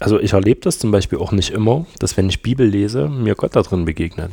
also 0.00 0.18
ich 0.18 0.32
erlebe 0.32 0.60
das 0.60 0.78
zum 0.78 0.90
Beispiel 0.90 1.18
auch 1.18 1.32
nicht 1.32 1.50
immer, 1.50 1.86
dass 1.98 2.16
wenn 2.16 2.28
ich 2.28 2.42
Bibel 2.42 2.66
lese, 2.66 3.08
mir 3.08 3.34
Gott 3.34 3.54
da 3.54 3.62
drin 3.62 3.84
begegnet. 3.84 4.30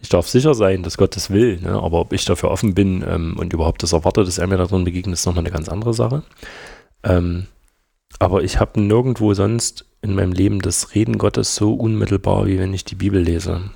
Ich 0.00 0.08
darf 0.08 0.28
sicher 0.28 0.54
sein, 0.54 0.82
dass 0.82 0.98
Gott 0.98 1.16
das 1.16 1.30
will, 1.30 1.60
ne? 1.60 1.70
aber 1.70 2.00
ob 2.00 2.12
ich 2.12 2.24
dafür 2.24 2.50
offen 2.50 2.74
bin 2.74 3.04
ähm, 3.08 3.36
und 3.38 3.52
überhaupt 3.52 3.82
das 3.82 3.92
erwarte, 3.92 4.22
dass 4.22 4.38
er 4.38 4.46
mir 4.46 4.58
da 4.58 4.66
drin 4.66 4.84
begegnet, 4.84 5.14
ist 5.14 5.26
nochmal 5.26 5.44
eine 5.44 5.50
ganz 5.50 5.68
andere 5.68 5.94
Sache. 5.94 6.22
Ähm, 7.02 7.46
aber 8.18 8.44
ich 8.44 8.60
habe 8.60 8.80
nirgendwo 8.80 9.34
sonst 9.34 9.86
in 10.02 10.14
meinem 10.14 10.32
Leben 10.32 10.60
das 10.60 10.94
Reden 10.94 11.18
Gottes 11.18 11.54
so 11.54 11.74
unmittelbar, 11.74 12.46
wie 12.46 12.58
wenn 12.58 12.74
ich 12.74 12.84
die 12.84 12.94
Bibel 12.94 13.20
lese. 13.20 13.70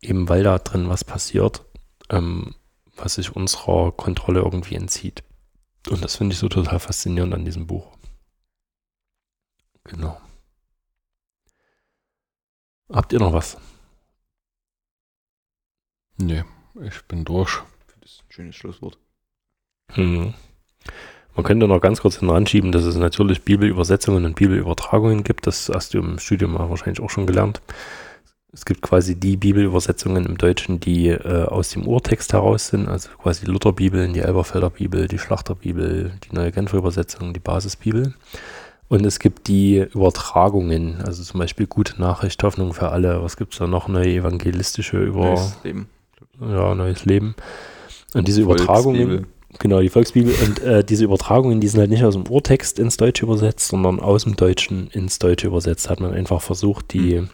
Eben 0.00 0.28
weil 0.28 0.42
da 0.42 0.58
drin 0.58 0.88
was 0.88 1.04
passiert, 1.04 1.64
ähm, 2.10 2.54
was 2.96 3.14
sich 3.14 3.34
unserer 3.34 3.92
Kontrolle 3.92 4.40
irgendwie 4.40 4.74
entzieht. 4.74 5.22
Und 5.88 6.04
das 6.04 6.16
finde 6.16 6.34
ich 6.34 6.38
so 6.38 6.48
total 6.48 6.80
faszinierend 6.80 7.32
an 7.32 7.44
diesem 7.44 7.66
Buch. 7.66 7.86
Genau. 9.88 10.20
Habt 12.90 13.12
ihr 13.12 13.18
noch 13.18 13.32
was? 13.32 13.56
Nee, 16.18 16.44
ich 16.82 17.02
bin 17.04 17.24
durch. 17.24 17.62
Das 18.00 18.12
ist 18.12 18.22
ein 18.22 18.32
schönes 18.32 18.56
Schlusswort. 18.56 18.98
Hm. 19.92 20.34
Man 21.34 21.44
könnte 21.44 21.68
noch 21.68 21.80
ganz 21.80 22.00
kurz 22.00 22.18
hinranschieben, 22.18 22.72
dass 22.72 22.84
es 22.84 22.96
natürlich 22.96 23.42
Bibelübersetzungen 23.42 24.24
und 24.24 24.34
Bibelübertragungen 24.34 25.22
gibt. 25.22 25.46
Das 25.46 25.70
hast 25.72 25.94
du 25.94 25.98
im 25.98 26.18
Studium 26.18 26.54
wahrscheinlich 26.54 27.00
auch 27.00 27.10
schon 27.10 27.26
gelernt. 27.26 27.62
Es 28.52 28.64
gibt 28.64 28.82
quasi 28.82 29.14
die 29.14 29.36
Bibelübersetzungen 29.36 30.26
im 30.26 30.38
Deutschen, 30.38 30.80
die 30.80 31.08
äh, 31.08 31.44
aus 31.44 31.70
dem 31.70 31.86
Urtext 31.86 32.32
heraus 32.32 32.68
sind, 32.68 32.88
also 32.88 33.10
quasi 33.10 33.44
die 33.44 33.50
Lutherbibel, 33.50 34.10
die 34.12 34.20
Elberfelder 34.20 34.70
Bibel, 34.70 35.06
die 35.06 35.18
Schlachterbibel, 35.18 36.12
die 36.24 36.34
Neue 36.34 36.50
Genfer 36.50 36.78
Übersetzung, 36.78 37.32
die 37.32 37.40
Basisbibel. 37.40 38.14
Und 38.88 39.04
es 39.04 39.18
gibt 39.18 39.48
die 39.48 39.78
Übertragungen, 39.78 41.02
also 41.04 41.22
zum 41.22 41.40
Beispiel 41.40 41.66
Gute 41.66 42.00
Nachricht, 42.00 42.42
Hoffnung 42.42 42.72
für 42.72 42.88
alle. 42.88 43.22
Was 43.22 43.36
gibt 43.36 43.52
es 43.52 43.58
da 43.58 43.66
noch? 43.66 43.86
Neue 43.88 44.08
evangelistische 44.08 44.98
über 44.98 45.30
Neues 45.30 45.58
Leben. 45.62 45.88
ja, 46.40 46.74
neues 46.74 47.04
Leben. 47.04 47.34
Und 48.14 48.26
diese 48.26 48.44
Volksbibel. 48.44 48.72
Übertragungen, 48.72 49.26
genau, 49.58 49.80
die 49.80 49.90
Volksbibel, 49.90 50.34
und 50.42 50.60
äh, 50.60 50.82
diese 50.82 51.04
Übertragungen, 51.04 51.60
die 51.60 51.68
sind 51.68 51.80
halt 51.80 51.90
nicht 51.90 52.04
aus 52.04 52.14
dem 52.14 52.26
Urtext 52.26 52.78
ins 52.78 52.96
Deutsche 52.96 53.26
übersetzt, 53.26 53.68
sondern 53.68 54.00
aus 54.00 54.24
dem 54.24 54.36
Deutschen 54.36 54.88
ins 54.88 55.18
Deutsche 55.18 55.48
übersetzt. 55.48 55.90
Hat 55.90 56.00
man 56.00 56.14
einfach 56.14 56.40
versucht, 56.40 56.94
die 56.94 57.24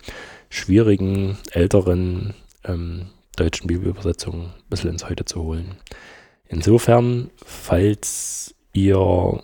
schwierigen, 0.48 1.38
älteren 1.52 2.34
ähm, 2.64 3.07
deutschen 3.36 3.68
Bibelübersetzungen 3.68 4.46
ein 4.46 4.70
bisschen 4.70 4.90
ins 4.90 5.09
Heute 5.09 5.24
zu 5.24 5.42
holen. 5.42 5.76
Insofern, 6.48 7.30
falls 7.44 8.55
ihr 8.72 9.40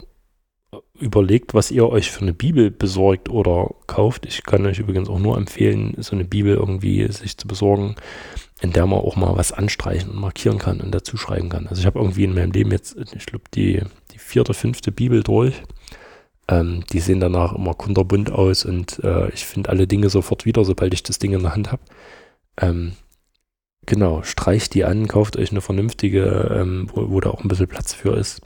überlegt, 1.01 1.55
was 1.55 1.71
ihr 1.71 1.89
euch 1.89 2.11
für 2.11 2.23
eine 2.23 2.33
Bibel 2.33 2.71
besorgt 2.71 3.29
oder 3.29 3.75
kauft, 3.87 4.27
ich 4.27 4.43
kann 4.45 4.67
euch 4.67 4.79
übrigens 4.79 5.09
auch 5.09 5.19
nur 5.19 5.37
empfehlen, 5.37 5.95
so 5.99 6.15
eine 6.15 6.25
Bibel 6.25 6.55
irgendwie 6.55 7.11
sich 7.11 7.37
zu 7.37 7.49
besorgen, 7.49 7.97
in 8.61 8.73
der 8.73 8.87
man 8.87 9.01
auch 9.01 9.17
mal 9.17 9.37
was 9.37 9.53
anstreichen 9.53 10.11
und 10.11 10.21
markieren 10.21 10.59
kann 10.59 10.81
und 10.81 10.93
dazu 10.93 11.17
schreiben 11.17 11.49
kann. 11.49 11.67
Also 11.67 11.81
ich 11.81 11.87
habe 11.87 11.99
irgendwie 11.99 12.25
in 12.25 12.35
meinem 12.35 12.53
Leben 12.53 12.71
jetzt, 12.71 12.97
ich 12.97 13.27
glaube, 13.27 13.45
die, 13.55 13.83
die 14.13 14.19
vierte, 14.19 14.55
fünfte 14.55 14.93
Bibel 14.93 15.23
durch. 15.23 15.63
Ähm, 16.49 16.85
die 16.93 17.01
sehen 17.01 17.21
danach 17.21 17.55
immer 17.55 17.75
kunterbunt 17.75 18.33
aus 18.33 18.65
und 18.65 18.99
äh, 19.05 19.31
ich 19.31 19.47
finde 19.47 19.71
alle 19.71 19.87
Dinge 19.87 20.11
sofort 20.11 20.45
wieder, 20.45 20.65
sobald 20.65 20.93
ich 20.93 21.03
das 21.03 21.19
Ding 21.19 21.33
in 21.33 21.43
der 21.43 21.55
Hand 21.55 21.71
habe. 21.73 21.83
Ähm, 22.61 22.93
genau, 23.87 24.23
streicht 24.23 24.75
die 24.75 24.85
an, 24.85 25.07
kauft 25.07 25.37
euch 25.37 25.53
eine 25.53 25.61
vernünftige, 25.61 26.57
ähm, 26.61 26.91
wo, 26.93 27.11
wo 27.11 27.21
da 27.21 27.31
auch 27.31 27.43
ein 27.43 27.49
bisschen 27.49 27.69
Platz 27.69 27.95
für 27.95 28.17
ist. 28.17 28.43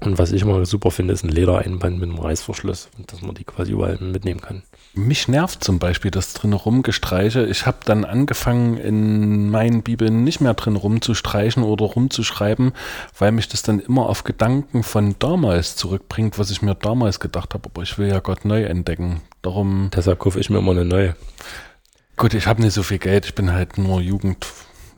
Und 0.00 0.18
was 0.18 0.32
ich 0.32 0.42
immer 0.42 0.66
super 0.66 0.90
finde, 0.90 1.14
ist 1.14 1.24
ein 1.24 1.30
Ledereinband 1.30 1.98
mit 1.98 2.10
einem 2.10 2.18
Reißverschluss, 2.18 2.88
dass 3.06 3.22
man 3.22 3.34
die 3.34 3.44
quasi 3.44 3.72
überall 3.72 3.96
mitnehmen 3.98 4.40
kann. 4.40 4.62
Mich 4.92 5.28
nervt 5.28 5.64
zum 5.64 5.78
Beispiel 5.78 6.10
das 6.10 6.34
drin 6.34 6.52
rumgestreiche. 6.52 7.46
Ich 7.46 7.64
habe 7.64 7.78
dann 7.84 8.04
angefangen, 8.04 8.76
in 8.76 9.50
meinen 9.50 9.82
Bibeln 9.82 10.22
nicht 10.24 10.40
mehr 10.40 10.54
drin 10.54 10.76
rumzustreichen 10.76 11.62
oder 11.62 11.86
rumzuschreiben, 11.86 12.72
weil 13.18 13.32
mich 13.32 13.48
das 13.48 13.62
dann 13.62 13.80
immer 13.80 14.08
auf 14.08 14.24
Gedanken 14.24 14.82
von 14.82 15.14
damals 15.18 15.76
zurückbringt, 15.76 16.38
was 16.38 16.50
ich 16.50 16.60
mir 16.60 16.74
damals 16.74 17.18
gedacht 17.18 17.54
habe. 17.54 17.70
Aber 17.72 17.82
ich 17.82 17.96
will 17.96 18.08
ja 18.08 18.18
Gott 18.20 18.44
neu 18.44 18.64
entdecken. 18.64 19.22
Darum, 19.42 19.90
Deshalb 19.94 20.18
kaufe 20.18 20.38
ich 20.40 20.50
mir 20.50 20.58
immer 20.58 20.72
eine 20.72 20.84
neue. 20.84 21.16
gut, 22.16 22.34
ich 22.34 22.46
habe 22.46 22.62
nicht 22.62 22.74
so 22.74 22.82
viel 22.82 22.98
Geld. 22.98 23.26
Ich 23.26 23.34
bin 23.34 23.52
halt 23.52 23.78
nur 23.78 24.00
Jugend, 24.00 24.46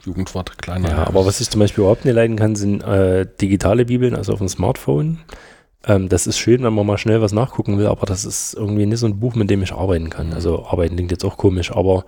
Jugendwart, 0.07 0.59
kleiner. 0.59 0.89
Ja, 0.89 1.07
aber 1.07 1.27
was 1.27 1.41
ich 1.41 1.51
zum 1.51 1.59
Beispiel 1.59 1.83
überhaupt 1.83 2.05
nicht 2.05 2.15
leiden 2.15 2.37
kann, 2.37 2.57
sind 2.57 2.83
äh, 2.83 3.27
digitale 3.41 3.85
Bibeln, 3.85 4.15
also 4.15 4.33
auf 4.33 4.39
dem 4.39 4.49
Smartphone. 4.49 5.19
Ähm, 5.85 6.09
das 6.09 6.27
ist 6.27 6.39
schön, 6.39 6.63
wenn 6.63 6.73
man 6.73 6.87
mal 6.87 6.99
schnell 6.99 7.21
was 7.21 7.33
nachgucken 7.33 7.79
will, 7.79 7.87
aber 7.87 8.07
das 8.07 8.25
ist 8.25 8.55
irgendwie 8.55 8.87
nicht 8.87 9.01
so 9.01 9.07
ein 9.07 9.21
Buch, 9.21 9.35
mit 9.35 9.51
dem 9.51 9.63
ich 9.63 9.73
arbeiten 9.73 10.11
kann. 10.11 10.33
Also 10.33 10.67
arbeiten 10.67 10.97
klingt 10.97 11.11
jetzt 11.11 11.25
auch 11.25 11.37
komisch, 11.37 11.73
aber 11.73 12.05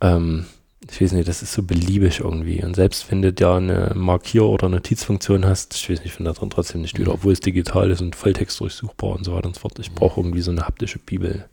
ähm, 0.00 0.46
ich 0.90 1.00
weiß 1.00 1.12
nicht, 1.12 1.28
das 1.28 1.42
ist 1.42 1.52
so 1.52 1.62
beliebig 1.62 2.20
irgendwie. 2.20 2.64
Und 2.64 2.74
selbst 2.74 3.10
wenn 3.10 3.22
du 3.22 3.32
ja 3.38 3.56
eine 3.56 3.92
Markier- 3.94 4.46
oder 4.46 4.68
Notizfunktion 4.68 5.44
hast, 5.44 5.74
ich 5.74 5.90
weiß 5.90 5.98
nicht, 5.98 6.06
ich 6.06 6.12
finde 6.14 6.32
da 6.32 6.38
drin 6.38 6.50
trotzdem 6.50 6.80
nicht 6.80 6.98
wieder, 6.98 7.12
obwohl 7.12 7.32
es 7.32 7.40
digital 7.40 7.90
ist 7.90 8.00
und 8.00 8.16
Volltext 8.16 8.58
durchsuchbar 8.60 9.10
und 9.10 9.24
so 9.24 9.34
weiter 9.34 9.48
und 9.48 9.54
so 9.54 9.60
fort. 9.60 9.78
Ich 9.78 9.92
brauche 9.92 10.20
irgendwie 10.20 10.40
so 10.40 10.50
eine 10.50 10.66
haptische 10.66 10.98
Bibel. 10.98 11.46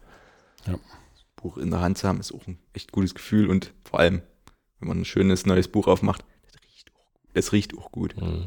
Buch 1.46 1.58
in 1.58 1.70
der 1.70 1.82
Hand 1.82 2.00
zu 2.00 2.08
haben, 2.08 2.20
ist 2.20 2.34
auch 2.34 2.48
ein 2.48 2.58
echt 2.74 2.92
gutes 2.92 3.14
Gefühl 3.14 3.50
und 3.50 3.72
vor 3.84 4.00
allem, 4.00 4.24
wenn 4.86 4.90
man 4.90 5.02
ein 5.02 5.06
schönes 5.06 5.48
neues 5.48 5.68
Buch 5.68 5.88
aufmacht, 5.88 6.24
das 6.54 6.62
riecht 6.62 6.92
auch 6.94 7.12
gut. 7.12 7.30
Das 7.34 7.52
riecht 7.52 7.78
auch 7.78 7.92
gut. 7.92 8.22
Mhm. 8.22 8.46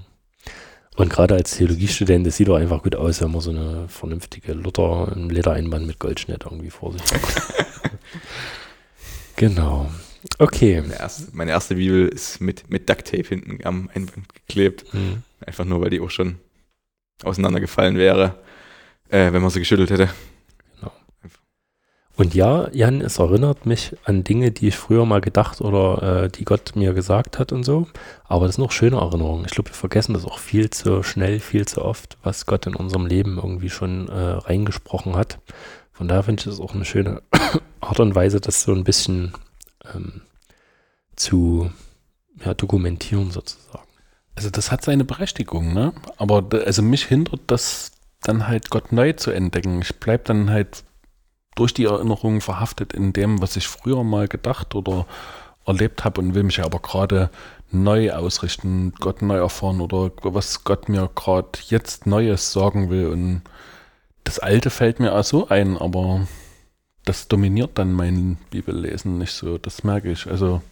Und 0.96 1.10
gerade 1.10 1.34
als 1.34 1.56
Theologiestudent, 1.56 2.26
das 2.26 2.36
sieht 2.36 2.48
doch 2.48 2.56
einfach 2.56 2.82
gut 2.82 2.94
aus, 2.94 3.20
wenn 3.20 3.32
man 3.32 3.40
so 3.40 3.50
eine 3.50 3.88
vernünftige 3.88 4.52
Luther 4.52 5.12
im 5.14 5.30
Ledereinband 5.30 5.86
mit 5.86 5.98
Goldschnitt 5.98 6.44
irgendwie 6.44 6.70
vor 6.70 6.92
sich 6.92 7.02
hat. 7.02 7.20
genau. 9.36 9.90
Okay. 10.38 10.80
Meine 10.80 10.98
erste, 10.98 11.28
meine 11.32 11.50
erste 11.50 11.74
Bibel 11.74 12.08
ist 12.08 12.40
mit, 12.40 12.70
mit 12.70 12.88
Duct 12.88 13.04
Tape 13.04 13.28
hinten 13.28 13.58
am 13.64 13.90
Einband 13.94 14.32
geklebt. 14.34 14.92
Mhm. 14.94 15.22
Einfach 15.44 15.64
nur, 15.64 15.80
weil 15.80 15.90
die 15.90 16.00
auch 16.00 16.10
schon 16.10 16.38
auseinandergefallen 17.24 17.96
wäre, 17.96 18.36
äh, 19.08 19.32
wenn 19.32 19.42
man 19.42 19.50
sie 19.50 19.60
geschüttelt 19.60 19.90
hätte. 19.90 20.08
Und 22.18 22.34
ja, 22.34 22.68
Jan, 22.72 23.00
es 23.00 23.20
erinnert 23.20 23.64
mich 23.64 23.94
an 24.02 24.24
Dinge, 24.24 24.50
die 24.50 24.66
ich 24.66 24.76
früher 24.76 25.06
mal 25.06 25.20
gedacht 25.20 25.60
oder 25.60 26.24
äh, 26.24 26.28
die 26.28 26.44
Gott 26.44 26.72
mir 26.74 26.92
gesagt 26.92 27.38
hat 27.38 27.52
und 27.52 27.62
so. 27.62 27.86
Aber 28.24 28.46
das 28.46 28.56
sind 28.56 28.64
auch 28.64 28.72
schöne 28.72 28.96
Erinnerungen. 28.96 29.44
Ich 29.44 29.52
glaube, 29.52 29.70
wir 29.70 29.74
vergessen 29.74 30.14
das 30.14 30.24
auch 30.24 30.40
viel 30.40 30.68
zu 30.68 31.04
schnell, 31.04 31.38
viel 31.38 31.68
zu 31.68 31.80
oft, 31.80 32.18
was 32.24 32.44
Gott 32.44 32.66
in 32.66 32.74
unserem 32.74 33.06
Leben 33.06 33.36
irgendwie 33.36 33.70
schon 33.70 34.08
äh, 34.08 34.18
reingesprochen 34.18 35.14
hat. 35.14 35.38
Von 35.92 36.08
daher 36.08 36.24
finde 36.24 36.40
ich 36.40 36.46
das 36.46 36.58
auch 36.58 36.74
eine 36.74 36.84
schöne 36.84 37.22
Art 37.80 38.00
und 38.00 38.16
Weise, 38.16 38.40
das 38.40 38.64
so 38.64 38.72
ein 38.72 38.82
bisschen 38.82 39.34
ähm, 39.94 40.22
zu 41.14 41.70
ja, 42.44 42.52
dokumentieren 42.52 43.30
sozusagen. 43.30 43.86
Also 44.34 44.50
das 44.50 44.72
hat 44.72 44.82
seine 44.82 45.04
Berechtigung, 45.04 45.72
ne? 45.72 45.92
Aber 46.16 46.44
also 46.66 46.82
mich 46.82 47.04
hindert 47.04 47.42
das 47.46 47.92
dann 48.22 48.48
halt 48.48 48.70
Gott 48.70 48.90
neu 48.90 49.12
zu 49.12 49.30
entdecken. 49.30 49.82
Ich 49.82 50.00
bleib 50.00 50.24
dann 50.24 50.50
halt 50.50 50.82
durch 51.58 51.74
die 51.74 51.84
Erinnerungen 51.84 52.40
verhaftet 52.40 52.92
in 52.92 53.12
dem, 53.12 53.40
was 53.42 53.56
ich 53.56 53.66
früher 53.66 54.04
mal 54.04 54.28
gedacht 54.28 54.74
oder 54.74 55.06
erlebt 55.66 56.04
habe 56.04 56.20
und 56.20 56.34
will 56.34 56.44
mich 56.44 56.62
aber 56.62 56.78
gerade 56.78 57.30
neu 57.70 58.12
ausrichten, 58.12 58.94
Gott 59.00 59.22
neu 59.22 59.38
erfahren 59.38 59.80
oder 59.80 60.10
was 60.22 60.64
Gott 60.64 60.88
mir 60.88 61.10
gerade 61.14 61.58
jetzt 61.66 62.06
Neues 62.06 62.52
sagen 62.52 62.90
will. 62.90 63.08
Und 63.08 63.42
das 64.24 64.38
Alte 64.38 64.70
fällt 64.70 65.00
mir 65.00 65.14
auch 65.14 65.24
so 65.24 65.48
ein, 65.48 65.76
aber 65.76 66.26
das 67.04 67.28
dominiert 67.28 67.72
dann 67.74 67.92
mein 67.92 68.38
Bibellesen 68.50 69.18
nicht 69.18 69.32
so. 69.32 69.58
Das 69.58 69.84
merke 69.84 70.10
ich. 70.10 70.26
Also 70.26 70.62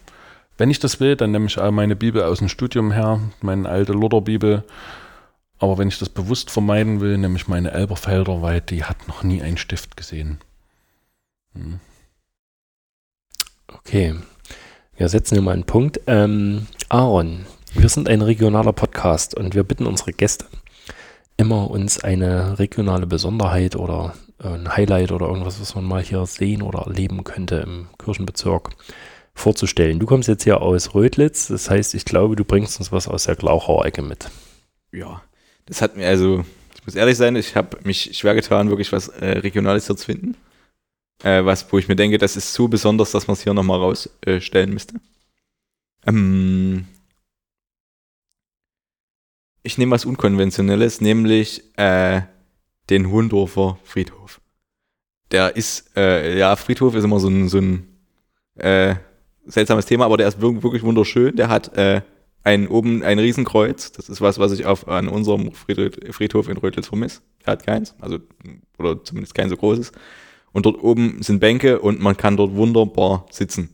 wenn 0.57 0.71
ich 0.71 0.79
das 0.79 0.99
will, 0.99 1.15
dann 1.15 1.31
nehme 1.31 1.47
ich 1.47 1.59
auch 1.59 1.71
meine 1.71 1.95
Bibel 1.95 2.23
aus 2.23 2.39
dem 2.39 2.49
Studium 2.49 2.91
her, 2.91 3.19
meine 3.41 3.69
alte 3.69 3.93
Lutherbibel. 3.93 4.63
Aber 5.59 5.77
wenn 5.77 5.87
ich 5.87 5.99
das 5.99 6.09
bewusst 6.09 6.49
vermeiden 6.49 7.01
will, 7.01 7.17
nehme 7.17 7.35
ich 7.35 7.47
meine 7.47 7.71
Elberfelder, 7.71 8.41
weil 8.41 8.61
die 8.61 8.83
hat 8.83 9.07
noch 9.07 9.23
nie 9.23 9.41
einen 9.41 9.57
Stift 9.57 9.97
gesehen. 9.97 10.39
Hm. 11.53 11.79
Okay, 13.67 14.15
wir 14.95 15.09
setzen 15.09 15.35
hier 15.35 15.41
mal 15.41 15.53
einen 15.53 15.65
Punkt. 15.65 16.01
Ähm, 16.07 16.67
Aaron, 16.89 17.45
wir 17.73 17.89
sind 17.89 18.09
ein 18.09 18.21
regionaler 18.21 18.73
Podcast 18.73 19.35
und 19.35 19.55
wir 19.55 19.63
bitten 19.63 19.85
unsere 19.85 20.13
Gäste 20.13 20.45
immer 21.37 21.69
uns 21.69 22.03
eine 22.03 22.59
regionale 22.59 23.05
Besonderheit 23.05 23.75
oder 23.75 24.15
äh, 24.43 24.47
ein 24.47 24.75
Highlight 24.75 25.11
oder 25.11 25.27
irgendwas, 25.27 25.61
was 25.61 25.75
man 25.75 25.85
mal 25.85 26.01
hier 26.01 26.25
sehen 26.25 26.63
oder 26.63 26.79
erleben 26.87 27.23
könnte 27.23 27.57
im 27.57 27.87
Kirchenbezirk 27.99 28.71
vorzustellen. 29.35 29.99
Du 29.99 30.07
kommst 30.07 30.27
jetzt 30.27 30.43
hier 30.43 30.61
aus 30.61 30.95
Rödlitz, 30.95 31.47
das 31.47 31.69
heißt, 31.69 31.93
ich 31.93 32.05
glaube, 32.05 32.35
du 32.35 32.43
bringst 32.43 32.79
uns 32.79 32.91
was 32.91 33.07
aus 33.07 33.25
der 33.25 33.35
Glauchauer 33.35 33.85
Ecke 33.85 34.01
mit. 34.01 34.29
Ja, 34.91 35.21
das 35.67 35.81
hat 35.83 35.95
mir 35.95 36.07
also, 36.07 36.43
ich 36.75 36.85
muss 36.85 36.95
ehrlich 36.95 37.17
sein, 37.17 37.35
ich 37.35 37.55
habe 37.55 37.77
mich 37.83 38.17
schwer 38.17 38.33
getan, 38.33 38.69
wirklich 38.69 38.91
was 38.91 39.09
äh, 39.09 39.37
Regionales 39.39 39.85
hier 39.85 39.95
zu 39.95 40.05
finden. 40.05 40.35
Äh, 41.23 41.45
was, 41.45 41.71
wo 41.71 41.77
ich 41.77 41.87
mir 41.87 41.95
denke, 41.95 42.17
das 42.17 42.35
ist 42.35 42.53
so 42.53 42.67
besonders, 42.67 43.11
dass 43.11 43.27
man 43.27 43.33
es 43.33 43.41
hier 43.43 43.53
nochmal 43.53 43.79
rausstellen 43.79 44.69
äh, 44.69 44.73
müsste. 44.73 44.95
Ähm, 46.05 46.87
ich 49.63 49.77
nehme 49.77 49.91
was 49.91 50.05
Unkonventionelles, 50.05 51.01
nämlich 51.01 51.63
äh, 51.77 52.21
den 52.89 53.09
Hundorfer 53.09 53.79
Friedhof. 53.83 54.39
Der 55.31 55.55
ist, 55.55 55.91
äh, 55.97 56.37
ja, 56.37 56.55
Friedhof 56.55 56.95
ist 56.95 57.03
immer 57.03 57.19
so 57.19 57.27
ein, 57.27 57.49
so 57.49 57.57
ein 57.57 57.87
äh, 58.55 58.95
seltsames 59.45 59.85
Thema, 59.85 60.05
aber 60.05 60.17
der 60.17 60.27
ist 60.27 60.41
wir- 60.41 60.63
wirklich 60.63 60.83
wunderschön. 60.83 61.35
Der 61.35 61.49
hat 61.49 61.75
äh, 61.77 62.01
ein, 62.43 62.67
oben 62.69 63.03
ein 63.03 63.19
Riesenkreuz. 63.19 63.91
Das 63.91 64.07
ist 64.07 64.21
was, 64.21 64.39
was 64.39 64.53
ich 64.53 64.65
auf, 64.65 64.87
an 64.87 65.09
unserem 65.09 65.51
Friedhof, 65.51 66.47
in 66.47 66.57
Rödlitz 66.57 66.87
vermisse. 66.87 67.21
Der 67.45 67.53
hat 67.53 67.65
keins, 67.65 67.93
also, 67.99 68.19
oder 68.77 69.03
zumindest 69.03 69.35
kein 69.35 69.49
so 69.49 69.57
großes. 69.57 69.91
Und 70.57 70.65
dort 70.65 70.83
oben 70.83 71.21
sind 71.21 71.39
Bänke 71.39 71.79
und 71.79 71.99
man 71.99 72.17
kann 72.17 72.35
dort 72.35 72.55
wunderbar 72.55 73.27
sitzen. 73.29 73.69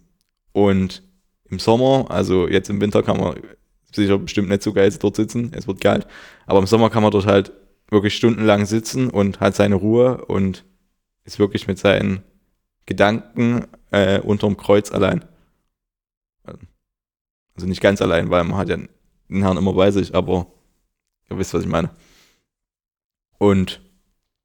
Und 0.51 1.01
im 1.45 1.57
Sommer, 1.57 2.07
also 2.11 2.49
jetzt 2.49 2.69
im 2.69 2.81
Winter 2.81 3.01
kann 3.01 3.21
man 3.21 3.39
sicher 3.89 4.17
bestimmt 4.17 4.49
nicht 4.49 4.63
so 4.63 4.73
geil 4.73 4.93
dort 4.99 5.15
sitzen, 5.15 5.53
es 5.55 5.65
wird 5.65 5.79
kalt, 5.79 6.05
aber 6.45 6.59
im 6.59 6.67
Sommer 6.67 6.89
kann 6.89 7.01
man 7.01 7.13
dort 7.13 7.25
halt 7.25 7.53
wirklich 7.89 8.13
stundenlang 8.15 8.65
sitzen 8.65 9.09
und 9.09 9.39
hat 9.39 9.55
seine 9.55 9.75
Ruhe 9.75 10.25
und 10.25 10.65
ist 11.23 11.39
wirklich 11.39 11.67
mit 11.67 11.79
seinen 11.79 12.21
Gedanken 12.85 13.65
äh, 13.91 14.19
unterm 14.19 14.57
Kreuz 14.57 14.91
allein. 14.91 15.23
Also 16.43 17.65
nicht 17.65 17.79
ganz 17.79 18.01
allein, 18.01 18.29
weil 18.29 18.43
man 18.43 18.57
hat 18.57 18.67
ja 18.67 18.75
den 18.75 19.41
Herrn 19.41 19.55
immer 19.55 19.71
bei 19.71 19.89
sich, 19.89 20.13
aber 20.13 20.47
ihr 21.29 21.37
wisst, 21.37 21.53
was 21.53 21.61
ich 21.61 21.69
meine. 21.69 21.91
Und 23.37 23.79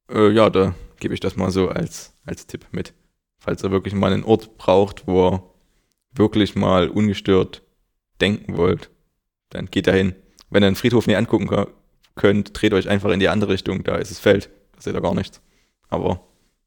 äh, 0.08 0.30
ja, 0.30 0.50
da 0.50 0.76
gebe 1.00 1.14
ich 1.14 1.20
das 1.20 1.36
mal 1.36 1.50
so 1.50 1.68
als, 1.68 2.12
als 2.28 2.46
Tipp 2.46 2.66
mit. 2.70 2.94
Falls 3.38 3.62
ihr 3.62 3.70
wirklich 3.70 3.94
mal 3.94 4.12
einen 4.12 4.24
Ort 4.24 4.58
braucht, 4.58 5.06
wo 5.06 5.28
ihr 5.28 5.42
wirklich 6.12 6.54
mal 6.54 6.88
ungestört 6.88 7.62
denken 8.20 8.56
wollt, 8.56 8.90
dann 9.50 9.66
geht 9.66 9.86
dahin. 9.86 10.14
Wenn 10.50 10.62
ihr 10.62 10.68
einen 10.68 10.76
Friedhof 10.76 11.06
nicht 11.06 11.16
angucken 11.16 11.48
könnt, 12.14 12.60
dreht 12.60 12.72
euch 12.72 12.88
einfach 12.88 13.10
in 13.10 13.20
die 13.20 13.28
andere 13.28 13.52
Richtung, 13.52 13.84
da 13.84 13.96
ist 13.96 14.10
es 14.10 14.18
Feld, 14.18 14.50
da 14.72 14.80
seht 14.80 14.94
ihr 14.94 15.00
gar 15.00 15.14
nichts. 15.14 15.40
Aber 15.88 16.20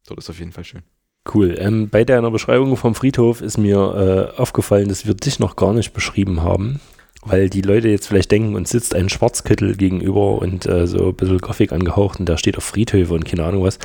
dort 0.07 0.19
ist 0.19 0.29
auf 0.29 0.39
jeden 0.39 0.51
Fall 0.51 0.63
schön. 0.63 0.83
Cool. 1.31 1.55
Ähm, 1.59 1.89
bei 1.89 2.03
deiner 2.03 2.31
Beschreibung 2.31 2.75
vom 2.77 2.95
Friedhof 2.95 3.41
ist 3.41 3.57
mir 3.57 4.33
äh, 4.35 4.39
aufgefallen, 4.39 4.89
dass 4.89 5.05
wir 5.05 5.13
dich 5.13 5.39
noch 5.39 5.55
gar 5.55 5.73
nicht 5.73 5.93
beschrieben 5.93 6.41
haben, 6.41 6.79
weil 7.23 7.49
die 7.49 7.61
Leute 7.61 7.89
jetzt 7.89 8.07
vielleicht 8.07 8.31
denken, 8.31 8.55
uns 8.55 8.71
sitzt 8.71 8.95
ein 8.95 9.09
Schwarzkittel 9.09 9.75
gegenüber 9.75 10.39
und 10.39 10.65
äh, 10.65 10.87
so 10.87 11.09
ein 11.09 11.15
bisschen 11.15 11.37
Gothic 11.37 11.71
angehaucht 11.71 12.19
und 12.19 12.27
der 12.27 12.37
steht 12.37 12.57
auf 12.57 12.63
Friedhöfe 12.63 13.13
und 13.13 13.25
keine 13.25 13.43
Ahnung 13.45 13.63
was. 13.63 13.77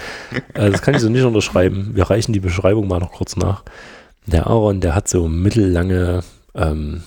Äh, 0.55 0.71
das 0.71 0.83
kann 0.83 0.95
ich 0.95 1.01
so 1.01 1.09
nicht 1.09 1.23
unterschreiben. 1.23 1.91
Wir 1.95 2.05
reichen 2.05 2.33
die 2.33 2.41
Beschreibung 2.41 2.89
mal 2.89 2.99
noch 2.99 3.13
kurz 3.13 3.37
nach. 3.37 3.63
Der 4.27 4.47
Aaron, 4.47 4.81
der 4.81 4.95
hat 4.95 5.09
so 5.09 5.29
mittellange 5.29 6.23
ähm, 6.55 7.03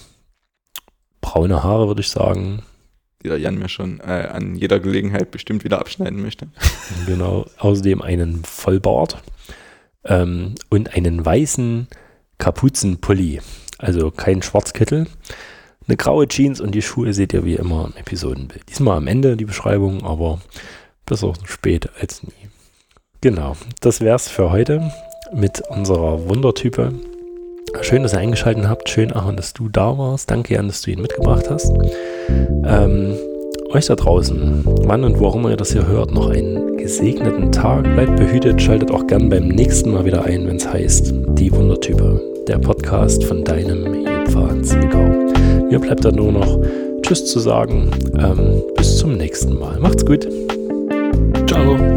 braune 1.21 1.63
Haare, 1.63 1.87
würde 1.87 2.01
ich 2.01 2.09
sagen. 2.09 2.61
Die 3.23 3.27
der 3.27 3.37
Jan 3.37 3.55
mir 3.55 3.67
schon 3.67 3.99
äh, 3.99 4.29
an 4.31 4.55
jeder 4.55 4.79
Gelegenheit 4.79 5.31
bestimmt 5.31 5.63
wieder 5.63 5.79
abschneiden 5.79 6.21
möchte. 6.21 6.47
Genau. 7.05 7.45
Außerdem 7.57 8.01
einen 8.01 8.43
Vollbart 8.43 9.21
ähm, 10.05 10.55
und 10.69 10.95
einen 10.95 11.25
weißen 11.25 11.87
Kapuzenpulli. 12.37 13.41
Also 13.77 14.11
kein 14.11 14.41
Schwarzkittel. 14.41 15.07
Eine 15.89 15.97
graue 15.97 16.27
Jeans 16.27 16.61
und 16.61 16.75
die 16.75 16.83
Schuhe 16.83 17.13
seht 17.15 17.33
ihr 17.33 17.45
wie 17.45 17.55
immer 17.55 17.85
im 17.85 17.99
Episodenbild. 17.99 18.61
Diesmal 18.69 18.97
am 18.97 19.07
Ende 19.07 19.35
die 19.35 19.45
Beschreibung, 19.45 20.05
aber 20.05 20.39
besser 21.07 21.33
spät 21.45 21.89
als 21.99 22.21
nie. 22.21 22.47
Genau, 23.21 23.55
das 23.81 23.99
wär's 23.99 24.27
für 24.27 24.51
heute 24.51 24.91
mit 25.33 25.63
unserer 25.67 26.29
Wundertype. 26.29 26.93
Schön, 27.81 28.03
dass 28.03 28.13
ihr 28.13 28.19
eingeschaltet 28.19 28.67
habt. 28.67 28.87
Schön, 28.87 29.11
Aaron, 29.11 29.35
dass 29.35 29.53
du 29.53 29.67
da 29.67 29.97
warst. 29.97 30.29
Danke, 30.29 30.53
Jan, 30.53 30.67
dass 30.67 30.83
du 30.83 30.91
ihn 30.91 31.01
mitgebracht 31.01 31.49
hast. 31.49 31.73
Ähm, 32.65 33.15
euch 33.71 33.87
da 33.87 33.95
draußen, 33.95 34.61
wann 34.83 35.03
und 35.03 35.15
immer 35.15 35.49
ihr 35.49 35.57
das 35.57 35.71
hier 35.71 35.87
hört, 35.87 36.11
noch 36.11 36.29
einen 36.29 36.77
gesegneten 36.77 37.51
Tag. 37.51 37.85
Bleibt 37.95 38.15
behütet, 38.15 38.61
schaltet 38.61 38.91
auch 38.91 39.07
gern 39.07 39.27
beim 39.27 39.47
nächsten 39.47 39.89
Mal 39.89 40.05
wieder 40.05 40.23
ein, 40.23 40.45
wenn 40.45 40.57
es 40.57 40.71
heißt 40.71 41.15
Die 41.29 41.51
Wundertype, 41.51 42.21
der 42.47 42.59
Podcast 42.59 43.23
von 43.23 43.43
deinem 43.43 44.08
Jungpfad 44.29 44.65
Zwickau. 44.65 45.05
Mir 45.69 45.79
bleibt 45.79 46.05
dann 46.05 46.15
nur 46.15 46.31
noch 46.31 46.59
Tschüss 47.01 47.25
zu 47.25 47.39
sagen. 47.39 47.89
Ähm, 48.17 48.61
bis 48.75 48.97
zum 48.97 49.17
nächsten 49.17 49.57
Mal. 49.57 49.79
Macht's 49.79 50.05
gut. 50.05 50.27
Ciao. 51.47 51.88